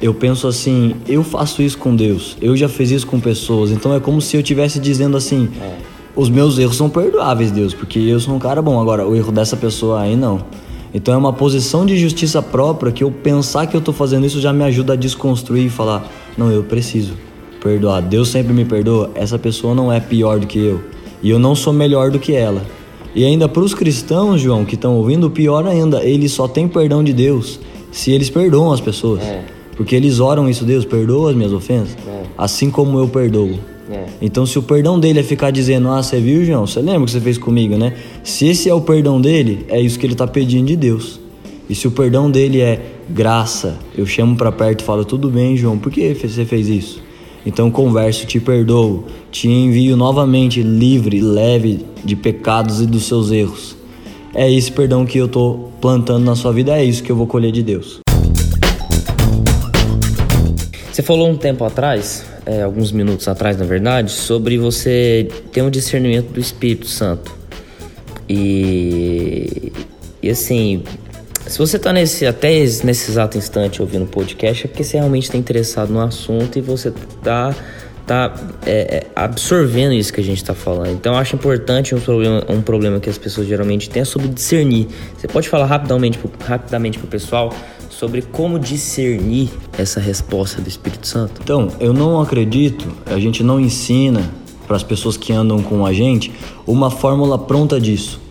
eu 0.02 0.14
penso 0.14 0.48
assim, 0.48 0.96
eu 1.08 1.24
faço 1.24 1.62
isso 1.62 1.78
com 1.78 1.96
Deus, 1.96 2.38
eu 2.42 2.56
já 2.56 2.70
fiz 2.70 2.92
isso 2.92 3.08
com 3.08 3.20
pessoas, 3.20 3.72
então 3.72 3.94
é 3.94 4.00
como 4.00 4.22
se 4.22 4.36
eu 4.36 4.42
estivesse 4.42 4.80
dizendo 4.80 5.18
assim, 5.18 5.50
é. 5.60 5.76
os 6.16 6.30
meus 6.30 6.60
erros 6.60 6.76
são 6.76 6.90
perdoáveis, 6.90 7.50
Deus, 7.50 7.74
porque 7.74 7.98
eu 7.98 8.20
sou 8.20 8.36
um 8.36 8.40
cara 8.40 8.62
bom, 8.62 8.80
agora 8.80 9.08
o 9.08 9.16
erro 9.16 9.32
dessa 9.32 9.58
pessoa 9.58 10.02
aí 10.02 10.16
não. 10.16 10.46
Então 10.94 11.14
é 11.14 11.18
uma 11.18 11.34
posição 11.34 11.86
de 11.86 11.98
justiça 11.98 12.42
própria 12.42 12.92
que 12.92 13.04
eu 13.04 13.12
pensar 13.12 13.68
que 13.68 13.76
eu 13.76 13.82
tô 13.82 13.92
fazendo 13.92 14.26
isso 14.26 14.40
já 14.40 14.54
me 14.54 14.64
ajuda 14.64 14.94
a 14.94 14.96
desconstruir 14.96 15.66
e 15.66 15.70
falar, 15.70 16.10
não, 16.38 16.50
eu 16.50 16.64
preciso 16.64 17.14
perdoar. 17.62 18.02
Deus 18.02 18.30
sempre 18.30 18.54
me 18.54 18.64
perdoa, 18.64 19.12
essa 19.14 19.38
pessoa 19.38 19.76
não 19.76 19.92
é 19.92 20.00
pior 20.00 20.40
do 20.40 20.48
que 20.48 20.60
eu 20.60 20.82
e 21.22 21.30
eu 21.30 21.40
não 21.40 21.56
sou 21.56 21.74
melhor 21.74 22.12
do 22.12 22.20
que 22.20 22.34
ela. 22.34 22.66
E 23.16 23.26
ainda 23.26 23.50
para 23.50 23.64
os 23.64 23.74
cristãos, 23.74 24.42
João, 24.42 24.64
que 24.64 24.76
estão 24.76 24.96
ouvindo, 24.96 25.30
pior 25.30 25.66
ainda, 25.66 26.04
eles 26.04 26.32
só 26.32 26.48
têm 26.48 26.68
perdão 26.68 27.04
de 27.04 27.14
Deus 27.14 27.60
se 27.92 28.12
eles 28.12 28.30
perdoam 28.30 28.72
as 28.72 28.82
pessoas. 28.82 29.24
É. 29.24 29.44
Porque 29.76 29.96
eles 29.96 30.20
oram 30.20 30.50
isso, 30.50 30.66
Deus, 30.66 30.86
perdoa 30.86 31.32
as 31.32 31.36
minhas 31.36 31.54
ofensas, 31.54 31.96
é. 32.08 32.24
assim 32.38 32.70
como 32.70 33.00
eu 33.00 33.08
perdoo. 33.08 33.60
É. 33.90 34.06
Então, 34.22 34.46
se 34.46 34.60
o 34.60 34.64
perdão 34.64 35.00
dele 35.00 35.20
é 35.20 35.24
ficar 35.24 35.52
dizendo, 35.52 35.88
ah, 35.90 36.04
você 36.04 36.20
viu, 36.20 36.44
João, 36.44 36.68
você 36.68 36.80
lembra 36.80 37.04
o 37.04 37.06
que 37.06 37.12
você 37.12 37.22
fez 37.22 37.38
comigo, 37.38 37.78
né? 37.78 37.94
Se 38.24 38.48
esse 38.48 38.70
é 38.70 38.74
o 38.74 38.82
perdão 38.82 39.22
dele, 39.22 39.66
é 39.70 39.80
isso 39.80 39.98
que 39.98 40.06
ele 40.06 40.14
está 40.14 40.28
pedindo 40.28 40.68
de 40.68 40.76
Deus. 40.76 41.20
E 41.70 41.76
se 41.76 41.88
o 41.88 41.92
perdão 41.92 42.30
dele 42.30 42.62
é 42.62 42.82
graça, 43.10 43.78
eu 43.98 44.06
chamo 44.06 44.36
para 44.36 44.52
perto 44.52 44.82
e 44.82 44.84
falo, 44.84 45.06
tudo 45.06 45.30
bem, 45.30 45.56
João, 45.56 45.78
por 45.78 45.92
que 45.92 46.14
você 46.14 46.46
fez 46.46 46.68
isso? 46.68 47.07
Então 47.48 47.72
converso, 47.72 48.26
te 48.26 48.42
perdoo, 48.42 49.06
te 49.32 49.48
envio 49.48 49.96
novamente 49.96 50.62
livre, 50.62 51.22
leve 51.22 51.86
de 52.04 52.14
pecados 52.14 52.82
e 52.82 52.86
dos 52.86 53.06
seus 53.08 53.32
erros. 53.32 53.74
É 54.36 54.52
esse 54.52 54.70
perdão 54.70 55.06
que 55.06 55.18
eu 55.18 55.28
estou 55.28 55.72
plantando 55.80 56.26
na 56.26 56.36
sua 56.36 56.52
vida, 56.52 56.78
é 56.78 56.84
isso 56.84 57.02
que 57.02 57.10
eu 57.10 57.16
vou 57.16 57.26
colher 57.26 57.54
de 57.54 57.64
Deus. 57.64 58.02
Você 60.92 61.02
falou 61.02 61.30
um 61.30 61.38
tempo 61.38 61.64
atrás, 61.64 62.26
é, 62.46 62.64
alguns 62.64 62.92
minutos 62.92 63.30
atrás 63.30 63.56
na 63.58 63.64
verdade, 63.64 64.12
sobre 64.12 64.58
você 64.58 65.30
ter 65.54 65.62
um 65.62 65.70
discernimento 65.70 66.34
do 66.34 66.42
Espírito 66.42 66.86
Santo. 66.86 67.34
E, 68.28 69.72
e 70.22 70.30
assim, 70.30 70.84
se 71.48 71.58
você 71.58 71.78
está 71.78 71.94
nesse, 71.94 72.26
até 72.26 72.50
nesse 72.50 73.12
exato 73.12 73.38
instante 73.38 73.82
ouvindo 73.82 74.04
o 74.04 74.08
podcast, 74.08 74.66
é 74.66 74.68
porque 74.68 74.84
você 74.84 74.98
realmente 74.98 75.24
está 75.24 75.38
interessado 75.38 75.92
no 75.92 76.02
assunto 76.02 76.58
e 76.58 76.62
você 76.62 76.90
está 76.90 77.56
tá, 78.08 78.34
é, 78.66 78.72
é, 78.72 79.08
absorvendo 79.16 79.94
isso 79.94 80.12
que 80.14 80.22
a 80.22 80.24
gente 80.24 80.38
está 80.38 80.54
falando. 80.54 80.92
Então 80.92 81.14
eu 81.14 81.20
acho 81.20 81.36
importante 81.36 81.94
um 81.94 82.00
problema, 82.00 82.44
um 82.50 82.62
problema 82.62 83.00
que 83.00 83.10
as 83.10 83.18
pessoas 83.18 83.48
geralmente 83.48 83.90
têm 83.90 84.02
é 84.02 84.06
sobre 84.06 84.30
discernir. 84.30 84.88
Você 85.18 85.28
pode 85.28 85.50
falar 85.50 85.66
rapidamente, 85.66 86.18
rapidamente 86.46 86.98
para 86.98 87.06
o 87.06 87.10
pessoal 87.10 87.54
sobre 87.90 88.22
como 88.22 88.58
discernir 88.58 89.50
essa 89.78 90.00
resposta 90.00 90.62
do 90.62 90.70
Espírito 90.70 91.08
Santo? 91.08 91.42
Então, 91.44 91.70
eu 91.80 91.94
não 91.94 92.22
acredito, 92.22 92.88
a 93.06 93.20
gente 93.20 93.44
não 93.44 93.60
ensina 93.60 94.22
para 94.66 94.76
as 94.76 94.84
pessoas 94.84 95.18
que 95.18 95.34
andam 95.34 95.62
com 95.62 95.86
a 95.86 95.92
gente 95.92 96.32
uma 96.66 96.90
fórmula 96.90 97.38
pronta 97.38 97.80
disso. 97.80 98.27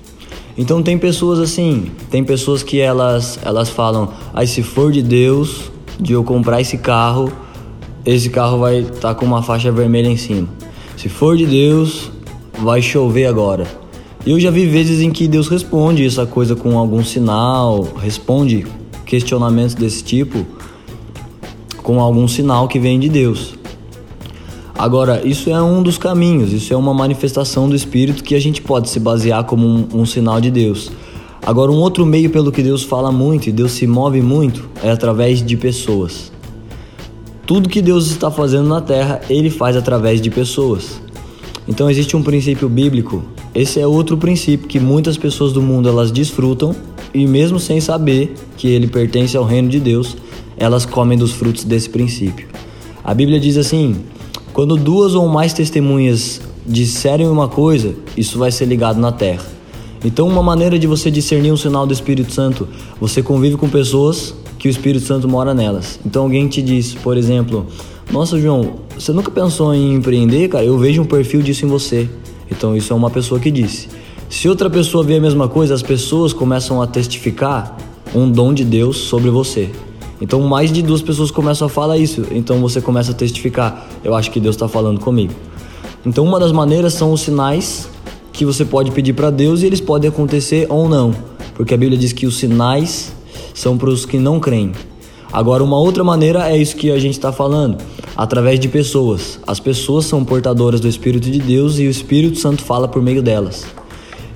Então 0.59 0.83
tem 0.83 0.99
pessoas 0.99 1.39
assim, 1.39 1.91
tem 2.11 2.25
pessoas 2.25 2.63
que 2.63 2.81
elas 2.81 3.39
elas 3.45 3.69
falam, 3.69 4.11
aí 4.33 4.47
se 4.47 4.63
for 4.63 4.91
de 4.91 5.03
Deus, 5.03 5.71
de 6.01 6.13
eu 6.13 6.25
comprar 6.25 6.61
esse 6.61 6.79
carro, 6.79 7.31
esse 8.05 8.31
carro 8.31 8.59
vai 8.59 8.79
estar 8.79 9.13
tá 9.13 9.15
com 9.15 9.27
uma 9.27 9.43
faixa 9.43 9.71
vermelha 9.71 10.09
em 10.09 10.17
cima. 10.17 10.49
Se 10.97 11.09
for 11.09 11.37
de 11.37 11.45
Deus, 11.45 12.11
vai 12.63 12.81
chover 12.81 13.27
agora. 13.27 13.67
E 14.25 14.31
eu 14.31 14.41
já 14.41 14.51
vi 14.51 14.67
vezes 14.67 15.01
em 15.01 15.11
que 15.11 15.29
Deus 15.29 15.47
responde 15.49 16.05
essa 16.05 16.25
coisa 16.27 16.57
com 16.57 16.79
algum 16.79 17.05
sinal, 17.05 17.87
responde 17.99 18.67
questionamentos 19.05 19.75
desse 19.75 20.03
tipo 20.03 20.45
com 21.83 22.01
algum 22.01 22.27
sinal 22.27 22.67
que 22.67 22.81
vem 22.81 22.99
de 22.99 23.09
Deus. 23.09 23.56
Agora, 24.79 25.27
isso 25.27 25.49
é 25.49 25.63
um 25.63 25.83
dos 25.83 25.97
caminhos, 25.97 26.53
isso 26.53 26.75
é 26.75 26.77
uma 26.77 26.93
manifestação 26.93 27.67
do 27.67 27.75
Espírito 27.75 28.23
que 28.23 28.35
a 28.35 28.41
gente 28.41 28.61
pode 28.61 28.91
se 28.91 29.01
basear 29.01 29.45
como 29.45 29.67
um, 29.67 29.89
um 29.95 30.05
sinal 30.05 30.39
de 30.39 30.51
Deus. 30.51 30.93
Agora, 31.41 31.73
um 31.73 31.77
outro 31.77 32.05
meio 32.05 32.29
pelo 32.29 32.53
que 32.53 32.63
Deus 32.63 32.83
fala 32.83 33.11
muito 33.11 33.49
e 33.49 33.53
Deus 33.53 33.73
se 33.73 33.87
move 33.87 34.21
muito 34.21 34.69
é 34.83 34.91
através 34.91 35.43
de 35.43 35.57
pessoas. 35.57 36.31
Tudo 37.47 37.69
que 37.71 37.81
Deus 37.81 38.11
está 38.11 38.31
fazendo 38.31 38.69
na 38.69 38.81
terra, 38.83 39.21
Ele 39.31 39.49
faz 39.49 39.77
através 39.77 40.21
de 40.21 40.29
pessoas. 40.29 41.01
Então 41.67 41.89
existe 41.89 42.15
um 42.17 42.23
princípio 42.23 42.69
bíblico. 42.69 43.23
Esse 43.55 43.81
é 43.81 43.87
outro 43.87 44.19
princípio 44.19 44.69
que 44.69 44.79
muitas 44.79 45.17
pessoas 45.17 45.53
do 45.53 45.63
mundo 45.63 45.89
elas 45.89 46.11
desfrutam 46.11 46.77
e 47.15 47.27
mesmo 47.27 47.59
sem 47.59 47.81
saber 47.81 48.35
que 48.59 48.69
ele 48.69 48.87
pertence 48.87 49.37
ao 49.37 49.45
reino 49.45 49.69
de 49.69 49.81
Deus, 49.81 50.17
elas 50.59 50.85
comem 50.85 51.17
dos 51.17 51.33
frutos 51.33 51.65
desse 51.65 51.89
princípio. 51.89 52.47
A 53.03 53.15
Bíblia 53.15 53.41
diz 53.41 53.57
assim: 53.57 53.97
quando 54.57 54.75
duas 54.75 55.15
ou 55.15 55.29
mais 55.29 55.53
testemunhas 55.53 56.41
disserem 56.67 57.29
uma 57.29 57.47
coisa, 57.47 57.95
isso 58.17 58.39
vai 58.39 58.51
ser 58.51 58.65
ligado 58.65 58.99
na 58.99 59.13
terra. 59.13 59.45
Então, 60.03 60.27
uma 60.27 60.43
maneira 60.43 60.79
de 60.79 60.87
você 60.87 61.11
discernir 61.11 61.53
um 61.53 61.59
sinal 61.59 61.87
do 61.87 61.93
Espírito 61.93 62.33
Santo, 62.33 62.67
você 62.99 63.23
convive 63.23 63.59
com 63.59 63.69
pessoas 63.69 64.35
que 64.59 64.67
o 64.67 64.71
Espírito 64.71 65.05
Santo 65.05 65.29
mora 65.29 65.53
nelas. 65.53 66.01
Então 66.07 66.23
alguém 66.23 66.49
te 66.49 66.63
diz, 66.63 66.95
por 66.95 67.19
exemplo, 67.19 67.67
nossa 68.11 68.41
João, 68.41 68.77
você 68.99 69.13
nunca 69.13 69.31
pensou 69.31 69.75
em 69.75 69.93
empreender, 69.93 70.49
cara? 70.49 70.65
Eu 70.65 70.79
vejo 70.79 71.03
um 71.03 71.05
perfil 71.05 71.43
disso 71.43 71.67
em 71.67 71.69
você. 71.69 72.09
Então 72.51 72.75
isso 72.75 72.95
é 72.95 72.97
uma 72.97 73.11
pessoa 73.11 73.39
que 73.39 73.51
disse. 73.51 73.89
Se 74.31 74.49
outra 74.49 74.71
pessoa 74.71 75.05
vê 75.05 75.17
a 75.17 75.21
mesma 75.21 75.49
coisa, 75.49 75.75
as 75.75 75.83
pessoas 75.83 76.33
começam 76.33 76.81
a 76.81 76.87
testificar 76.87 77.77
um 78.15 78.27
dom 78.27 78.55
de 78.55 78.65
Deus 78.65 78.97
sobre 78.97 79.29
você. 79.29 79.71
Então 80.21 80.41
mais 80.43 80.73
de 80.73 80.83
duas 80.83 81.03
pessoas 81.03 81.31
começam 81.31 81.67
a 81.67 81.69
falar 81.69 81.99
isso. 81.99 82.25
Então 82.31 82.59
você 82.61 82.81
começa 82.81 83.13
a 83.13 83.15
testificar. 83.15 83.87
Eu 84.03 84.15
acho 84.15 84.31
que 84.31 84.41
Deus 84.41 84.55
está 84.55 84.69
falando 84.69 85.01
comigo. 85.01 85.33
Então 86.05 86.25
uma 86.25 86.39
das 86.39 86.53
maneiras 86.53 86.95
são 86.95 87.13
os 87.13 87.21
sinais 87.21 87.89
que 88.33 88.45
você 88.45 88.65
pode 88.65 88.91
pedir 88.91 89.15
para 89.15 89.31
Deus 89.31 89.63
e 89.63 89.67
eles 89.67 89.81
podem 89.81 90.09
acontecer 90.09 90.67
ou 90.69 90.89
não, 90.89 91.15
porque 91.55 91.73
a 91.73 91.77
Bíblia 91.77 91.99
diz 91.99 92.13
que 92.13 92.27
os 92.27 92.37
sinais 92.37 93.13
são 93.55 93.79
para 93.79 93.89
os 93.89 94.05
que 94.05 94.19
não 94.19 94.39
creem. 94.39 94.73
Agora 95.33 95.65
uma 95.65 95.79
outra 95.79 96.05
maneira 96.05 96.49
é 96.51 96.57
isso 96.57 96.77
que 96.77 96.91
a 96.91 96.99
gente 96.99 97.15
está 97.15 97.33
falando, 97.33 97.79
através 98.17 98.61
de 98.61 98.69
pessoas. 98.69 99.41
As 99.47 99.59
pessoas 99.59 100.05
são 100.05 100.25
portadoras 100.25 100.81
do 100.81 100.89
Espírito 100.89 101.31
de 101.31 101.39
Deus 101.39 101.79
e 101.79 101.87
o 101.87 101.91
Espírito 101.91 102.39
Santo 102.39 102.63
fala 102.63 102.87
por 102.87 103.03
meio 103.03 103.23
delas. 103.23 103.67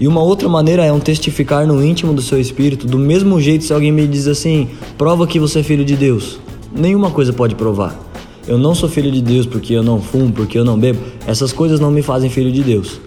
E 0.01 0.09
uma 0.09 0.23
outra 0.23 0.49
maneira 0.49 0.83
é 0.83 0.91
um 0.91 0.99
testificar 0.99 1.67
no 1.67 1.85
íntimo 1.85 2.15
do 2.15 2.23
seu 2.23 2.41
espírito, 2.41 2.87
do 2.87 2.99
mesmo 2.99 3.39
jeito 3.39 3.65
se 3.65 3.73
alguém 3.73 3.93
me 3.93 4.07
diz 4.07 4.27
assim: 4.27 4.69
prova 4.97 5.27
que 5.27 5.39
você 5.39 5.61
é 5.61 5.63
filho 5.63 5.85
de 5.85 5.95
Deus. 5.95 6.41
Nenhuma 6.75 7.11
coisa 7.11 7.35
pode 7.35 7.55
provar. 7.55 8.01
Eu 8.49 8.57
não 8.57 8.75
sou 8.75 8.89
filho 8.89 9.13
de 9.13 9.21
Deus 9.21 9.45
porque 9.45 9.75
eu 9.75 9.83
não 9.83 10.01
fumo, 10.01 10.33
porque 10.33 10.59
eu 10.59 10.65
não 10.65 10.79
bebo. 10.79 11.01
Essas 11.27 11.53
coisas 11.53 11.79
não 11.79 11.91
me 11.91 12.01
fazem 12.01 12.31
filho 12.31 12.51
de 12.51 12.63
Deus. 12.63 12.99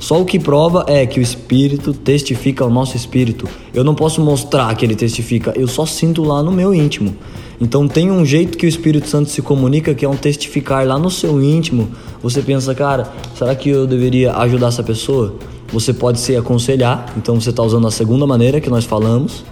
Só 0.00 0.20
o 0.20 0.24
que 0.24 0.36
prova 0.36 0.84
é 0.88 1.06
que 1.06 1.20
o 1.20 1.22
Espírito 1.22 1.94
testifica 1.94 2.64
ao 2.64 2.70
nosso 2.70 2.96
espírito. 2.96 3.48
Eu 3.72 3.84
não 3.84 3.94
posso 3.94 4.20
mostrar 4.20 4.74
que 4.74 4.84
ele 4.84 4.96
testifica, 4.96 5.52
eu 5.54 5.68
só 5.68 5.86
sinto 5.86 6.24
lá 6.24 6.42
no 6.42 6.50
meu 6.50 6.74
íntimo. 6.74 7.14
Então 7.60 7.86
tem 7.86 8.10
um 8.10 8.24
jeito 8.24 8.58
que 8.58 8.66
o 8.66 8.68
Espírito 8.68 9.08
Santo 9.08 9.30
se 9.30 9.40
comunica 9.40 9.94
que 9.94 10.04
é 10.04 10.08
um 10.08 10.16
testificar 10.16 10.84
lá 10.84 10.98
no 10.98 11.08
seu 11.08 11.40
íntimo. 11.40 11.88
Você 12.20 12.42
pensa, 12.42 12.74
cara, 12.74 13.12
será 13.38 13.54
que 13.54 13.68
eu 13.68 13.86
deveria 13.86 14.32
ajudar 14.38 14.66
essa 14.66 14.82
pessoa? 14.82 15.36
Você 15.72 15.94
pode 15.94 16.20
se 16.20 16.36
aconselhar, 16.36 17.06
então 17.16 17.40
você 17.40 17.48
está 17.48 17.62
usando 17.62 17.86
a 17.86 17.90
segunda 17.90 18.26
maneira 18.26 18.60
que 18.60 18.68
nós 18.68 18.84
falamos. 18.84 19.42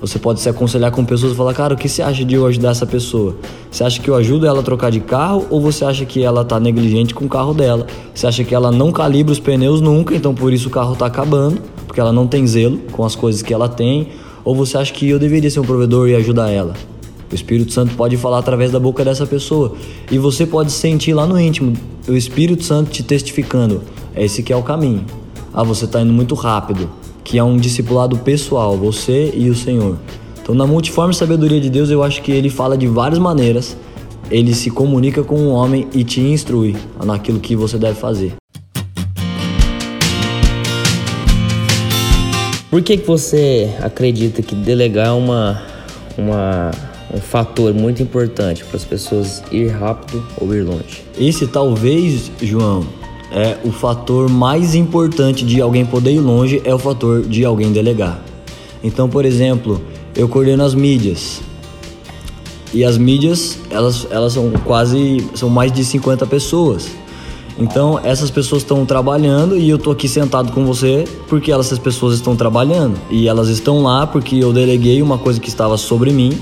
Você 0.00 0.18
pode 0.18 0.40
se 0.40 0.48
aconselhar 0.48 0.90
com 0.90 1.04
pessoas 1.04 1.32
e 1.32 1.36
falar, 1.36 1.54
cara, 1.54 1.74
o 1.74 1.76
que 1.76 1.88
você 1.88 2.02
acha 2.02 2.24
de 2.24 2.34
eu 2.34 2.44
ajudar 2.46 2.70
essa 2.70 2.86
pessoa? 2.86 3.36
Você 3.70 3.84
acha 3.84 4.00
que 4.00 4.08
eu 4.10 4.16
ajudo 4.16 4.46
ela 4.46 4.60
a 4.60 4.62
trocar 4.64 4.90
de 4.90 4.98
carro 4.98 5.46
ou 5.48 5.60
você 5.60 5.84
acha 5.84 6.04
que 6.04 6.24
ela 6.24 6.42
está 6.42 6.58
negligente 6.58 7.14
com 7.14 7.26
o 7.26 7.28
carro 7.28 7.54
dela? 7.54 7.86
Você 8.12 8.26
acha 8.26 8.42
que 8.42 8.52
ela 8.52 8.72
não 8.72 8.90
calibra 8.90 9.30
os 9.30 9.38
pneus 9.38 9.80
nunca, 9.80 10.12
então 10.12 10.34
por 10.34 10.52
isso 10.52 10.66
o 10.66 10.70
carro 10.72 10.94
está 10.94 11.06
acabando, 11.06 11.60
porque 11.86 12.00
ela 12.00 12.12
não 12.12 12.26
tem 12.26 12.44
zelo 12.48 12.78
com 12.90 13.04
as 13.04 13.14
coisas 13.14 13.40
que 13.40 13.54
ela 13.54 13.68
tem? 13.68 14.08
Ou 14.44 14.56
você 14.56 14.76
acha 14.76 14.92
que 14.92 15.08
eu 15.08 15.20
deveria 15.20 15.50
ser 15.50 15.60
um 15.60 15.64
provedor 15.64 16.08
e 16.08 16.16
ajudar 16.16 16.50
ela? 16.50 16.74
O 17.30 17.34
Espírito 17.34 17.72
Santo 17.72 17.94
pode 17.94 18.16
falar 18.16 18.38
através 18.38 18.72
da 18.72 18.80
boca 18.80 19.04
dessa 19.04 19.24
pessoa 19.24 19.74
e 20.10 20.18
você 20.18 20.44
pode 20.44 20.72
sentir 20.72 21.12
lá 21.12 21.26
no 21.28 21.38
íntimo 21.38 21.74
o 22.08 22.16
Espírito 22.16 22.64
Santo 22.64 22.90
te 22.90 23.04
testificando. 23.04 23.82
Esse 24.16 24.42
que 24.42 24.52
é 24.52 24.56
o 24.56 24.62
caminho 24.64 25.04
ah, 25.52 25.64
você 25.64 25.84
está 25.84 26.00
indo 26.00 26.12
muito 26.12 26.34
rápido, 26.34 26.90
que 27.24 27.38
é 27.38 27.44
um 27.44 27.56
discipulado 27.56 28.16
pessoal, 28.18 28.76
você 28.76 29.32
e 29.34 29.50
o 29.50 29.54
Senhor. 29.54 29.98
Então, 30.42 30.54
na 30.54 30.66
multiforme 30.66 31.12
sabedoria 31.12 31.60
de 31.60 31.68
Deus, 31.68 31.90
eu 31.90 32.02
acho 32.02 32.22
que 32.22 32.32
ele 32.32 32.48
fala 32.48 32.76
de 32.76 32.86
várias 32.86 33.18
maneiras, 33.18 33.76
ele 34.30 34.54
se 34.54 34.70
comunica 34.70 35.22
com 35.22 35.36
o 35.36 35.48
homem 35.50 35.88
e 35.92 36.04
te 36.04 36.20
instrui 36.20 36.76
naquilo 37.04 37.40
que 37.40 37.56
você 37.56 37.78
deve 37.78 37.98
fazer. 37.98 38.34
Por 42.70 42.82
que, 42.82 42.96
que 42.96 43.06
você 43.06 43.74
acredita 43.82 44.42
que 44.42 44.54
delegar 44.54 45.08
é 45.08 45.10
uma, 45.10 45.60
uma, 46.16 46.70
um 47.12 47.18
fator 47.18 47.74
muito 47.74 48.00
importante 48.00 48.64
para 48.64 48.76
as 48.76 48.84
pessoas 48.84 49.42
ir 49.50 49.66
rápido 49.66 50.24
ou 50.40 50.54
ir 50.54 50.62
longe? 50.62 51.02
Esse 51.18 51.48
talvez, 51.48 52.30
João, 52.40 52.86
é 53.30 53.58
o 53.64 53.70
fator 53.70 54.28
mais 54.28 54.74
importante 54.74 55.44
de 55.44 55.60
alguém 55.60 55.86
poder 55.86 56.12
ir 56.12 56.20
longe 56.20 56.60
é 56.64 56.74
o 56.74 56.78
fator 56.78 57.22
de 57.22 57.44
alguém 57.44 57.72
delegar. 57.72 58.22
Então, 58.82 59.08
por 59.08 59.24
exemplo, 59.24 59.80
eu 60.16 60.28
coordeno 60.28 60.64
as 60.64 60.74
mídias. 60.74 61.40
E 62.72 62.84
as 62.84 62.98
mídias, 62.98 63.58
elas, 63.70 64.06
elas 64.10 64.32
são 64.32 64.50
quase, 64.64 65.26
são 65.34 65.48
mais 65.48 65.72
de 65.72 65.84
50 65.84 66.26
pessoas. 66.26 66.90
Então, 67.58 68.00
essas 68.02 68.30
pessoas 68.30 68.62
estão 68.62 68.86
trabalhando 68.86 69.56
e 69.56 69.68
eu 69.68 69.78
tô 69.78 69.90
aqui 69.90 70.08
sentado 70.08 70.50
com 70.52 70.64
você 70.64 71.04
porque 71.28 71.52
elas, 71.52 71.66
essas 71.66 71.78
pessoas 71.78 72.14
estão 72.14 72.34
trabalhando. 72.34 72.96
E 73.10 73.28
elas 73.28 73.48
estão 73.48 73.82
lá 73.82 74.06
porque 74.06 74.36
eu 74.36 74.52
deleguei 74.52 75.02
uma 75.02 75.18
coisa 75.18 75.38
que 75.38 75.48
estava 75.48 75.76
sobre 75.76 76.12
mim 76.12 76.36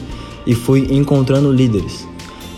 e 0.47 0.55
fui 0.55 0.87
encontrando 0.91 1.53
líderes. 1.53 2.08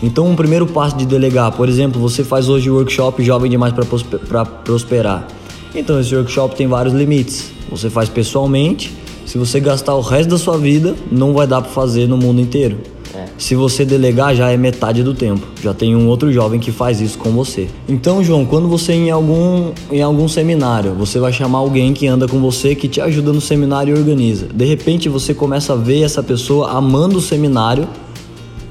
Então, 0.03 0.27
um 0.27 0.35
primeiro 0.35 0.65
passo 0.65 0.97
de 0.97 1.05
delegar, 1.05 1.51
por 1.51 1.69
exemplo, 1.69 2.01
você 2.01 2.23
faz 2.23 2.49
hoje 2.49 2.69
o 2.69 2.75
workshop 2.75 3.23
Jovem 3.23 3.51
Demais 3.51 3.73
para 3.73 4.45
Prosperar. 4.45 5.27
Então, 5.75 5.99
esse 5.99 6.15
workshop 6.15 6.55
tem 6.55 6.67
vários 6.67 6.93
limites. 6.93 7.51
Você 7.69 7.89
faz 7.89 8.09
pessoalmente. 8.09 8.91
Se 9.25 9.37
você 9.37 9.59
gastar 9.59 9.95
o 9.95 10.01
resto 10.01 10.29
da 10.29 10.37
sua 10.37 10.57
vida, 10.57 10.95
não 11.11 11.33
vai 11.33 11.45
dar 11.45 11.61
para 11.61 11.71
fazer 11.71 12.07
no 12.07 12.17
mundo 12.17 12.41
inteiro. 12.41 12.77
É. 13.13 13.25
Se 13.37 13.55
você 13.55 13.85
delegar, 13.85 14.35
já 14.35 14.49
é 14.49 14.57
metade 14.57 15.03
do 15.03 15.13
tempo. 15.13 15.45
Já 15.61 15.73
tem 15.73 15.95
um 15.95 16.07
outro 16.07 16.31
jovem 16.31 16.59
que 16.59 16.71
faz 16.71 16.99
isso 16.99 17.17
com 17.17 17.29
você. 17.31 17.67
Então, 17.87 18.23
João, 18.23 18.45
quando 18.45 18.67
você 18.67 18.93
em 18.93 19.11
algum 19.11 19.71
em 19.91 20.01
algum 20.01 20.27
seminário, 20.27 20.93
você 20.93 21.19
vai 21.19 21.31
chamar 21.31 21.59
alguém 21.59 21.93
que 21.93 22.07
anda 22.07 22.27
com 22.27 22.39
você, 22.39 22.73
que 22.73 22.87
te 22.87 22.99
ajuda 22.99 23.31
no 23.31 23.41
seminário 23.41 23.95
e 23.95 23.99
organiza. 23.99 24.47
De 24.53 24.65
repente, 24.65 25.07
você 25.07 25.33
começa 25.33 25.73
a 25.73 25.75
ver 25.75 26.01
essa 26.01 26.23
pessoa 26.23 26.71
amando 26.71 27.17
o 27.17 27.21
seminário 27.21 27.87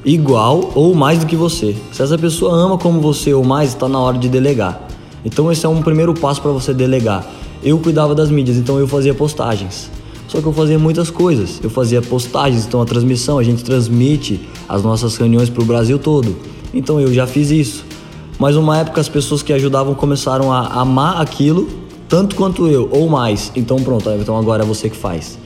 igual 0.04 0.72
ou 0.74 0.94
mais 0.94 1.18
do 1.18 1.26
que 1.26 1.36
você. 1.36 1.76
Se 1.92 2.02
essa 2.02 2.16
pessoa 2.16 2.54
ama 2.54 2.78
como 2.78 3.00
você 3.00 3.34
ou 3.34 3.44
mais, 3.44 3.70
está 3.70 3.88
na 3.88 3.98
hora 3.98 4.18
de 4.18 4.28
delegar. 4.28 4.88
Então 5.24 5.50
esse 5.50 5.66
é 5.66 5.68
um 5.68 5.82
primeiro 5.82 6.14
passo 6.14 6.40
para 6.40 6.50
você 6.50 6.72
delegar. 6.72 7.26
Eu 7.62 7.78
cuidava 7.78 8.14
das 8.14 8.30
mídias, 8.30 8.56
então 8.56 8.78
eu 8.78 8.88
fazia 8.88 9.12
postagens. 9.12 9.90
Só 10.26 10.40
que 10.40 10.46
eu 10.46 10.52
fazia 10.52 10.78
muitas 10.78 11.10
coisas. 11.10 11.60
Eu 11.62 11.68
fazia 11.68 12.00
postagens, 12.00 12.64
então 12.64 12.80
a 12.80 12.84
transmissão, 12.84 13.38
a 13.38 13.42
gente 13.42 13.62
transmite 13.64 14.40
as 14.68 14.82
nossas 14.82 15.16
reuniões 15.16 15.50
para 15.50 15.62
o 15.62 15.66
Brasil 15.66 15.98
todo. 15.98 16.36
Então 16.72 17.00
eu 17.00 17.12
já 17.12 17.26
fiz 17.26 17.50
isso. 17.50 17.84
Mas 18.38 18.56
uma 18.56 18.78
época 18.78 19.00
as 19.00 19.08
pessoas 19.08 19.42
que 19.42 19.52
ajudavam 19.52 19.94
começaram 19.94 20.52
a 20.52 20.80
amar 20.80 21.20
aquilo 21.20 21.68
tanto 22.10 22.34
quanto 22.34 22.66
eu, 22.66 22.88
ou 22.90 23.08
mais. 23.08 23.52
Então 23.54 23.76
pronto, 23.82 24.10
então 24.10 24.36
agora 24.36 24.64
é 24.64 24.66
você 24.66 24.90
que 24.90 24.96
faz. 24.96 25.38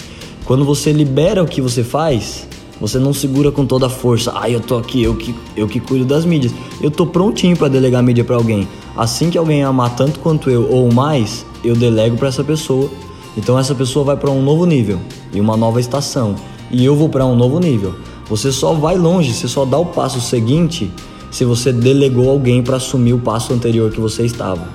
Quando 0.46 0.64
você 0.64 0.92
libera 0.92 1.42
o 1.42 1.46
que 1.46 1.60
você 1.60 1.84
faz, 1.84 2.48
você 2.86 2.98
não 2.98 3.14
segura 3.14 3.50
com 3.50 3.64
toda 3.64 3.86
a 3.86 3.88
força. 3.88 4.30
Ah, 4.36 4.50
eu 4.50 4.60
tô 4.60 4.76
aqui, 4.76 5.02
eu 5.02 5.16
que, 5.16 5.34
eu 5.56 5.66
que 5.66 5.80
cuido 5.80 6.04
das 6.04 6.26
mídias. 6.26 6.52
Eu 6.82 6.90
tô 6.90 7.06
prontinho 7.06 7.56
para 7.56 7.68
delegar 7.68 8.02
mídia 8.02 8.22
para 8.22 8.36
alguém. 8.36 8.68
Assim 8.94 9.30
que 9.30 9.38
alguém 9.38 9.64
amar 9.64 9.96
tanto 9.96 10.20
quanto 10.20 10.50
eu 10.50 10.70
ou 10.70 10.92
mais, 10.92 11.46
eu 11.64 11.74
delego 11.74 12.18
para 12.18 12.28
essa 12.28 12.44
pessoa. 12.44 12.90
Então 13.38 13.58
essa 13.58 13.74
pessoa 13.74 14.04
vai 14.04 14.18
para 14.18 14.30
um 14.30 14.42
novo 14.42 14.66
nível 14.66 15.00
e 15.32 15.40
uma 15.40 15.56
nova 15.56 15.80
estação. 15.80 16.34
E 16.70 16.84
eu 16.84 16.94
vou 16.94 17.08
para 17.08 17.24
um 17.24 17.34
novo 17.34 17.58
nível. 17.58 17.94
Você 18.28 18.52
só 18.52 18.74
vai 18.74 18.98
longe, 18.98 19.32
você 19.32 19.48
só 19.48 19.64
dá 19.64 19.78
o 19.78 19.86
passo 19.86 20.20
seguinte 20.20 20.92
se 21.30 21.42
você 21.42 21.72
delegou 21.72 22.28
alguém 22.28 22.62
para 22.62 22.76
assumir 22.76 23.14
o 23.14 23.18
passo 23.18 23.54
anterior 23.54 23.90
que 23.90 23.98
você 23.98 24.26
estava. 24.26 24.68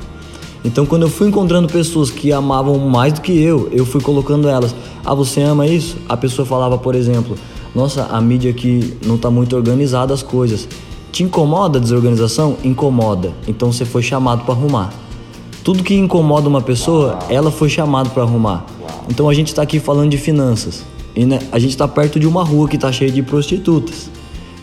Então, 0.66 0.84
quando 0.84 1.03
eu 1.03 1.10
fui 1.10 1.28
encontrando 1.28 1.68
pessoas 1.68 2.10
que 2.10 2.34
amavam 2.34 2.78
mais 2.80 3.14
do 3.14 3.22
que 3.22 3.32
eu, 3.32 3.70
eu 3.72 3.86
fui 3.86 4.01
colocando 4.01 4.49
elas. 4.49 4.76
Ah, 5.05 5.14
você 5.14 5.41
ama 5.41 5.68
isso? 5.68 5.95
A 6.10 6.18
pessoa 6.18 6.45
falava, 6.45 6.78
por 6.78 6.95
exemplo, 6.95 7.38
nossa, 7.74 8.06
a 8.06 8.20
mídia 8.20 8.52
aqui 8.52 8.98
não 9.06 9.16
está 9.16 9.30
muito 9.30 9.56
organizada 9.56 10.14
as 10.14 10.24
coisas. 10.24 10.68
Te 11.12 11.24
incomoda 11.24 11.80
a 11.80 11.82
desorganização? 11.82 12.58
Incomoda. 12.64 13.34
Então 13.48 13.72
você 13.72 13.86
foi 13.86 14.02
chamado 14.02 14.44
para 14.44 14.54
arrumar. 14.54 14.94
Tudo 15.64 15.84
que 15.84 15.96
incomoda 15.96 16.48
uma 16.48 16.62
pessoa, 16.62 17.20
ela 17.30 17.52
foi 17.52 17.70
chamada 17.70 18.10
para 18.10 18.24
arrumar. 18.24 18.66
Então 19.10 19.30
a 19.30 19.34
gente 19.34 19.48
está 19.48 19.62
aqui 19.62 19.80
falando 19.80 20.10
de 20.10 20.18
finanças. 20.18 20.84
E 21.16 21.26
né, 21.26 21.40
a 21.52 21.60
gente 21.60 21.72
está 21.72 21.88
perto 21.88 22.20
de 22.20 22.28
uma 22.28 22.44
rua 22.44 22.68
que 22.68 22.76
está 22.76 22.92
cheia 22.92 23.12
de 23.12 23.22
prostitutas. 23.22 24.10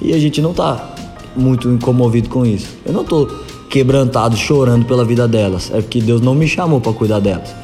E 0.00 0.12
a 0.12 0.18
gente 0.18 0.40
não 0.40 0.50
está 0.52 0.94
muito 1.36 1.68
incomovido 1.68 2.28
com 2.28 2.44
isso. 2.46 2.68
Eu 2.84 2.92
não 2.92 3.02
estou 3.02 3.26
quebrantado, 3.68 4.36
chorando 4.36 4.86
pela 4.86 5.04
vida 5.04 5.28
delas. 5.28 5.70
É 5.72 5.80
porque 5.80 6.00
Deus 6.00 6.20
não 6.20 6.34
me 6.34 6.48
chamou 6.48 6.80
para 6.80 6.92
cuidar 6.92 7.20
delas. 7.20 7.54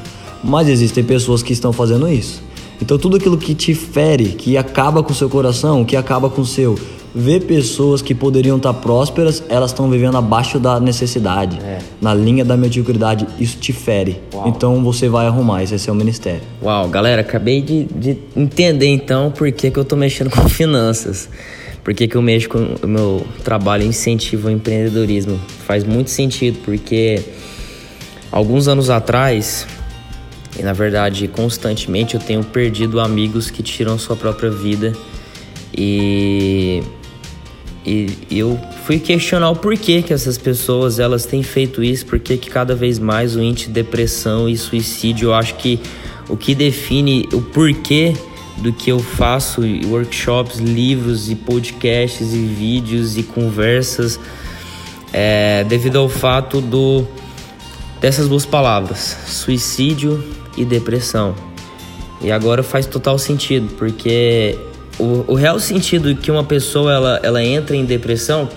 Mas 0.43 0.67
existem 0.67 1.03
pessoas 1.03 1.41
que 1.41 1.53
estão 1.53 1.73
fazendo 1.73 2.07
isso. 2.07 2.41
Então 2.81 2.97
tudo 2.97 3.17
aquilo 3.17 3.37
que 3.37 3.53
te 3.53 3.73
fere, 3.73 4.29
que 4.29 4.57
acaba 4.57 5.03
com 5.03 5.11
o 5.11 5.15
seu 5.15 5.29
coração, 5.29 5.85
que 5.85 5.95
acaba 5.95 6.29
com 6.29 6.41
o 6.41 6.45
seu, 6.45 6.77
ver 7.13 7.41
pessoas 7.41 8.01
que 8.01 8.15
poderiam 8.15 8.57
estar 8.57 8.73
prósperas, 8.73 9.43
elas 9.47 9.71
estão 9.71 9.89
vivendo 9.89 10.17
abaixo 10.17 10.59
da 10.59 10.79
necessidade, 10.79 11.59
é. 11.59 11.79
na 12.01 12.13
linha 12.13 12.43
da 12.43 12.57
mediocridade, 12.57 13.27
isso 13.39 13.57
te 13.57 13.71
fere. 13.71 14.19
Uau. 14.33 14.47
Então 14.47 14.83
você 14.83 15.07
vai 15.07 15.27
arrumar, 15.27 15.63
esse 15.63 15.75
é 15.75 15.77
seu 15.77 15.93
ministério. 15.93 16.41
Uau, 16.61 16.87
galera, 16.89 17.21
acabei 17.21 17.61
de, 17.61 17.85
de 17.85 18.17
entender 18.35 18.87
então 18.87 19.31
por 19.31 19.51
que, 19.51 19.69
que 19.69 19.77
eu 19.77 19.85
tô 19.85 19.95
mexendo 19.95 20.29
com 20.29 20.47
finanças. 20.49 21.29
Por 21.83 21.93
que, 21.93 22.07
que 22.07 22.15
eu 22.15 22.21
mexo 22.21 22.47
com 22.47 22.75
o 22.81 22.87
meu 22.87 23.27
trabalho 23.43 23.83
incentivo 23.83 24.47
ao 24.47 24.53
empreendedorismo? 24.53 25.37
Faz 25.67 25.83
muito 25.83 26.09
sentido, 26.09 26.59
porque 26.63 27.21
alguns 28.31 28.69
anos 28.69 28.89
atrás 28.89 29.67
e 30.57 30.61
na 30.61 30.73
verdade, 30.73 31.27
constantemente 31.27 32.15
eu 32.15 32.21
tenho 32.21 32.43
perdido 32.43 32.99
amigos 32.99 33.49
que 33.49 33.63
tiram 33.63 33.97
sua 33.97 34.15
própria 34.15 34.51
vida. 34.51 34.93
E, 35.75 36.83
e 37.85 38.15
eu 38.29 38.59
fui 38.85 38.99
questionar 38.99 39.49
o 39.49 39.55
porquê 39.55 40.01
que 40.01 40.13
essas 40.13 40.37
pessoas 40.37 40.99
elas 40.99 41.25
têm 41.25 41.41
feito 41.41 41.83
isso, 41.83 42.05
porque 42.05 42.37
que 42.37 42.49
cada 42.49 42.75
vez 42.75 42.99
mais 42.99 43.35
o 43.35 43.41
índice 43.41 43.67
de 43.67 43.73
depressão 43.73 44.47
e 44.47 44.55
suicídio, 44.55 45.29
eu 45.29 45.33
acho 45.33 45.55
que 45.55 45.79
o 46.29 46.37
que 46.37 46.53
define 46.53 47.27
o 47.33 47.41
porquê 47.41 48.13
do 48.57 48.71
que 48.71 48.91
eu 48.91 48.99
faço 48.99 49.61
workshops, 49.87 50.59
livros 50.59 51.29
e 51.29 51.35
podcasts 51.35 52.33
e 52.33 52.45
vídeos 52.45 53.17
e 53.17 53.23
conversas 53.23 54.19
é 55.11 55.63
devido 55.63 55.97
ao 55.97 56.07
fato 56.07 56.61
do 56.61 57.05
dessas 57.99 58.27
duas 58.27 58.45
palavras, 58.45 59.17
suicídio 59.27 60.23
e 60.57 60.65
depressão. 60.65 61.35
E 62.21 62.31
agora 62.31 62.63
faz 62.63 62.85
total 62.85 63.17
sentido, 63.17 63.73
porque 63.77 64.57
o, 64.97 65.25
o 65.27 65.33
real 65.33 65.59
sentido 65.59 66.15
que 66.15 66.31
uma 66.31 66.43
pessoa 66.43 66.93
ela, 66.93 67.19
ela 67.23 67.43
entra 67.43 67.75
em 67.75 67.83
depressão, 67.83 68.49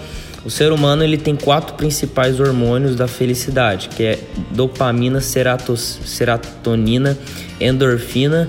o 0.44 0.50
ser 0.50 0.70
humano 0.70 1.02
ele 1.02 1.18
tem 1.18 1.34
quatro 1.34 1.74
principais 1.74 2.38
hormônios 2.38 2.94
da 2.94 3.08
felicidade, 3.08 3.88
que 3.88 4.04
é 4.04 4.18
dopamina, 4.52 5.20
ceratos, 5.20 5.98
serotonina, 6.04 7.18
endorfina 7.60 8.48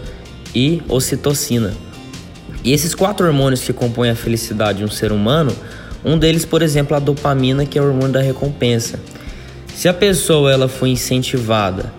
e 0.54 0.84
ocitocina. 0.88 1.74
E 2.64 2.72
esses 2.72 2.94
quatro 2.94 3.26
hormônios 3.26 3.62
que 3.62 3.74
compõem 3.74 4.12
a 4.12 4.16
felicidade 4.16 4.80
de 4.80 4.84
um 4.84 4.90
ser 4.90 5.12
humano, 5.12 5.52
um 6.06 6.18
deles, 6.20 6.46
por 6.46 6.62
exemplo, 6.62 6.96
a 6.96 7.00
dopamina, 7.00 7.66
que 7.66 7.80
é 7.80 7.82
o 7.82 7.86
hormônio 7.86 8.12
da 8.12 8.22
recompensa. 8.22 9.00
Se 9.74 9.88
a 9.88 9.94
pessoa 9.94 10.52
ela 10.52 10.68
foi 10.68 10.90
incentivada 10.90 11.92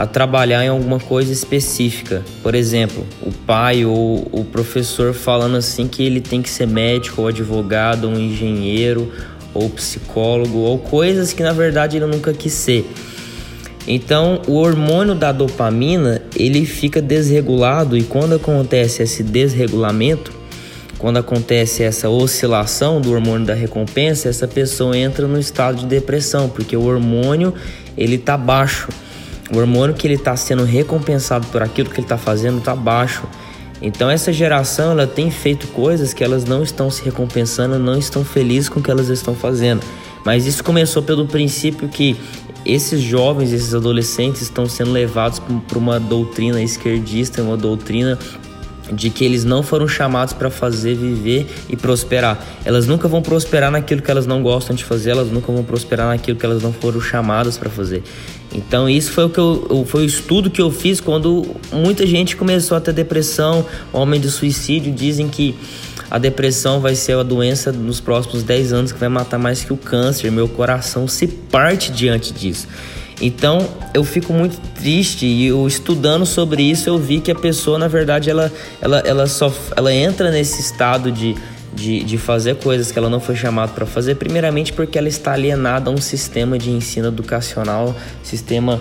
a 0.00 0.06
trabalhar 0.06 0.64
em 0.64 0.68
alguma 0.68 0.98
coisa 0.98 1.30
específica, 1.30 2.24
por 2.42 2.54
exemplo, 2.54 3.06
o 3.20 3.30
pai 3.30 3.84
ou 3.84 4.26
o 4.32 4.46
professor 4.46 5.12
falando 5.12 5.58
assim 5.58 5.86
que 5.86 6.02
ele 6.02 6.22
tem 6.22 6.40
que 6.40 6.48
ser 6.48 6.66
médico 6.66 7.20
ou 7.20 7.28
advogado, 7.28 8.08
ou 8.08 8.18
engenheiro 8.18 9.12
ou 9.52 9.68
psicólogo 9.68 10.56
ou 10.56 10.78
coisas 10.78 11.34
que 11.34 11.42
na 11.42 11.52
verdade 11.52 11.98
ele 11.98 12.06
nunca 12.06 12.32
quis 12.32 12.54
ser. 12.54 12.90
Então, 13.86 14.40
o 14.46 14.54
hormônio 14.54 15.14
da 15.14 15.32
dopamina, 15.32 16.22
ele 16.34 16.64
fica 16.64 17.02
desregulado 17.02 17.94
e 17.94 18.02
quando 18.02 18.36
acontece 18.36 19.02
esse 19.02 19.22
desregulamento, 19.22 20.32
quando 20.96 21.18
acontece 21.18 21.82
essa 21.82 22.08
oscilação 22.08 23.02
do 23.02 23.12
hormônio 23.12 23.46
da 23.46 23.54
recompensa, 23.54 24.30
essa 24.30 24.48
pessoa 24.48 24.96
entra 24.96 25.26
no 25.26 25.38
estado 25.38 25.80
de 25.80 25.86
depressão, 25.86 26.48
porque 26.48 26.74
o 26.74 26.86
hormônio 26.86 27.52
ele 27.98 28.16
tá 28.16 28.38
baixo. 28.38 28.88
O 29.52 29.58
hormônio 29.58 29.94
que 29.94 30.06
ele 30.06 30.14
está 30.14 30.36
sendo 30.36 30.64
recompensado 30.64 31.46
por 31.48 31.62
aquilo 31.62 31.90
que 31.90 31.96
ele 31.96 32.04
está 32.04 32.18
fazendo 32.18 32.58
está 32.58 32.74
baixo. 32.74 33.22
Então 33.82 34.10
essa 34.10 34.32
geração 34.32 34.92
ela 34.92 35.06
tem 35.06 35.30
feito 35.30 35.66
coisas 35.68 36.12
que 36.12 36.22
elas 36.22 36.44
não 36.44 36.62
estão 36.62 36.90
se 36.90 37.02
recompensando, 37.02 37.78
não 37.78 37.98
estão 37.98 38.24
felizes 38.24 38.68
com 38.68 38.78
o 38.78 38.82
que 38.82 38.90
elas 38.90 39.08
estão 39.08 39.34
fazendo. 39.34 39.82
Mas 40.24 40.46
isso 40.46 40.62
começou 40.62 41.02
pelo 41.02 41.26
princípio 41.26 41.88
que 41.88 42.16
esses 42.64 43.00
jovens, 43.00 43.52
esses 43.52 43.74
adolescentes 43.74 44.42
estão 44.42 44.66
sendo 44.66 44.92
levados 44.92 45.38
por 45.38 45.78
uma 45.78 45.98
doutrina 45.98 46.62
esquerdista, 46.62 47.42
uma 47.42 47.56
doutrina 47.56 48.18
de 48.92 49.10
que 49.10 49.24
eles 49.24 49.44
não 49.44 49.62
foram 49.62 49.86
chamados 49.86 50.32
para 50.32 50.50
fazer, 50.50 50.94
viver 50.94 51.46
e 51.68 51.76
prosperar. 51.76 52.38
Elas 52.64 52.86
nunca 52.86 53.08
vão 53.08 53.22
prosperar 53.22 53.70
naquilo 53.70 54.02
que 54.02 54.10
elas 54.10 54.26
não 54.26 54.42
gostam 54.42 54.74
de 54.74 54.84
fazer, 54.84 55.10
elas 55.10 55.30
nunca 55.30 55.52
vão 55.52 55.62
prosperar 55.64 56.08
naquilo 56.08 56.38
que 56.38 56.44
elas 56.44 56.62
não 56.62 56.72
foram 56.72 57.00
chamadas 57.00 57.56
para 57.56 57.70
fazer. 57.70 58.02
Então 58.52 58.88
isso 58.88 59.12
foi 59.12 59.24
o 59.24 59.30
que 59.30 59.38
eu, 59.38 59.84
foi 59.86 60.02
o 60.02 60.06
estudo 60.06 60.50
que 60.50 60.60
eu 60.60 60.70
fiz 60.70 61.00
quando 61.00 61.46
muita 61.72 62.04
gente 62.06 62.36
começou 62.36 62.76
a 62.76 62.80
ter 62.80 62.92
depressão, 62.92 63.64
homem 63.92 64.20
de 64.20 64.28
suicídio, 64.28 64.92
dizem 64.92 65.28
que 65.28 65.54
a 66.10 66.18
depressão 66.18 66.80
vai 66.80 66.96
ser 66.96 67.16
a 67.16 67.22
doença 67.22 67.70
nos 67.70 68.00
próximos 68.00 68.42
10 68.42 68.72
anos 68.72 68.92
que 68.92 68.98
vai 68.98 69.08
matar 69.08 69.38
mais 69.38 69.62
que 69.62 69.72
o 69.72 69.76
câncer. 69.76 70.32
Meu 70.32 70.48
coração 70.48 71.06
se 71.06 71.28
parte 71.28 71.92
diante 71.92 72.32
disso. 72.32 72.66
Então 73.20 73.68
eu 73.92 74.02
fico 74.02 74.32
muito 74.32 74.58
triste 74.74 75.26
e 75.26 75.46
eu 75.46 75.66
estudando 75.66 76.24
sobre 76.24 76.62
isso 76.62 76.88
eu 76.88 76.98
vi 76.98 77.20
que 77.20 77.30
a 77.30 77.34
pessoa 77.34 77.78
na 77.78 77.86
verdade 77.86 78.30
ela, 78.30 78.50
ela, 78.80 78.98
ela 79.00 79.26
só 79.26 79.52
ela 79.76 79.92
entra 79.92 80.30
nesse 80.30 80.60
estado 80.60 81.12
de, 81.12 81.36
de, 81.74 82.02
de 82.02 82.16
fazer 82.16 82.56
coisas 82.56 82.90
que 82.90 82.98
ela 82.98 83.10
não 83.10 83.20
foi 83.20 83.36
chamada 83.36 83.72
para 83.72 83.84
fazer, 83.84 84.14
primeiramente 84.14 84.72
porque 84.72 84.96
ela 84.96 85.08
está 85.08 85.32
alienada 85.32 85.90
a 85.90 85.92
um 85.92 85.98
sistema 85.98 86.58
de 86.58 86.70
ensino 86.70 87.08
educacional, 87.08 87.94
sistema 88.22 88.80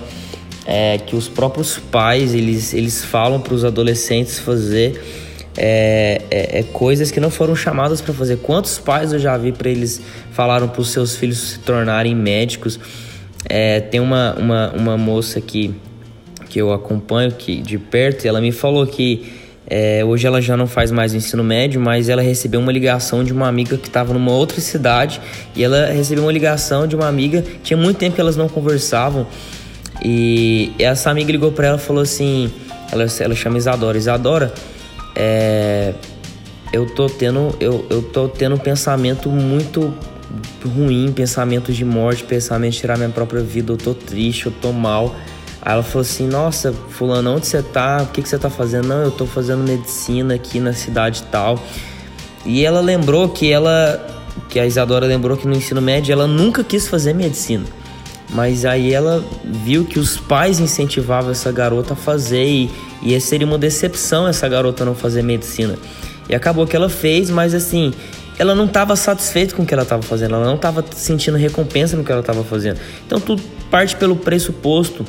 é, 0.65 0.97
que 0.99 1.15
os 1.15 1.27
próprios 1.27 1.77
pais 1.77 2.33
eles, 2.33 2.73
eles 2.73 3.03
falam 3.03 3.41
para 3.41 3.53
os 3.53 3.65
adolescentes 3.65 4.39
fazer 4.39 5.01
é, 5.57 6.21
é, 6.29 6.59
é, 6.59 6.63
coisas 6.63 7.11
que 7.11 7.19
não 7.19 7.29
foram 7.29 7.55
chamadas 7.55 7.99
para 7.99 8.13
fazer. 8.13 8.37
Quantos 8.37 8.77
pais 8.77 9.11
eu 9.11 9.19
já 9.19 9.35
vi 9.35 9.51
para 9.51 9.69
eles 9.69 9.99
falaram 10.31 10.69
para 10.69 10.79
os 10.79 10.89
seus 10.89 11.15
filhos 11.15 11.39
se 11.39 11.59
tornarem 11.59 12.15
médicos? 12.15 12.79
É, 13.47 13.79
tem 13.79 13.99
uma, 13.99 14.33
uma, 14.35 14.71
uma 14.71 14.97
moça 14.97 15.39
que, 15.39 15.73
que 16.49 16.59
eu 16.59 16.73
acompanho 16.73 17.31
que, 17.31 17.61
de 17.61 17.77
perto 17.77 18.25
e 18.25 18.27
ela 18.27 18.41
me 18.41 18.51
falou 18.51 18.85
que 18.85 19.39
é, 19.71 20.03
hoje 20.03 20.25
ela 20.25 20.41
já 20.41 20.57
não 20.57 20.65
faz 20.65 20.89
mais 20.89 21.13
o 21.13 21.17
ensino 21.17 21.43
médio, 21.43 21.79
mas 21.79 22.09
ela 22.09 22.23
recebeu 22.23 22.59
uma 22.59 22.71
ligação 22.71 23.23
de 23.23 23.31
uma 23.31 23.47
amiga 23.47 23.77
que 23.77 23.87
estava 23.87 24.13
numa 24.13 24.31
outra 24.31 24.59
cidade 24.59 25.21
e 25.55 25.63
ela 25.63 25.85
recebeu 25.85 26.23
uma 26.23 26.31
ligação 26.31 26.87
de 26.87 26.95
uma 26.95 27.07
amiga. 27.07 27.43
Tinha 27.61 27.77
muito 27.77 27.97
tempo 27.97 28.15
que 28.15 28.21
elas 28.21 28.35
não 28.35 28.49
conversavam 28.49 29.27
e 30.03 30.71
essa 30.79 31.11
amiga 31.11 31.31
ligou 31.31 31.51
para 31.51 31.67
ela 31.67 31.77
e 31.77 31.81
falou 31.81 32.01
assim: 32.01 32.51
ela, 32.91 33.05
ela 33.19 33.35
chama 33.35 33.59
Isadora. 33.59 33.95
Isadora, 33.95 34.51
é, 35.15 35.93
eu 36.73 36.87
tô 36.95 37.07
tendo 37.07 37.55
eu, 37.59 37.85
eu 37.91 38.01
tô 38.01 38.27
tendo 38.27 38.55
um 38.55 38.59
pensamento 38.59 39.29
muito 39.29 39.93
ruim, 40.65 41.11
pensamentos 41.11 41.75
de 41.75 41.85
morte, 41.85 42.23
pensamentos 42.23 42.75
de 42.75 42.81
tirar 42.81 42.97
minha 42.97 43.09
própria 43.09 43.41
vida, 43.41 43.73
eu 43.73 43.77
tô 43.77 43.93
triste, 43.93 44.47
eu 44.47 44.51
tô 44.51 44.71
mal. 44.71 45.15
Aí 45.61 45.73
ela 45.73 45.83
falou 45.83 46.01
assim: 46.01 46.27
Nossa, 46.27 46.73
Fulano, 46.89 47.35
onde 47.35 47.47
você 47.47 47.61
tá? 47.61 48.03
O 48.03 48.07
que, 48.07 48.21
que 48.21 48.29
você 48.29 48.37
tá 48.37 48.49
fazendo? 48.49 48.87
Não, 48.87 49.03
eu 49.03 49.11
tô 49.11 49.25
fazendo 49.25 49.67
medicina 49.67 50.35
aqui 50.35 50.59
na 50.59 50.73
cidade 50.73 51.23
tal. 51.31 51.61
E 52.45 52.65
ela 52.65 52.79
lembrou 52.79 53.29
que 53.29 53.51
ela, 53.51 54.23
que 54.49 54.59
a 54.59 54.65
Isadora 54.65 55.05
lembrou 55.05 55.35
que 55.35 55.47
no 55.47 55.55
ensino 55.55 55.81
médio 55.81 56.13
ela 56.13 56.27
nunca 56.27 56.63
quis 56.63 56.87
fazer 56.87 57.13
medicina. 57.13 57.65
Mas 58.31 58.63
aí 58.63 58.93
ela 58.93 59.25
viu 59.43 59.85
que 59.85 59.99
os 59.99 60.17
pais 60.17 60.59
incentivavam 60.59 61.31
essa 61.31 61.51
garota 61.51 61.93
a 61.93 61.97
fazer 61.97 62.45
e, 62.45 62.69
e 63.01 63.19
seria 63.19 63.45
uma 63.45 63.57
decepção 63.57 64.27
essa 64.27 64.47
garota 64.47 64.85
não 64.85 64.93
fazer 64.93 65.23
medicina. 65.23 65.75
E 66.29 66.35
acabou 66.35 66.67
que 66.67 66.75
ela 66.75 66.89
fez, 66.89 67.29
mas 67.31 67.55
assim, 67.55 67.91
ela 68.39 68.55
não 68.55 68.65
estava 68.65 68.95
satisfeita 68.95 69.53
com 69.53 69.63
o 69.63 69.65
que 69.65 69.73
ela 69.73 69.83
estava 69.83 70.01
fazendo, 70.01 70.35
ela 70.35 70.45
não 70.45 70.55
estava 70.55 70.83
sentindo 70.95 71.37
recompensa 71.37 71.95
no 71.95 72.03
que 72.03 72.11
ela 72.11 72.21
estava 72.21 72.43
fazendo. 72.43 72.79
Então 73.05 73.19
tudo 73.19 73.43
parte 73.69 73.95
pelo 73.97 74.15
pressuposto 74.15 75.05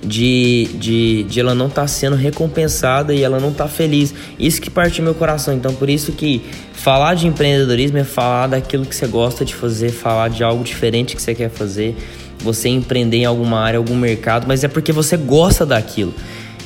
de, 0.00 0.68
de, 0.74 1.22
de 1.24 1.40
ela 1.40 1.54
não 1.54 1.66
estar 1.66 1.82
tá 1.82 1.88
sendo 1.88 2.14
recompensada 2.14 3.14
e 3.14 3.22
ela 3.22 3.40
não 3.40 3.50
estar 3.50 3.64
tá 3.64 3.70
feliz. 3.70 4.14
Isso 4.38 4.60
que 4.60 4.68
parte 4.68 5.00
do 5.00 5.04
meu 5.04 5.14
coração. 5.14 5.54
Então 5.54 5.74
por 5.74 5.88
isso 5.88 6.12
que 6.12 6.44
falar 6.74 7.14
de 7.14 7.26
empreendedorismo 7.26 7.96
é 7.96 8.04
falar 8.04 8.48
daquilo 8.48 8.84
que 8.84 8.94
você 8.94 9.06
gosta 9.06 9.44
de 9.44 9.54
fazer, 9.54 9.90
falar 9.90 10.28
de 10.28 10.44
algo 10.44 10.62
diferente 10.62 11.16
que 11.16 11.22
você 11.22 11.34
quer 11.34 11.48
fazer 11.48 11.96
você 12.42 12.68
empreender 12.68 13.18
em 13.18 13.24
alguma 13.24 13.60
área, 13.60 13.78
algum 13.78 13.94
mercado, 13.94 14.46
mas 14.46 14.64
é 14.64 14.68
porque 14.68 14.92
você 14.92 15.16
gosta 15.16 15.64
daquilo. 15.64 16.12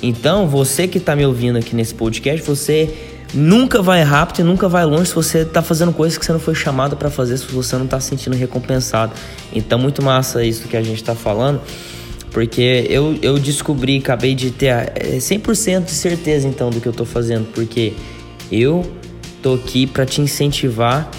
Então, 0.02 0.46
você 0.46 0.88
que 0.88 0.98
está 0.98 1.14
me 1.14 1.24
ouvindo 1.24 1.58
aqui 1.58 1.74
nesse 1.74 1.94
podcast, 1.94 2.46
você 2.46 3.15
nunca 3.34 3.82
vai 3.82 4.02
rápido 4.02 4.40
e 4.40 4.42
nunca 4.44 4.68
vai 4.68 4.84
longe 4.84 5.06
se 5.06 5.14
você 5.14 5.38
está 5.38 5.62
fazendo 5.62 5.92
coisas 5.92 6.16
que 6.16 6.24
você 6.24 6.32
não 6.32 6.40
foi 6.40 6.54
chamado 6.54 6.96
para 6.96 7.10
fazer, 7.10 7.36
se 7.36 7.46
você 7.46 7.76
não 7.76 7.84
está 7.84 8.00
se 8.00 8.08
sentindo 8.08 8.36
recompensado. 8.36 9.12
Então, 9.52 9.78
muito 9.78 10.02
massa 10.02 10.44
isso 10.44 10.68
que 10.68 10.76
a 10.76 10.82
gente 10.82 10.96
está 10.96 11.14
falando, 11.14 11.60
porque 12.30 12.86
eu, 12.88 13.16
eu 13.22 13.38
descobri, 13.38 13.98
acabei 13.98 14.34
de 14.34 14.50
ter 14.50 14.92
100% 15.18 15.76
é, 15.76 15.80
de 15.80 15.90
certeza 15.90 16.46
então 16.46 16.70
do 16.70 16.80
que 16.80 16.86
eu 16.86 16.92
estou 16.92 17.06
fazendo, 17.06 17.46
porque 17.52 17.94
eu 18.50 18.84
tô 19.42 19.54
aqui 19.54 19.86
para 19.86 20.06
te 20.06 20.20
incentivar 20.20 21.10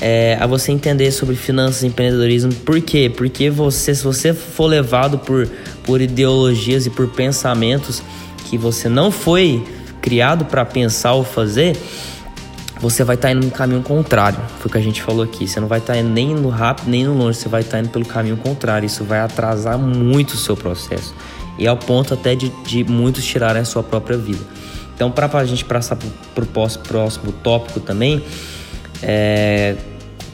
é, 0.00 0.36
a 0.40 0.46
você 0.46 0.72
entender 0.72 1.10
sobre 1.10 1.36
finanças 1.36 1.82
e 1.82 1.86
empreendedorismo. 1.86 2.52
Por 2.52 2.80
quê? 2.80 3.12
Porque 3.14 3.50
você, 3.50 3.94
se 3.94 4.02
você 4.02 4.32
for 4.32 4.66
levado 4.66 5.18
por, 5.18 5.48
por 5.84 6.00
ideologias 6.00 6.86
e 6.86 6.90
por 6.90 7.08
pensamentos 7.08 8.02
que 8.48 8.56
você 8.56 8.88
não 8.88 9.10
foi 9.10 9.62
criado 10.00 10.44
para 10.44 10.64
pensar 10.64 11.12
ou 11.12 11.24
fazer, 11.24 11.76
você 12.80 13.04
vai 13.04 13.14
estar 13.14 13.28
tá 13.28 13.32
indo 13.32 13.44
no 13.44 13.50
caminho 13.50 13.82
contrário. 13.82 14.40
Foi 14.58 14.68
o 14.68 14.72
que 14.72 14.78
a 14.78 14.82
gente 14.82 15.02
falou 15.02 15.22
aqui. 15.22 15.46
Você 15.46 15.60
não 15.60 15.68
vai 15.68 15.78
estar 15.78 15.94
tá 15.94 16.02
nem 16.02 16.34
no 16.34 16.48
rápido 16.48 16.90
nem 16.90 17.04
no 17.04 17.14
longe, 17.14 17.38
você 17.38 17.48
vai 17.48 17.60
estar 17.60 17.76
tá 17.76 17.80
indo 17.80 17.90
pelo 17.90 18.06
caminho 18.06 18.36
contrário. 18.36 18.86
Isso 18.86 19.04
vai 19.04 19.20
atrasar 19.20 19.78
muito 19.78 20.30
o 20.30 20.36
seu 20.36 20.56
processo. 20.56 21.14
E 21.58 21.66
ao 21.66 21.76
ponto 21.76 22.14
até 22.14 22.34
de, 22.34 22.48
de 22.64 22.84
muitos 22.84 23.24
tirarem 23.24 23.60
a 23.60 23.64
sua 23.64 23.82
própria 23.82 24.16
vida. 24.16 24.40
Então, 24.94 25.10
para 25.10 25.30
a 25.38 25.44
gente 25.44 25.64
passar 25.64 25.96
para 26.34 26.44
o 26.44 26.78
próximo 26.78 27.32
tópico 27.32 27.80
também, 27.80 28.22
é, 29.02 29.76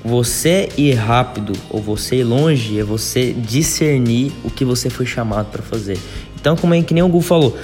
você 0.04 0.68
ir 0.76 0.94
rápido 0.94 1.52
ou 1.68 1.80
você 1.80 2.16
ir 2.16 2.24
longe 2.24 2.78
é 2.78 2.84
você 2.84 3.32
discernir 3.32 4.32
o 4.44 4.50
que 4.50 4.64
você 4.64 4.88
foi 4.88 5.06
chamado 5.06 5.50
para 5.50 5.62
fazer. 5.62 5.98
Então, 6.34 6.56
como 6.56 6.74
é 6.74 6.82
que 6.82 6.94
nem 6.94 7.02
o 7.02 7.08
Gu 7.08 7.20
falou, 7.20 7.56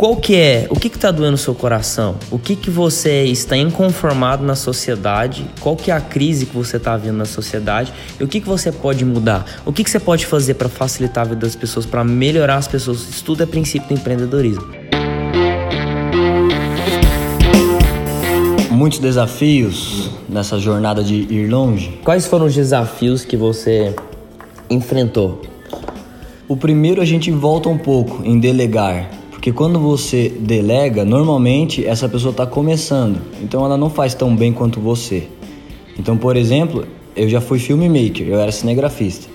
qual 0.00 0.16
que 0.16 0.34
é, 0.34 0.66
o 0.70 0.80
que 0.80 0.88
que 0.88 0.98
tá 0.98 1.10
doendo 1.10 1.32
no 1.32 1.36
seu 1.36 1.54
coração? 1.54 2.16
O 2.30 2.38
que 2.38 2.56
que 2.56 2.70
você 2.70 3.24
está 3.24 3.54
inconformado 3.54 4.42
na 4.42 4.54
sociedade? 4.54 5.44
Qual 5.60 5.76
que 5.76 5.90
é 5.90 5.94
a 5.94 6.00
crise 6.00 6.46
que 6.46 6.56
você 6.56 6.78
está 6.78 6.96
vendo 6.96 7.18
na 7.18 7.26
sociedade? 7.26 7.92
E 8.18 8.24
o 8.24 8.26
que 8.26 8.40
que 8.40 8.48
você 8.48 8.72
pode 8.72 9.04
mudar? 9.04 9.44
O 9.62 9.74
que 9.74 9.84
que 9.84 9.90
você 9.90 10.00
pode 10.00 10.24
fazer 10.24 10.54
para 10.54 10.70
facilitar 10.70 11.26
a 11.26 11.28
vida 11.28 11.40
das 11.42 11.54
pessoas, 11.54 11.84
para 11.84 12.02
melhorar 12.02 12.56
as 12.56 12.66
pessoas? 12.66 13.00
Isso 13.10 13.22
tudo 13.22 13.42
é 13.42 13.46
princípio 13.46 13.88
do 13.88 13.92
empreendedorismo. 13.92 14.66
Muitos 18.70 19.00
desafios 19.00 20.08
nessa 20.26 20.58
jornada 20.58 21.04
de 21.04 21.14
ir 21.30 21.46
longe. 21.46 22.00
Quais 22.02 22.26
foram 22.26 22.46
os 22.46 22.54
desafios 22.54 23.22
que 23.22 23.36
você 23.36 23.94
enfrentou? 24.70 25.42
O 26.48 26.56
primeiro 26.56 27.02
a 27.02 27.04
gente 27.04 27.30
volta 27.30 27.68
um 27.68 27.76
pouco 27.76 28.24
em 28.24 28.40
delegar, 28.40 29.19
porque 29.40 29.52
quando 29.52 29.80
você 29.80 30.28
delega, 30.28 31.02
normalmente 31.02 31.86
essa 31.86 32.06
pessoa 32.06 32.30
está 32.30 32.46
começando, 32.46 33.22
então 33.42 33.64
ela 33.64 33.74
não 33.74 33.88
faz 33.88 34.12
tão 34.12 34.36
bem 34.36 34.52
quanto 34.52 34.78
você. 34.82 35.28
Então, 35.98 36.14
por 36.14 36.36
exemplo, 36.36 36.84
eu 37.16 37.26
já 37.26 37.40
fui 37.40 37.58
filmmaker, 37.58 38.28
eu 38.28 38.38
era 38.38 38.52
cinegrafista. 38.52 39.28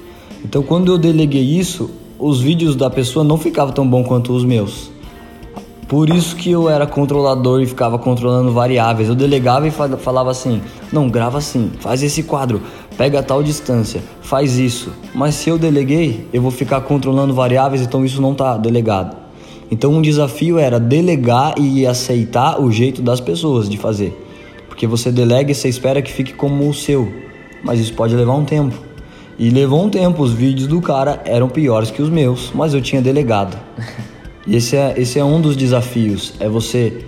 Então, 0.43 0.61
quando 0.61 0.91
eu 0.91 0.99
deleguei 0.99 1.41
isso, 1.41 1.89
os 2.19 2.39
vídeos 2.39 2.75
da 2.75 2.87
pessoa 2.87 3.25
não 3.25 3.35
ficavam 3.35 3.73
tão 3.73 3.89
bom 3.89 4.03
quanto 4.03 4.31
os 4.31 4.45
meus. 4.45 4.91
Por 5.87 6.07
isso 6.11 6.35
que 6.35 6.51
eu 6.51 6.69
era 6.69 6.85
controlador 6.85 7.63
e 7.63 7.65
ficava 7.65 7.97
controlando 7.97 8.51
variáveis. 8.51 9.09
Eu 9.09 9.15
delegava 9.15 9.67
e 9.67 9.71
falava 9.71 10.29
assim: 10.29 10.61
não, 10.93 11.09
grava 11.09 11.39
assim, 11.39 11.71
faz 11.79 12.03
esse 12.03 12.21
quadro, 12.21 12.61
pega 12.95 13.23
tal 13.23 13.41
distância, 13.41 14.03
faz 14.21 14.59
isso. 14.59 14.91
Mas 15.15 15.33
se 15.33 15.49
eu 15.49 15.57
deleguei, 15.57 16.27
eu 16.31 16.43
vou 16.43 16.51
ficar 16.51 16.81
controlando 16.81 17.33
variáveis, 17.33 17.81
então 17.81 18.05
isso 18.05 18.21
não 18.21 18.33
está 18.33 18.55
delegado. 18.55 19.24
Então 19.69 19.91
um 19.91 20.01
desafio 20.01 20.59
era 20.59 20.79
delegar 20.79 21.55
e 21.57 21.85
aceitar 21.85 22.61
o 22.61 22.71
jeito 22.71 23.01
das 23.01 23.19
pessoas 23.19 23.69
de 23.69 23.77
fazer. 23.77 24.13
Porque 24.67 24.85
você 24.85 25.11
delega 25.11 25.51
e 25.51 25.55
você 25.55 25.69
espera 25.69 26.01
que 26.01 26.11
fique 26.11 26.33
como 26.33 26.67
o 26.69 26.73
seu, 26.73 27.11
mas 27.63 27.79
isso 27.79 27.93
pode 27.93 28.15
levar 28.15 28.33
um 28.33 28.45
tempo. 28.45 28.75
E 29.37 29.49
levou 29.49 29.83
um 29.83 29.89
tempo, 29.89 30.23
os 30.23 30.31
vídeos 30.31 30.67
do 30.67 30.81
cara 30.81 31.21
eram 31.25 31.49
piores 31.49 31.91
que 31.91 32.01
os 32.01 32.09
meus, 32.09 32.51
mas 32.53 32.73
eu 32.73 32.81
tinha 32.81 33.01
delegado. 33.01 33.57
E 34.47 34.55
esse 34.55 34.75
é, 34.75 34.93
esse 34.95 35.17
é 35.17 35.23
um 35.23 35.41
dos 35.41 35.55
desafios, 35.57 36.35
é 36.39 36.47
você 36.47 37.03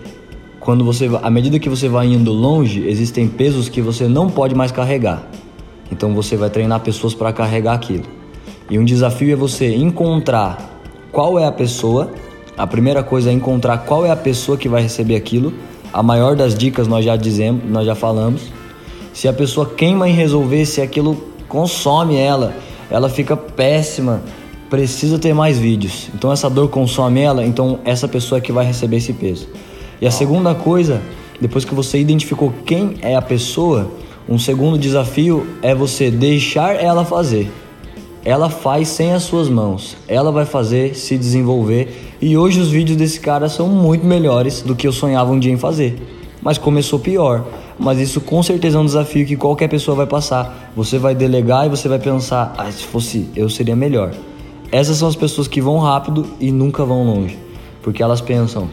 quando 0.59 0.83
você 0.83 1.09
à 1.23 1.29
medida 1.29 1.59
que 1.59 1.69
você 1.69 1.87
vai 1.87 2.07
indo 2.07 2.33
longe, 2.33 2.85
existem 2.87 3.27
pesos 3.27 3.69
que 3.69 3.81
você 3.81 4.07
não 4.07 4.29
pode 4.29 4.53
mais 4.53 4.69
carregar. 4.69 5.25
Então 5.89 6.13
você 6.13 6.35
vai 6.35 6.49
treinar 6.49 6.81
pessoas 6.81 7.13
para 7.13 7.31
carregar 7.31 7.73
aquilo. 7.73 8.03
E 8.69 8.77
um 8.77 8.83
desafio 8.83 9.31
é 9.31 9.35
você 9.35 9.73
encontrar 9.73 10.81
qual 11.09 11.39
é 11.39 11.45
a 11.45 11.51
pessoa. 11.51 12.11
A 12.57 12.65
primeira 12.65 13.03
coisa 13.03 13.29
é 13.29 13.33
encontrar 13.33 13.77
qual 13.79 14.03
é 14.03 14.09
a 14.09 14.15
pessoa 14.15 14.57
que 14.57 14.67
vai 14.67 14.81
receber 14.81 15.15
aquilo. 15.15 15.53
A 15.93 16.01
maior 16.01 16.35
das 16.35 16.55
dicas 16.55 16.87
nós 16.87 17.05
já 17.05 17.15
dizemos, 17.15 17.63
nós 17.69 17.85
já 17.85 17.93
falamos. 17.93 18.51
Se 19.13 19.27
a 19.27 19.33
pessoa 19.33 19.67
queima 19.67 20.09
em 20.09 20.13
resolver, 20.13 20.65
se 20.65 20.81
aquilo 20.81 21.15
consome 21.47 22.15
ela, 22.15 22.55
ela 22.89 23.09
fica 23.09 23.37
péssima, 23.37 24.23
precisa 24.71 25.19
ter 25.19 25.35
mais 25.35 25.59
vídeos. 25.59 26.09
Então 26.15 26.31
essa 26.31 26.49
dor 26.49 26.69
consome 26.69 27.21
ela, 27.21 27.45
então 27.45 27.79
essa 27.85 28.07
pessoa 28.07 28.39
é 28.39 28.41
que 28.41 28.51
vai 28.51 28.65
receber 28.65 28.97
esse 28.97 29.13
peso. 29.13 29.47
E 30.01 30.07
a 30.07 30.11
segunda 30.11 30.55
coisa, 30.55 30.99
depois 31.39 31.63
que 31.63 31.75
você 31.75 31.99
identificou 31.99 32.51
quem 32.65 32.95
é 33.01 33.15
a 33.15 33.21
pessoa, 33.21 33.91
um 34.27 34.39
segundo 34.39 34.79
desafio 34.79 35.47
é 35.61 35.75
você 35.75 36.09
deixar 36.09 36.75
ela 36.75 37.05
fazer. 37.05 37.51
Ela 38.25 38.49
faz 38.49 38.89
sem 38.89 39.13
as 39.13 39.23
suas 39.23 39.47
mãos. 39.47 39.95
Ela 40.07 40.31
vai 40.31 40.45
fazer, 40.45 40.95
se 40.95 41.17
desenvolver. 41.17 42.06
E 42.21 42.37
hoje 42.37 42.59
os 42.59 42.69
vídeos 42.69 42.97
desse 42.97 43.19
cara 43.19 43.47
são 43.47 43.67
muito 43.67 44.05
melhores 44.05 44.61
do 44.61 44.75
que 44.75 44.87
eu 44.87 44.91
sonhava 44.91 45.31
um 45.31 45.39
dia 45.39 45.51
em 45.51 45.57
fazer. 45.57 45.95
Mas 46.41 46.57
começou 46.57 46.99
pior. 46.99 47.45
Mas 47.79 47.99
isso 47.99 48.19
com 48.21 48.41
certeza 48.41 48.77
é 48.77 48.81
um 48.81 48.85
desafio 48.85 49.25
que 49.25 49.35
qualquer 49.35 49.67
pessoa 49.67 49.95
vai 49.95 50.07
passar. 50.07 50.71
Você 50.75 50.97
vai 50.97 51.13
delegar 51.13 51.65
e 51.65 51.69
você 51.69 51.87
vai 51.87 51.99
pensar: 51.99 52.53
ah, 52.57 52.71
se 52.71 52.83
fosse 52.83 53.29
eu 53.35 53.49
seria 53.49 53.75
melhor. 53.75 54.11
Essas 54.71 54.97
são 54.97 55.07
as 55.07 55.15
pessoas 55.15 55.47
que 55.47 55.61
vão 55.61 55.77
rápido 55.77 56.25
e 56.39 56.51
nunca 56.51 56.83
vão 56.83 57.03
longe, 57.05 57.37
porque 57.81 58.03
elas 58.03 58.19
pensam 58.19 58.67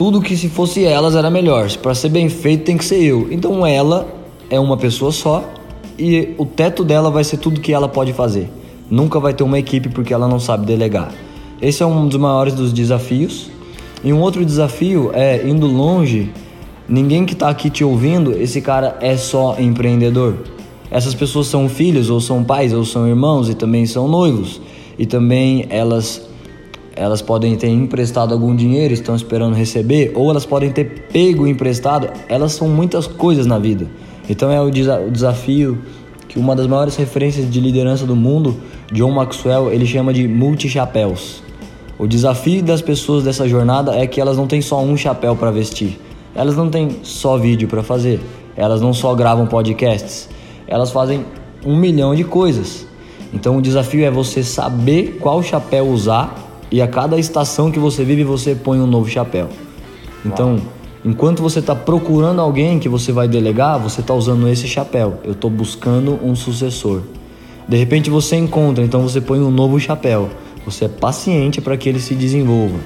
tudo 0.00 0.22
que 0.22 0.34
se 0.34 0.48
fosse 0.48 0.82
elas 0.82 1.14
era 1.14 1.30
melhor. 1.30 1.70
Para 1.76 1.94
ser 1.94 2.08
bem 2.08 2.26
feito 2.30 2.64
tem 2.64 2.78
que 2.78 2.84
ser 2.86 3.02
eu. 3.02 3.28
Então 3.30 3.66
ela 3.66 4.08
é 4.48 4.58
uma 4.58 4.78
pessoa 4.78 5.12
só 5.12 5.44
e 5.98 6.34
o 6.38 6.46
teto 6.46 6.82
dela 6.82 7.10
vai 7.10 7.22
ser 7.22 7.36
tudo 7.36 7.60
que 7.60 7.70
ela 7.70 7.86
pode 7.86 8.14
fazer. 8.14 8.48
Nunca 8.88 9.20
vai 9.20 9.34
ter 9.34 9.44
uma 9.44 9.58
equipe 9.58 9.90
porque 9.90 10.14
ela 10.14 10.26
não 10.26 10.40
sabe 10.40 10.64
delegar. 10.64 11.12
Esse 11.60 11.82
é 11.82 11.86
um 11.86 12.08
dos 12.08 12.18
maiores 12.18 12.54
dos 12.54 12.72
desafios. 12.72 13.50
E 14.02 14.12
um 14.12 14.20
outro 14.20 14.44
desafio 14.44 15.10
é 15.12 15.46
indo 15.46 15.66
longe. 15.66 16.30
Ninguém 16.88 17.24
que 17.24 17.34
está 17.34 17.48
aqui 17.48 17.70
te 17.70 17.84
ouvindo, 17.84 18.32
esse 18.32 18.60
cara 18.60 18.96
é 19.00 19.16
só 19.16 19.56
empreendedor. 19.58 20.36
Essas 20.90 21.14
pessoas 21.14 21.46
são 21.46 21.68
filhos, 21.68 22.10
ou 22.10 22.20
são 22.20 22.42
pais, 22.42 22.72
ou 22.72 22.84
são 22.84 23.06
irmãos 23.06 23.48
e 23.48 23.54
também 23.54 23.86
são 23.86 24.08
noivos 24.08 24.60
e 25.00 25.06
também 25.06 25.64
elas 25.70 26.28
elas 26.94 27.22
podem 27.22 27.56
ter 27.56 27.68
emprestado 27.68 28.34
algum 28.34 28.54
dinheiro, 28.54 28.92
estão 28.92 29.16
esperando 29.16 29.54
receber, 29.54 30.12
ou 30.14 30.28
elas 30.28 30.44
podem 30.44 30.70
ter 30.70 31.06
pego 31.10 31.46
emprestado. 31.46 32.10
Elas 32.28 32.52
são 32.52 32.68
muitas 32.68 33.06
coisas 33.06 33.46
na 33.46 33.58
vida. 33.58 33.86
Então 34.28 34.50
é 34.50 34.60
o, 34.60 34.66
o 34.66 35.10
desafio 35.10 35.78
que 36.28 36.38
uma 36.38 36.54
das 36.54 36.66
maiores 36.66 36.96
referências 36.96 37.50
de 37.50 37.58
liderança 37.58 38.04
do 38.04 38.14
mundo, 38.14 38.54
John 38.92 39.12
Maxwell, 39.12 39.72
ele 39.72 39.86
chama 39.86 40.12
de 40.12 40.28
multi-chapéus. 40.28 41.42
O 42.00 42.06
desafio 42.06 42.62
das 42.62 42.80
pessoas 42.80 43.24
dessa 43.24 43.46
jornada 43.46 43.94
é 43.94 44.06
que 44.06 44.22
elas 44.22 44.34
não 44.34 44.46
têm 44.46 44.62
só 44.62 44.80
um 44.82 44.96
chapéu 44.96 45.36
para 45.36 45.50
vestir. 45.50 46.00
Elas 46.34 46.56
não 46.56 46.70
têm 46.70 46.96
só 47.02 47.36
vídeo 47.36 47.68
para 47.68 47.82
fazer. 47.82 48.18
Elas 48.56 48.80
não 48.80 48.94
só 48.94 49.14
gravam 49.14 49.46
podcasts. 49.46 50.26
Elas 50.66 50.90
fazem 50.90 51.26
um 51.62 51.76
milhão 51.76 52.14
de 52.14 52.24
coisas. 52.24 52.86
Então 53.34 53.58
o 53.58 53.60
desafio 53.60 54.02
é 54.02 54.10
você 54.10 54.42
saber 54.42 55.18
qual 55.20 55.42
chapéu 55.42 55.88
usar 55.88 56.34
e 56.70 56.80
a 56.80 56.88
cada 56.88 57.18
estação 57.18 57.70
que 57.70 57.78
você 57.78 58.02
vive 58.02 58.24
você 58.24 58.54
põe 58.54 58.80
um 58.80 58.86
novo 58.86 59.06
chapéu. 59.06 59.48
Então, 60.24 60.56
enquanto 61.04 61.42
você 61.42 61.58
está 61.58 61.74
procurando 61.74 62.40
alguém 62.40 62.78
que 62.78 62.88
você 62.88 63.12
vai 63.12 63.28
delegar, 63.28 63.78
você 63.78 64.00
está 64.00 64.14
usando 64.14 64.48
esse 64.48 64.66
chapéu. 64.66 65.18
Eu 65.22 65.32
estou 65.32 65.50
buscando 65.50 66.18
um 66.24 66.34
sucessor. 66.34 67.02
De 67.68 67.76
repente 67.76 68.08
você 68.08 68.36
encontra, 68.36 68.82
então 68.82 69.02
você 69.02 69.20
põe 69.20 69.38
um 69.38 69.50
novo 69.50 69.78
chapéu. 69.78 70.30
Você 70.70 70.84
é 70.84 70.88
paciente 70.88 71.60
para 71.60 71.76
que 71.76 71.88
ele 71.88 72.00
se 72.00 72.14
desenvolva. 72.14 72.78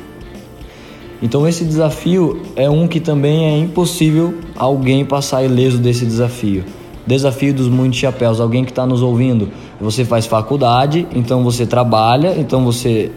Então 1.22 1.46
esse 1.46 1.64
desafio 1.64 2.42
é 2.56 2.68
um 2.68 2.88
que 2.88 3.00
também 3.00 3.46
é 3.46 3.58
impossível 3.58 4.34
alguém 4.56 5.04
passar 5.04 5.44
ileso 5.44 5.78
desse 5.78 6.04
desafio. 6.04 6.64
Desafio 7.06 7.52
dos 7.52 7.68
muitos 7.68 7.98
chapéus. 7.98 8.40
Alguém 8.40 8.64
que 8.64 8.70
está 8.70 8.86
nos 8.86 9.02
ouvindo, 9.02 9.50
você 9.80 10.04
faz 10.04 10.26
faculdade, 10.26 11.06
então 11.14 11.44
você 11.44 11.66
trabalha, 11.66 12.34
então 12.38 12.64
você 12.64 13.10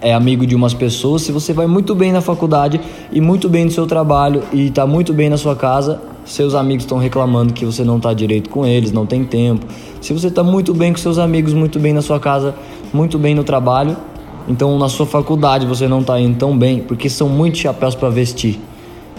é 0.00 0.12
amigo 0.12 0.46
de 0.46 0.54
umas 0.54 0.74
pessoas. 0.74 1.22
Se 1.22 1.32
você 1.32 1.54
vai 1.54 1.66
muito 1.66 1.94
bem 1.94 2.12
na 2.12 2.20
faculdade 2.20 2.78
e 3.10 3.20
muito 3.20 3.48
bem 3.48 3.64
no 3.64 3.70
seu 3.70 3.86
trabalho 3.86 4.42
e 4.52 4.66
está 4.66 4.86
muito 4.86 5.14
bem 5.14 5.30
na 5.30 5.38
sua 5.38 5.56
casa, 5.56 6.00
seus 6.26 6.54
amigos 6.54 6.84
estão 6.84 6.98
reclamando 6.98 7.52
que 7.52 7.64
você 7.64 7.84
não 7.84 7.96
está 7.96 8.12
direito 8.12 8.50
com 8.50 8.66
eles, 8.66 8.92
não 8.92 9.06
tem 9.06 9.24
tempo. 9.24 9.66
Se 10.00 10.12
você 10.12 10.28
está 10.28 10.42
muito 10.42 10.74
bem 10.74 10.92
com 10.92 10.98
seus 10.98 11.18
amigos, 11.18 11.54
muito 11.54 11.78
bem 11.78 11.92
na 11.92 12.02
sua 12.02 12.20
casa, 12.20 12.54
muito 12.94 13.18
bem 13.18 13.34
no 13.34 13.42
trabalho, 13.42 13.96
então 14.48 14.78
na 14.78 14.88
sua 14.88 15.04
faculdade 15.04 15.66
você 15.66 15.88
não 15.88 16.00
está 16.00 16.18
indo 16.20 16.38
tão 16.38 16.56
bem, 16.56 16.78
porque 16.78 17.10
são 17.10 17.28
muitos 17.28 17.60
chapéus 17.60 17.94
para 17.94 18.08
vestir. 18.08 18.60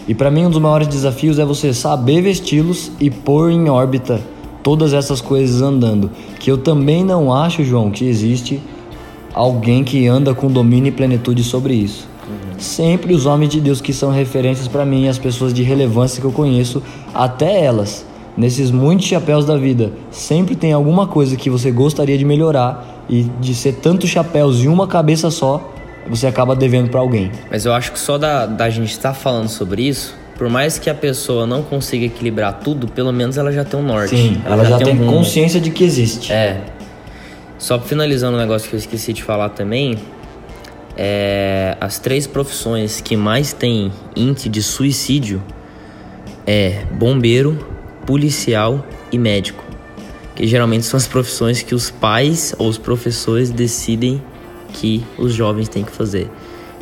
E 0.08 0.16
para 0.16 0.32
mim 0.32 0.46
um 0.46 0.50
dos 0.50 0.62
maiores 0.62 0.88
desafios 0.88 1.38
é 1.40 1.46
você 1.46 1.74
saber 1.74 2.22
vesti-los 2.22 2.92
e 3.00 3.10
pôr 3.10 3.52
em 3.52 3.70
órbita 3.70 4.22
todas 4.64 4.94
essas 4.94 5.20
coisas 5.20 5.62
andando. 5.62 6.10
Que 6.40 6.50
eu 6.50 6.58
também 6.58 7.04
não 7.04 7.34
acho, 7.34 7.64
João, 7.64 7.92
que 7.92 8.06
existe 8.06 8.62
alguém 9.34 9.84
que 9.84 10.08
anda 10.08 10.34
com 10.34 10.48
domínio 10.48 10.88
e 10.88 10.92
plenitude 10.92 11.44
sobre 11.44 11.74
isso. 11.74 12.08
Uhum. 12.28 12.58
Sempre 12.58 13.14
os 13.14 13.26
homens 13.26 13.52
de 13.52 13.60
Deus 13.60 13.82
que 13.82 13.92
são 13.92 14.10
referências 14.10 14.68
para 14.68 14.86
mim, 14.86 15.08
as 15.08 15.20
pessoas 15.20 15.54
de 15.54 15.64
relevância 15.64 16.22
que 16.22 16.26
eu 16.26 16.32
conheço, 16.32 16.82
até 17.14 17.64
elas, 17.64 18.06
nesses 18.38 18.72
muitos 18.72 19.06
chapéus 19.06 19.46
da 19.46 19.58
vida, 19.58 19.92
sempre 20.10 20.56
tem 20.56 20.72
alguma 20.72 21.06
coisa 21.06 21.36
que 21.36 21.50
você 21.50 21.72
gostaria 21.72 22.18
de 22.18 22.24
melhorar 22.26 22.95
e 23.10 23.24
de 23.24 23.54
ser 23.54 23.74
tantos 23.74 24.10
chapéus 24.10 24.64
em 24.64 24.68
uma 24.68 24.88
cabeça 24.88 25.30
só, 25.30 25.74
você 26.08 26.28
acaba 26.28 26.56
devendo 26.56 26.90
para 26.90 27.00
alguém. 27.00 27.32
Mas 27.50 27.66
eu 27.66 27.74
acho 27.74 27.92
que 27.92 28.00
só 28.00 28.18
da, 28.18 28.46
da 28.46 28.70
gente 28.70 28.92
estar 28.92 29.10
tá 29.10 29.16
falando 29.16 29.50
sobre 29.50 29.84
isso, 29.84 30.16
por 30.38 30.50
mais 30.50 30.78
que 30.78 30.90
a 30.90 30.96
pessoa 30.96 31.48
não 31.48 31.64
consiga 31.64 32.06
equilibrar 32.06 32.60
tudo, 32.60 32.88
pelo 32.88 33.12
menos 33.12 33.38
ela 33.38 33.52
já 33.52 33.64
tem 33.64 33.80
um 33.80 33.84
norte. 33.84 34.16
Sim, 34.16 34.42
ela, 34.46 34.56
ela 34.56 34.64
já, 34.66 34.80
já, 34.80 34.86
tem, 34.86 35.02
um 35.02 35.08
consciência 35.08 35.60
de 35.60 35.72
que 35.72 35.84
existe. 35.84 36.32
É. 36.32 36.62
Só 37.58 37.80
finalizando 37.80 38.38
um 38.38 38.40
negócio 38.40 38.70
que 38.70 38.76
eu 38.76 38.80
esqueci 38.80 39.14
de 39.14 39.24
falar 39.24 39.50
também, 39.50 39.98
é, 40.98 41.78
as 41.80 42.00
três 42.00 42.28
profissões 42.28 43.02
que 43.02 43.16
mais 43.16 43.54
têm 43.54 43.92
índice 44.16 44.50
de 44.50 44.62
suicídio 44.62 45.42
é 46.46 46.84
bombeiro, 46.92 47.58
policial 48.06 48.86
e 49.12 49.18
médico. 49.18 49.65
Que 50.36 50.46
geralmente 50.46 50.86
são 50.86 50.98
as 50.98 51.08
profissões 51.08 51.62
que 51.62 51.74
os 51.74 51.90
pais 51.90 52.54
ou 52.58 52.68
os 52.68 52.78
professores 52.78 53.50
decidem 53.50 54.22
que 54.74 55.04
os 55.18 55.34
jovens 55.34 55.70
têm 55.70 55.84
que 55.84 55.92
fazer. 55.92 56.30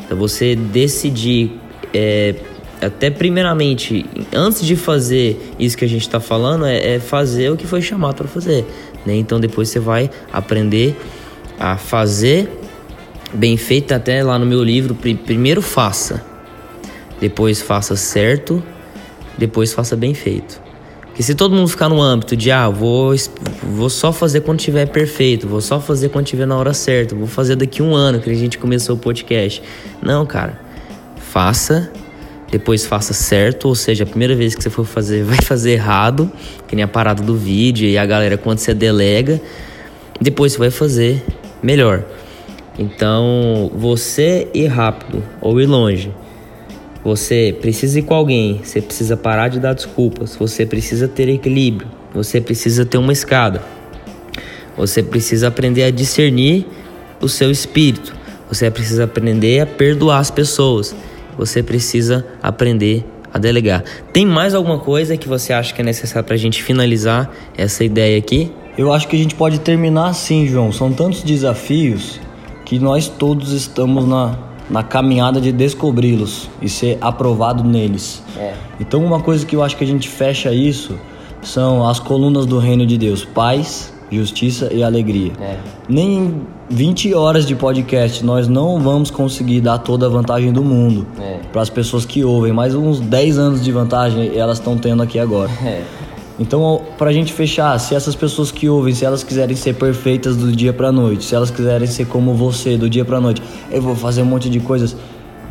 Então 0.00 0.18
você 0.18 0.56
decidir 0.56 1.52
é, 1.92 2.34
até 2.80 3.10
primeiramente, 3.10 4.04
antes 4.32 4.64
de 4.64 4.76
fazer 4.76 5.54
isso 5.58 5.76
que 5.76 5.84
a 5.84 5.88
gente 5.88 6.02
está 6.02 6.20
falando, 6.20 6.66
é, 6.66 6.94
é, 6.94 7.00
fazer 7.00 7.50
o 7.50 7.56
que 7.56 7.66
foi 7.66 7.80
chamado 7.80 8.16
para 8.16 8.28
fazer. 8.28 8.64
Né? 9.06 9.16
Então 9.16 9.40
depois 9.40 9.68
você 9.68 9.78
vai 9.78 10.10
aprender 10.32 10.96
a 11.58 11.76
fazer 11.76 12.50
bem 13.32 13.56
feito, 13.56 13.92
até 13.92 14.22
lá 14.22 14.38
no 14.38 14.46
meu 14.46 14.62
livro, 14.62 14.94
primeiro 14.94 15.62
faça, 15.62 16.24
depois 17.20 17.60
faça 17.60 17.96
certo, 17.96 18.62
depois 19.36 19.72
faça 19.72 19.96
bem 19.96 20.14
feito. 20.14 20.63
Porque 21.14 21.22
se 21.22 21.36
todo 21.36 21.54
mundo 21.54 21.68
ficar 21.68 21.88
no 21.88 22.02
âmbito 22.02 22.36
de, 22.36 22.50
ah, 22.50 22.68
vou, 22.68 23.14
vou 23.62 23.88
só 23.88 24.12
fazer 24.12 24.40
quando 24.40 24.58
tiver 24.58 24.86
perfeito, 24.86 25.46
vou 25.46 25.60
só 25.60 25.78
fazer 25.78 26.08
quando 26.08 26.26
tiver 26.26 26.44
na 26.44 26.56
hora 26.56 26.74
certa, 26.74 27.14
vou 27.14 27.28
fazer 27.28 27.54
daqui 27.54 27.80
um 27.80 27.94
ano 27.94 28.18
que 28.18 28.28
a 28.28 28.34
gente 28.34 28.58
começou 28.58 28.96
o 28.96 28.98
podcast. 28.98 29.62
Não, 30.02 30.26
cara. 30.26 30.58
Faça, 31.30 31.88
depois 32.50 32.84
faça 32.84 33.14
certo, 33.14 33.68
ou 33.68 33.76
seja, 33.76 34.02
a 34.02 34.06
primeira 34.08 34.34
vez 34.34 34.56
que 34.56 34.62
você 34.64 34.68
for 34.68 34.84
fazer, 34.84 35.22
vai 35.24 35.38
fazer 35.40 35.74
errado, 35.74 36.28
que 36.66 36.74
nem 36.74 36.82
a 36.82 36.88
parada 36.88 37.22
do 37.22 37.36
vídeo 37.36 37.88
e 37.88 37.96
a 37.96 38.04
galera 38.04 38.36
quando 38.36 38.58
você 38.58 38.74
delega, 38.74 39.40
depois 40.20 40.54
você 40.54 40.58
vai 40.58 40.70
fazer 40.72 41.22
melhor. 41.62 42.02
Então, 42.76 43.70
você 43.72 44.48
ir 44.52 44.66
rápido 44.66 45.22
ou 45.40 45.60
ir 45.60 45.66
longe 45.66 46.10
você 47.04 47.54
precisa 47.60 47.98
ir 47.98 48.02
com 48.02 48.14
alguém, 48.14 48.60
você 48.64 48.80
precisa 48.80 49.14
parar 49.16 49.48
de 49.48 49.60
dar 49.60 49.74
desculpas, 49.74 50.34
você 50.34 50.64
precisa 50.64 51.06
ter 51.06 51.28
equilíbrio, 51.28 51.86
você 52.14 52.40
precisa 52.40 52.86
ter 52.86 52.96
uma 52.96 53.12
escada. 53.12 53.62
Você 54.76 55.02
precisa 55.02 55.48
aprender 55.48 55.84
a 55.84 55.90
discernir 55.90 56.66
o 57.20 57.28
seu 57.28 57.50
espírito. 57.50 58.14
Você 58.48 58.70
precisa 58.70 59.04
aprender 59.04 59.60
a 59.60 59.66
perdoar 59.66 60.18
as 60.18 60.30
pessoas. 60.30 60.94
Você 61.36 61.62
precisa 61.62 62.26
aprender 62.42 63.04
a 63.32 63.38
delegar. 63.38 63.84
Tem 64.12 64.24
mais 64.24 64.54
alguma 64.54 64.78
coisa 64.78 65.16
que 65.16 65.28
você 65.28 65.52
acha 65.52 65.74
que 65.74 65.80
é 65.80 65.84
necessário 65.84 66.24
para 66.24 66.34
a 66.34 66.38
gente 66.38 66.62
finalizar 66.62 67.30
essa 67.56 67.84
ideia 67.84 68.18
aqui? 68.18 68.50
Eu 68.76 68.92
acho 68.92 69.06
que 69.08 69.16
a 69.16 69.18
gente 69.18 69.34
pode 69.34 69.60
terminar 69.60 70.08
assim, 70.08 70.46
João. 70.46 70.72
São 70.72 70.92
tantos 70.92 71.22
desafios 71.22 72.20
que 72.64 72.78
nós 72.78 73.08
todos 73.08 73.52
estamos 73.52 74.06
na, 74.06 74.38
na 74.68 74.82
caminhada 74.82 75.40
de 75.40 75.52
descobri-los 75.52 76.48
e 76.60 76.68
ser 76.68 76.98
aprovado 77.00 77.62
neles. 77.62 78.22
É. 78.36 78.54
Então, 78.80 79.04
uma 79.04 79.20
coisa 79.20 79.44
que 79.44 79.54
eu 79.54 79.62
acho 79.62 79.76
que 79.76 79.84
a 79.84 79.86
gente 79.86 80.08
fecha 80.08 80.52
isso 80.52 80.98
são 81.42 81.86
as 81.86 82.00
colunas 82.00 82.46
do 82.46 82.58
reino 82.58 82.86
de 82.86 82.96
Deus: 82.96 83.24
paz, 83.24 83.92
justiça 84.10 84.72
e 84.72 84.82
alegria. 84.82 85.32
É. 85.40 85.58
Nem 85.88 86.42
20 86.70 87.12
horas 87.14 87.46
de 87.46 87.54
podcast 87.54 88.24
nós 88.24 88.48
não 88.48 88.80
vamos 88.80 89.10
conseguir 89.10 89.60
dar 89.60 89.78
toda 89.78 90.06
a 90.06 90.08
vantagem 90.08 90.52
do 90.52 90.64
mundo 90.64 91.06
é. 91.20 91.40
para 91.52 91.62
as 91.62 91.68
pessoas 91.68 92.04
que 92.04 92.24
ouvem, 92.24 92.52
mas 92.52 92.74
uns 92.74 93.00
10 93.00 93.38
anos 93.38 93.64
de 93.64 93.70
vantagem 93.70 94.36
elas 94.36 94.58
estão 94.58 94.76
tendo 94.78 95.02
aqui 95.02 95.18
agora. 95.18 95.50
É. 95.64 95.82
Então, 96.38 96.82
para 96.98 97.10
a 97.10 97.12
gente 97.12 97.32
fechar, 97.32 97.78
se 97.78 97.94
essas 97.94 98.16
pessoas 98.16 98.50
que 98.50 98.68
ouvem, 98.68 98.92
se 98.92 99.04
elas 99.04 99.22
quiserem 99.22 99.54
ser 99.54 99.74
perfeitas 99.74 100.36
do 100.36 100.50
dia 100.50 100.72
para 100.72 100.90
noite, 100.90 101.24
se 101.24 101.34
elas 101.34 101.48
quiserem 101.48 101.86
ser 101.86 102.06
como 102.06 102.34
você 102.34 102.76
do 102.76 102.90
dia 102.90 103.04
para 103.04 103.20
noite, 103.20 103.40
eu 103.70 103.80
vou 103.80 103.94
fazer 103.94 104.22
um 104.22 104.26
monte 104.26 104.50
de 104.50 104.58
coisas, 104.58 104.96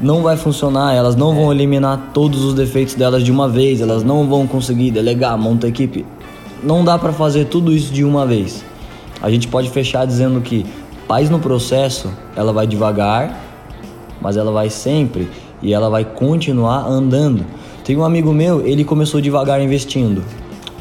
não 0.01 0.21
vai 0.21 0.35
funcionar. 0.35 0.93
Elas 0.93 1.15
não 1.15 1.33
vão 1.33 1.53
eliminar 1.53 2.11
todos 2.13 2.43
os 2.43 2.53
defeitos 2.53 2.95
delas 2.95 3.23
de 3.23 3.31
uma 3.31 3.47
vez. 3.47 3.79
Elas 3.79 4.03
não 4.03 4.27
vão 4.27 4.45
conseguir 4.45 4.91
delegar, 4.91 5.37
montar 5.37 5.69
equipe. 5.69 6.05
Não 6.61 6.83
dá 6.83 6.99
para 6.99 7.13
fazer 7.13 7.45
tudo 7.45 7.71
isso 7.71 7.93
de 7.93 8.03
uma 8.03 8.25
vez. 8.25 8.65
A 9.21 9.29
gente 9.29 9.47
pode 9.47 9.69
fechar 9.69 10.05
dizendo 10.05 10.41
que 10.41 10.65
paz 11.07 11.29
no 11.29 11.39
processo, 11.39 12.11
ela 12.35 12.51
vai 12.51 12.67
devagar, 12.67 13.41
mas 14.19 14.35
ela 14.35 14.51
vai 14.51 14.69
sempre 14.69 15.29
e 15.61 15.73
ela 15.73 15.89
vai 15.89 16.03
continuar 16.03 16.85
andando. 16.85 17.45
Tem 17.85 17.95
um 17.95 18.03
amigo 18.03 18.33
meu, 18.33 18.65
ele 18.65 18.83
começou 18.83 19.21
devagar 19.21 19.61
investindo 19.61 20.21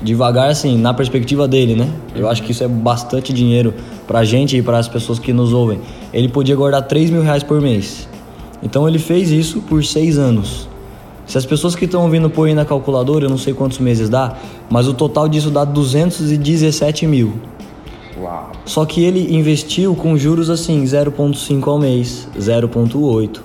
devagar, 0.02 0.50
assim, 0.50 0.76
na 0.76 0.92
perspectiva 0.92 1.46
dele, 1.46 1.74
né? 1.74 1.88
Eu 2.14 2.28
acho 2.28 2.42
que 2.42 2.52
isso 2.52 2.64
é 2.64 2.68
bastante 2.68 3.32
dinheiro 3.32 3.72
pra 4.06 4.24
gente 4.24 4.56
e 4.56 4.62
para 4.62 4.78
as 4.78 4.88
pessoas 4.88 5.18
que 5.18 5.32
nos 5.32 5.52
ouvem. 5.52 5.80
Ele 6.12 6.28
podia 6.28 6.56
guardar 6.56 6.82
3 6.82 7.10
mil 7.10 7.22
reais 7.22 7.42
por 7.42 7.60
mês. 7.60 8.08
Então 8.62 8.88
ele 8.88 8.98
fez 8.98 9.30
isso 9.30 9.60
por 9.62 9.84
seis 9.84 10.18
anos. 10.18 10.68
Se 11.26 11.38
as 11.38 11.46
pessoas 11.46 11.74
que 11.74 11.84
estão 11.84 12.02
ouvindo 12.02 12.30
aí 12.44 12.54
na 12.54 12.64
calculadora, 12.64 13.24
eu 13.24 13.30
não 13.30 13.38
sei 13.38 13.54
quantos 13.54 13.78
meses 13.78 14.08
dá, 14.08 14.36
mas 14.68 14.86
o 14.86 14.94
total 14.94 15.28
disso 15.28 15.50
dá 15.50 15.64
217 15.64 17.06
mil. 17.06 17.34
Uau. 18.20 18.52
Só 18.64 18.84
que 18.84 19.02
ele 19.02 19.34
investiu 19.34 19.94
com 19.94 20.16
juros 20.16 20.50
assim, 20.50 20.82
0,5 20.84 21.66
ao 21.66 21.78
mês, 21.78 22.28
0,8, 22.38 23.40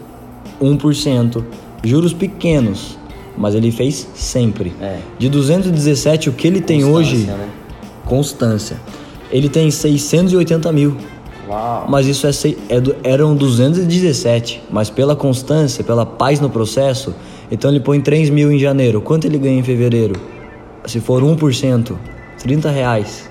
1%, 0.62 1.44
juros 1.84 2.14
pequenos 2.14 2.98
mas 3.38 3.54
ele 3.54 3.72
fez 3.72 4.08
sempre. 4.16 4.74
É. 4.82 4.98
De 5.20 5.30
217, 5.30 6.30
o 6.30 6.34
que 6.34 6.48
ele 6.48 6.60
tem 6.60 6.84
hoje. 6.84 7.18
Né? 7.18 7.50
Constância. 8.06 8.78
Ele 9.32 9.48
tem 9.48 9.70
680 9.70 10.72
mil. 10.72 10.98
Uau. 11.48 11.86
Mas 11.88 12.08
isso 12.08 12.26
é, 12.26 12.32
é 12.70 13.12
eram 13.12 13.36
217. 13.36 14.64
Mas 14.72 14.90
pela 14.90 15.16
constância, 15.16 15.84
pela 15.84 16.06
paz 16.06 16.40
no 16.40 16.50
processo, 16.50 17.14
então 17.52 17.70
ele 17.70 17.80
põe 17.80 18.02
3 18.02 18.30
mil 18.30 18.52
em 18.52 18.58
janeiro. 18.58 19.00
Quanto 19.02 19.26
ele 19.26 19.38
ganha 19.38 19.60
em 19.60 19.64
fevereiro? 19.64 20.20
Se 20.86 21.00
for 21.00 21.22
1%, 21.22 21.96
30 22.40 22.70
reais. 22.70 23.30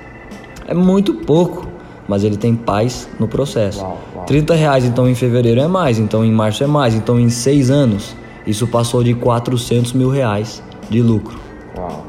É 0.69 0.75
muito 0.75 1.15
pouco, 1.15 1.67
mas 2.07 2.23
ele 2.23 2.37
tem 2.37 2.55
paz 2.55 3.09
no 3.19 3.27
processo. 3.27 3.81
Uau, 3.81 3.99
uau. 4.15 4.25
30 4.25 4.55
reais 4.55 4.85
então 4.85 5.09
em 5.09 5.15
fevereiro 5.15 5.61
é 5.61 5.67
mais, 5.67 5.99
então 5.99 6.25
em 6.25 6.33
março 6.33 6.63
é 6.63 6.67
mais, 6.67 6.95
então 6.95 7.19
em 7.19 7.31
6 7.31 7.71
anos 7.71 8.15
isso 8.47 8.67
passou 8.67 9.03
de 9.03 9.15
400 9.15 9.93
mil 9.93 10.09
reais 10.09 10.63
de 10.89 11.03
lucro. 11.03 11.39
Uau. 11.77 12.07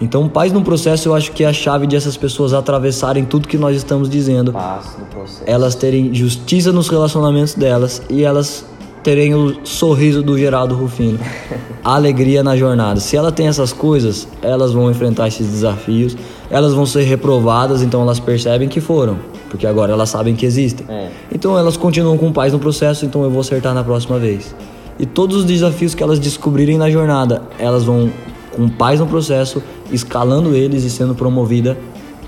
Então, 0.00 0.26
paz 0.28 0.50
no 0.50 0.62
processo 0.62 1.08
eu 1.08 1.14
acho 1.14 1.32
que 1.32 1.44
é 1.44 1.48
a 1.48 1.52
chave 1.52 1.86
de 1.86 1.94
essas 1.94 2.16
pessoas 2.16 2.54
atravessarem 2.54 3.24
tudo 3.24 3.46
que 3.46 3.58
nós 3.58 3.76
estamos 3.76 4.08
dizendo. 4.08 4.52
Paz 4.52 4.96
no 4.98 5.04
processo. 5.06 5.42
Elas 5.46 5.74
terem 5.74 6.14
justiça 6.14 6.72
nos 6.72 6.88
relacionamentos 6.88 7.54
delas 7.54 8.00
e 8.08 8.22
elas 8.22 8.64
terem 9.02 9.34
o 9.34 9.64
sorriso 9.64 10.22
do 10.22 10.38
Geraldo 10.38 10.74
Rufino. 10.74 11.18
alegria 11.84 12.42
na 12.42 12.56
jornada. 12.56 13.00
Se 13.00 13.16
ela 13.16 13.32
tem 13.32 13.48
essas 13.48 13.72
coisas, 13.72 14.28
elas 14.42 14.72
vão 14.72 14.90
enfrentar 14.90 15.28
esses 15.28 15.46
desafios, 15.46 16.16
elas 16.50 16.72
vão 16.72 16.86
ser 16.86 17.02
reprovadas, 17.02 17.82
então 17.82 18.02
elas 18.02 18.20
percebem 18.20 18.68
que 18.68 18.80
foram, 18.80 19.18
porque 19.48 19.66
agora 19.66 19.92
elas 19.92 20.08
sabem 20.08 20.34
que 20.34 20.44
existem. 20.44 20.86
É. 20.88 21.10
Então 21.32 21.58
elas 21.58 21.76
continuam 21.76 22.16
com 22.16 22.32
paz 22.32 22.52
no 22.52 22.58
processo, 22.58 23.04
então 23.04 23.22
eu 23.22 23.30
vou 23.30 23.40
acertar 23.40 23.74
na 23.74 23.82
próxima 23.84 24.18
vez. 24.18 24.54
E 25.00 25.06
todos 25.06 25.38
os 25.38 25.44
desafios 25.46 25.94
que 25.94 26.02
elas 26.02 26.18
descobrirem 26.18 26.76
na 26.76 26.90
jornada, 26.90 27.42
elas 27.58 27.84
vão 27.84 28.12
com 28.52 28.68
paz 28.68 29.00
no 29.00 29.06
processo, 29.06 29.62
escalando 29.90 30.54
eles 30.54 30.84
e 30.84 30.90
sendo 30.90 31.14
promovida, 31.14 31.74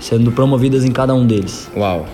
sendo 0.01 0.31
promovidas 0.31 0.83
em 0.83 0.91
cada 0.91 1.13
um 1.13 1.23
deles. 1.23 1.69
Uau. 1.77 2.07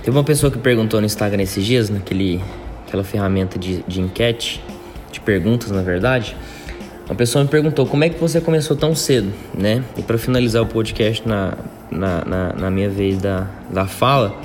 Teve 0.00 0.16
uma 0.16 0.22
pessoa 0.22 0.52
que 0.52 0.58
perguntou 0.58 1.00
no 1.00 1.06
Instagram 1.06 1.42
esses 1.42 1.64
dias, 1.66 1.90
naquele 1.90 2.40
aquela 2.86 3.02
ferramenta 3.02 3.58
de, 3.58 3.82
de 3.88 4.00
enquete, 4.00 4.62
de 5.10 5.18
perguntas, 5.18 5.72
na 5.72 5.82
verdade. 5.82 6.36
Uma 7.06 7.16
pessoa 7.16 7.42
me 7.42 7.50
perguntou 7.50 7.84
como 7.84 8.04
é 8.04 8.08
que 8.08 8.20
você 8.20 8.40
começou 8.40 8.76
tão 8.76 8.94
cedo, 8.94 9.32
né? 9.52 9.82
E 9.96 10.02
para 10.02 10.16
finalizar 10.16 10.62
o 10.62 10.66
podcast 10.66 11.26
na, 11.26 11.54
na, 11.90 12.24
na, 12.24 12.52
na, 12.52 12.70
minha 12.70 12.88
vez 12.88 13.18
da, 13.18 13.48
da 13.68 13.84
fala, 13.84 14.36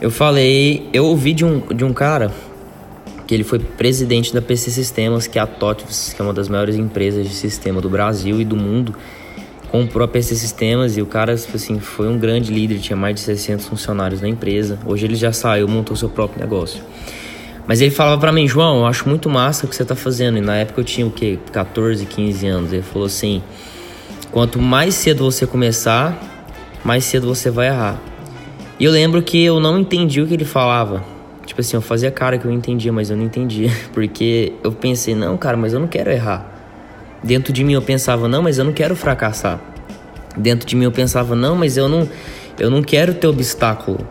eu 0.00 0.10
falei, 0.10 0.88
eu 0.92 1.06
ouvi 1.06 1.32
de 1.32 1.44
um, 1.44 1.60
de 1.72 1.84
um 1.84 1.92
cara 1.92 2.32
que 3.26 3.34
ele 3.34 3.44
foi 3.44 3.58
presidente 3.58 4.32
da 4.32 4.40
PC 4.40 4.70
Sistemas, 4.70 5.26
que 5.26 5.38
é 5.38 5.42
a 5.42 5.46
TOTVS, 5.46 6.14
que 6.14 6.22
é 6.22 6.24
uma 6.24 6.32
das 6.32 6.48
maiores 6.48 6.76
empresas 6.76 7.28
de 7.28 7.34
sistema 7.34 7.80
do 7.80 7.90
Brasil 7.90 8.40
e 8.40 8.44
do 8.44 8.56
mundo, 8.56 8.94
comprou 9.70 10.04
a 10.04 10.08
PC 10.08 10.36
Sistemas 10.36 10.96
e 10.96 11.02
o 11.02 11.06
cara, 11.06 11.36
tipo 11.36 11.56
assim, 11.56 11.80
foi 11.80 12.08
um 12.08 12.18
grande 12.18 12.52
líder, 12.52 12.78
tinha 12.78 12.96
mais 12.96 13.16
de 13.16 13.20
600 13.22 13.66
funcionários 13.66 14.20
na 14.20 14.28
empresa. 14.28 14.78
Hoje 14.86 15.06
ele 15.06 15.16
já 15.16 15.32
saiu, 15.32 15.66
montou 15.66 15.96
seu 15.96 16.08
próprio 16.08 16.40
negócio. 16.40 16.80
Mas 17.66 17.80
ele 17.80 17.90
falava 17.90 18.20
para 18.20 18.30
mim, 18.30 18.46
João, 18.46 18.78
eu 18.78 18.86
acho 18.86 19.08
muito 19.08 19.28
massa 19.28 19.66
o 19.66 19.68
que 19.68 19.74
você 19.74 19.84
tá 19.84 19.96
fazendo. 19.96 20.38
E 20.38 20.40
na 20.40 20.56
época 20.56 20.80
eu 20.80 20.84
tinha 20.84 21.04
o 21.04 21.10
quê? 21.10 21.36
14, 21.50 22.06
15 22.06 22.46
anos. 22.46 22.72
Ele 22.72 22.82
falou 22.82 23.06
assim: 23.06 23.42
quanto 24.30 24.60
mais 24.60 24.94
cedo 24.94 25.24
você 25.24 25.46
começar, 25.48 26.16
mais 26.84 27.04
cedo 27.04 27.26
você 27.26 27.50
vai 27.50 27.66
errar. 27.66 28.00
E 28.78 28.84
eu 28.84 28.92
lembro 28.92 29.20
que 29.20 29.44
eu 29.44 29.58
não 29.58 29.80
entendi 29.80 30.20
o 30.20 30.26
que 30.28 30.34
ele 30.34 30.44
falava. 30.44 31.15
Tipo 31.46 31.60
assim, 31.60 31.76
eu 31.76 31.80
fazia 31.80 32.10
cara 32.10 32.36
que 32.36 32.44
eu 32.44 32.50
entendia, 32.50 32.92
mas 32.92 33.08
eu 33.08 33.16
não 33.16 33.24
entendia. 33.24 33.70
Porque 33.94 34.52
eu 34.62 34.72
pensei, 34.72 35.14
não, 35.14 35.36
cara, 35.36 35.56
mas 35.56 35.72
eu 35.72 35.80
não 35.80 35.86
quero 35.86 36.10
errar. 36.10 36.52
Dentro 37.22 37.52
de 37.52 37.64
mim 37.64 37.72
eu 37.72 37.82
pensava, 37.82 38.28
não, 38.28 38.42
mas 38.42 38.58
eu 38.58 38.64
não 38.64 38.72
quero 38.72 38.94
fracassar. 38.94 39.60
Dentro 40.36 40.66
de 40.66 40.76
mim 40.76 40.84
eu 40.84 40.92
pensava, 40.92 41.34
não, 41.34 41.56
mas 41.56 41.76
eu 41.76 41.88
não, 41.88 42.08
eu 42.58 42.68
não 42.68 42.82
quero 42.82 43.14
ter 43.14 43.26
obstáculo. 43.26 44.06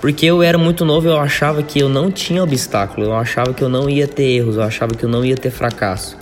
Porque 0.00 0.26
eu 0.26 0.42
era 0.42 0.58
muito 0.58 0.84
novo, 0.84 1.06
eu 1.06 1.16
achava 1.16 1.62
que 1.62 1.78
eu 1.78 1.88
não 1.88 2.10
tinha 2.10 2.42
obstáculo, 2.42 3.06
eu 3.06 3.14
achava 3.14 3.54
que 3.54 3.62
eu 3.62 3.68
não 3.68 3.88
ia 3.88 4.08
ter 4.08 4.24
erros, 4.24 4.56
eu 4.56 4.62
achava 4.62 4.94
que 4.94 5.04
eu 5.04 5.08
não 5.08 5.24
ia 5.24 5.36
ter 5.36 5.50
fracasso. 5.50 6.18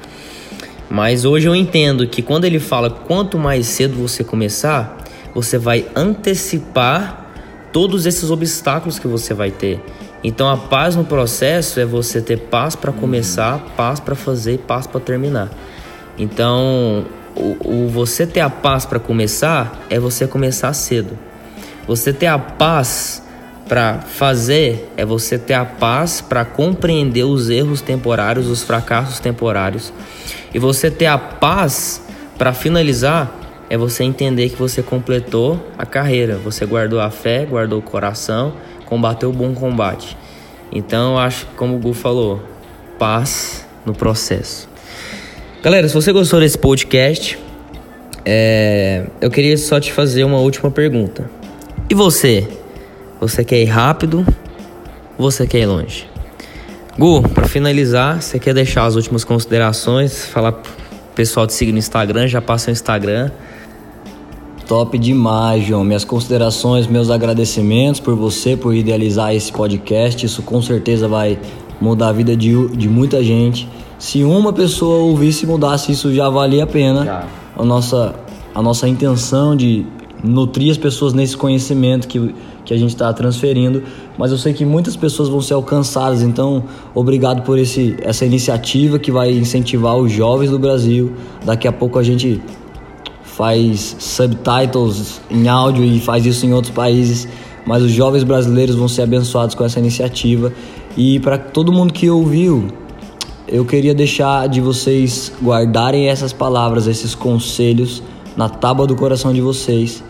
Mas 0.90 1.24
hoje 1.24 1.48
eu 1.48 1.54
entendo 1.54 2.06
que 2.06 2.20
quando 2.20 2.44
ele 2.44 2.58
fala 2.58 2.90
quanto 2.90 3.38
mais 3.38 3.66
cedo 3.66 3.94
você 3.96 4.22
começar, 4.22 4.98
você 5.34 5.56
vai 5.56 5.86
antecipar 5.96 7.32
todos 7.72 8.04
esses 8.04 8.30
obstáculos 8.30 8.98
que 8.98 9.06
você 9.06 9.32
vai 9.32 9.50
ter. 9.50 9.80
Então 10.22 10.48
a 10.48 10.56
paz 10.56 10.96
no 10.96 11.04
processo 11.04 11.80
é 11.80 11.84
você 11.84 12.20
ter 12.20 12.38
paz 12.38 12.76
para 12.76 12.92
começar, 12.92 13.58
paz 13.76 13.98
para 13.98 14.14
fazer 14.14 14.54
e 14.54 14.58
paz 14.58 14.86
para 14.86 15.00
terminar. 15.00 15.50
Então, 16.18 17.06
o, 17.34 17.56
o, 17.64 17.88
você 17.88 18.26
ter 18.26 18.40
a 18.40 18.50
paz 18.50 18.84
para 18.84 18.98
começar 18.98 19.86
é 19.88 19.98
você 19.98 20.26
começar 20.26 20.72
cedo. 20.74 21.18
Você 21.86 22.12
ter 22.12 22.26
a 22.26 22.38
paz 22.38 23.22
para 23.66 24.00
fazer 24.00 24.92
é 24.96 25.04
você 25.04 25.38
ter 25.38 25.54
a 25.54 25.64
paz 25.64 26.20
para 26.20 26.44
compreender 26.44 27.24
os 27.24 27.48
erros 27.48 27.80
temporários, 27.80 28.48
os 28.48 28.62
fracassos 28.62 29.20
temporários. 29.20 29.92
E 30.52 30.58
você 30.58 30.90
ter 30.90 31.06
a 31.06 31.16
paz 31.16 32.02
para 32.36 32.52
finalizar 32.52 33.34
é 33.70 33.78
você 33.78 34.02
entender 34.02 34.48
que 34.50 34.56
você 34.56 34.82
completou 34.82 35.68
a 35.78 35.86
carreira, 35.86 36.36
você 36.36 36.66
guardou 36.66 37.00
a 37.00 37.10
fé, 37.10 37.46
guardou 37.46 37.78
o 37.78 37.82
coração, 37.82 38.52
combateu 38.90 39.30
o 39.30 39.32
bom 39.32 39.54
combate. 39.54 40.16
Então 40.72 41.12
eu 41.12 41.18
acho 41.18 41.46
que, 41.46 41.54
como 41.54 41.76
o 41.76 41.78
Gu 41.78 41.94
falou, 41.94 42.42
paz 42.98 43.64
no 43.86 43.94
processo. 43.94 44.68
Galera, 45.62 45.88
se 45.88 45.94
você 45.94 46.12
gostou 46.12 46.40
desse 46.40 46.58
podcast, 46.58 47.38
é, 48.24 49.06
eu 49.20 49.30
queria 49.30 49.56
só 49.56 49.78
te 49.78 49.92
fazer 49.92 50.24
uma 50.24 50.38
última 50.38 50.70
pergunta. 50.70 51.30
E 51.88 51.94
você? 51.94 52.46
Você 53.20 53.44
quer 53.44 53.60
ir 53.60 53.66
rápido 53.66 54.26
ou 55.16 55.30
você 55.30 55.46
quer 55.46 55.60
ir 55.60 55.66
longe? 55.66 56.08
Gu, 56.98 57.22
para 57.28 57.46
finalizar, 57.46 58.20
você 58.20 58.38
quer 58.38 58.52
deixar 58.52 58.84
as 58.84 58.96
últimas 58.96 59.22
considerações? 59.22 60.24
Falar 60.26 60.52
pro 60.52 60.72
pessoal 61.14 61.46
te 61.46 61.52
seguir 61.52 61.72
no 61.72 61.78
Instagram, 61.78 62.26
já 62.26 62.40
passa 62.40 62.70
o 62.70 62.72
Instagram. 62.72 63.30
Top 64.70 64.96
demais, 64.96 65.66
João. 65.66 65.82
Minhas 65.82 66.04
considerações, 66.04 66.86
meus 66.86 67.10
agradecimentos 67.10 67.98
por 67.98 68.14
você, 68.14 68.56
por 68.56 68.72
idealizar 68.72 69.34
esse 69.34 69.50
podcast. 69.50 70.24
Isso 70.24 70.44
com 70.44 70.62
certeza 70.62 71.08
vai 71.08 71.40
mudar 71.80 72.10
a 72.10 72.12
vida 72.12 72.36
de, 72.36 72.68
de 72.76 72.88
muita 72.88 73.20
gente. 73.20 73.68
Se 73.98 74.22
uma 74.22 74.52
pessoa 74.52 74.98
ouvisse 74.98 75.44
e 75.44 75.48
mudasse, 75.48 75.90
isso 75.90 76.14
já 76.14 76.28
valia 76.28 76.62
a 76.62 76.66
pena. 76.68 77.26
A 77.58 77.64
nossa, 77.64 78.14
a 78.54 78.62
nossa 78.62 78.86
intenção 78.86 79.56
de 79.56 79.84
nutrir 80.22 80.70
as 80.70 80.78
pessoas 80.78 81.12
nesse 81.12 81.36
conhecimento 81.36 82.06
que, 82.06 82.32
que 82.64 82.72
a 82.72 82.76
gente 82.76 82.90
está 82.90 83.12
transferindo. 83.12 83.82
Mas 84.16 84.30
eu 84.30 84.38
sei 84.38 84.52
que 84.52 84.64
muitas 84.64 84.94
pessoas 84.94 85.28
vão 85.28 85.40
ser 85.40 85.54
alcançadas. 85.54 86.22
Então, 86.22 86.62
obrigado 86.94 87.42
por 87.42 87.58
esse, 87.58 87.96
essa 88.02 88.24
iniciativa 88.24 89.00
que 89.00 89.10
vai 89.10 89.32
incentivar 89.32 89.96
os 89.96 90.12
jovens 90.12 90.48
do 90.48 90.60
Brasil. 90.60 91.12
Daqui 91.44 91.66
a 91.66 91.72
pouco 91.72 91.98
a 91.98 92.04
gente 92.04 92.40
faz 93.40 93.96
subtitles 93.98 95.18
em 95.30 95.48
áudio 95.48 95.82
e 95.82 95.98
faz 95.98 96.26
isso 96.26 96.44
em 96.44 96.52
outros 96.52 96.74
países. 96.74 97.26
Mas 97.64 97.82
os 97.82 97.90
jovens 97.90 98.22
brasileiros 98.22 98.76
vão 98.76 98.86
ser 98.86 99.00
abençoados 99.00 99.54
com 99.54 99.64
essa 99.64 99.78
iniciativa. 99.78 100.52
E 100.94 101.18
para 101.20 101.38
todo 101.38 101.72
mundo 101.72 101.90
que 101.90 102.10
ouviu, 102.10 102.68
eu 103.48 103.64
queria 103.64 103.94
deixar 103.94 104.46
de 104.46 104.60
vocês 104.60 105.32
guardarem 105.42 106.08
essas 106.08 106.34
palavras, 106.34 106.86
esses 106.86 107.14
conselhos 107.14 108.02
na 108.36 108.46
tábua 108.46 108.86
do 108.86 108.94
coração 108.94 109.32
de 109.32 109.40
vocês. 109.40 110.04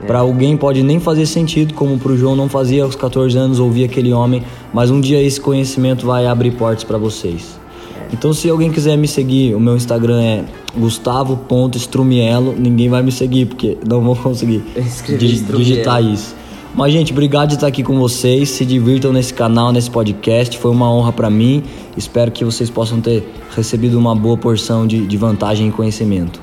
É. 0.00 0.06
Para 0.06 0.20
alguém 0.20 0.56
pode 0.56 0.80
nem 0.84 1.00
fazer 1.00 1.26
sentido, 1.26 1.74
como 1.74 1.98
para 1.98 2.12
o 2.12 2.16
João 2.16 2.36
não 2.36 2.48
fazia 2.48 2.84
aos 2.84 2.94
14 2.94 3.36
anos 3.36 3.58
ouvir 3.58 3.82
aquele 3.82 4.12
homem, 4.12 4.44
mas 4.72 4.92
um 4.92 5.00
dia 5.00 5.20
esse 5.20 5.40
conhecimento 5.40 6.06
vai 6.06 6.24
abrir 6.24 6.52
portas 6.52 6.84
para 6.84 6.98
vocês. 6.98 7.59
Então, 8.12 8.32
se 8.32 8.48
alguém 8.50 8.70
quiser 8.70 8.96
me 8.96 9.06
seguir, 9.06 9.54
o 9.54 9.60
meu 9.60 9.76
Instagram 9.76 10.20
é 10.20 10.44
gustavo.strumielo. 10.76 12.54
Ninguém 12.58 12.88
vai 12.88 13.02
me 13.02 13.12
seguir 13.12 13.46
porque 13.46 13.78
não 13.86 14.00
vou 14.02 14.16
conseguir 14.16 14.64
digitar 15.18 16.02
isso. 16.02 16.34
Mas, 16.74 16.92
gente, 16.92 17.12
obrigado 17.12 17.48
de 17.48 17.54
estar 17.54 17.66
aqui 17.66 17.82
com 17.82 17.98
vocês. 17.98 18.48
Se 18.50 18.64
divirtam 18.64 19.12
nesse 19.12 19.34
canal, 19.34 19.72
nesse 19.72 19.90
podcast. 19.90 20.56
Foi 20.58 20.70
uma 20.70 20.92
honra 20.92 21.12
para 21.12 21.28
mim. 21.28 21.64
Espero 21.96 22.30
que 22.30 22.44
vocês 22.44 22.70
possam 22.70 23.00
ter 23.00 23.28
recebido 23.54 23.98
uma 23.98 24.14
boa 24.14 24.36
porção 24.36 24.86
de, 24.86 25.06
de 25.06 25.16
vantagem 25.16 25.68
e 25.68 25.72
conhecimento. 25.72 26.40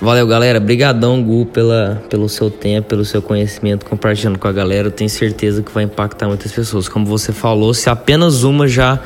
Valeu, 0.00 0.26
galera. 0.26 0.60
Brigadão, 0.60 1.22
Gu, 1.22 1.46
pela, 1.46 2.02
pelo 2.08 2.28
seu 2.28 2.50
tempo, 2.50 2.88
pelo 2.88 3.04
seu 3.04 3.22
conhecimento, 3.22 3.86
compartilhando 3.86 4.38
com 4.38 4.46
a 4.46 4.52
galera. 4.52 4.88
Eu 4.88 4.92
tenho 4.92 5.10
certeza 5.10 5.62
que 5.62 5.72
vai 5.72 5.84
impactar 5.84 6.28
muitas 6.28 6.52
pessoas. 6.52 6.88
Como 6.88 7.06
você 7.06 7.32
falou, 7.32 7.72
se 7.72 7.88
apenas 7.88 8.44
uma 8.44 8.68
já 8.68 9.00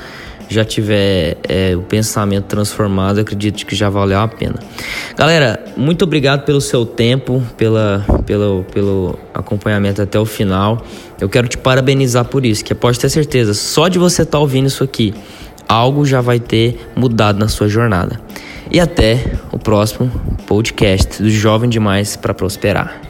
já 0.51 0.64
tiver 0.64 1.36
é, 1.48 1.76
o 1.76 1.82
pensamento 1.82 2.44
transformado, 2.46 3.20
acredito 3.20 3.64
que 3.64 3.76
já 3.76 3.88
valeu 3.88 4.18
a 4.18 4.26
pena. 4.26 4.57
Galera, 5.16 5.64
muito 5.76 6.03
obrigado 6.03 6.44
pelo 6.44 6.61
seu 6.61 6.84
tempo, 6.84 7.42
pela, 7.57 8.05
pelo, 8.26 8.64
pelo 8.72 9.18
acompanhamento 9.32 10.03
até 10.03 10.18
o 10.18 10.26
final. 10.26 10.84
Eu 11.20 11.28
quero 11.28 11.46
te 11.46 11.57
parabenizar 11.57 12.24
por 12.24 12.44
isso, 12.44 12.64
que 12.64 12.74
pode 12.74 12.98
ter 12.98 13.09
certeza, 13.09 13.55
só 13.55 13.86
de 13.86 13.98
você 13.98 14.22
estar 14.22 14.32
tá 14.32 14.38
ouvindo 14.40 14.66
isso 14.66 14.82
aqui, 14.82 15.14
algo 15.68 16.05
já 16.05 16.20
vai 16.20 16.40
ter 16.40 16.90
mudado 16.96 17.38
na 17.38 17.46
sua 17.46 17.68
jornada. 17.68 18.20
E 18.70 18.80
até 18.80 19.24
o 19.53 19.59
próximo 19.59 20.11
podcast 20.46 21.22
do 21.22 21.30
Jovem 21.30 21.70
Demais 21.70 22.16
para 22.16 22.34
Prosperar. 22.34 23.09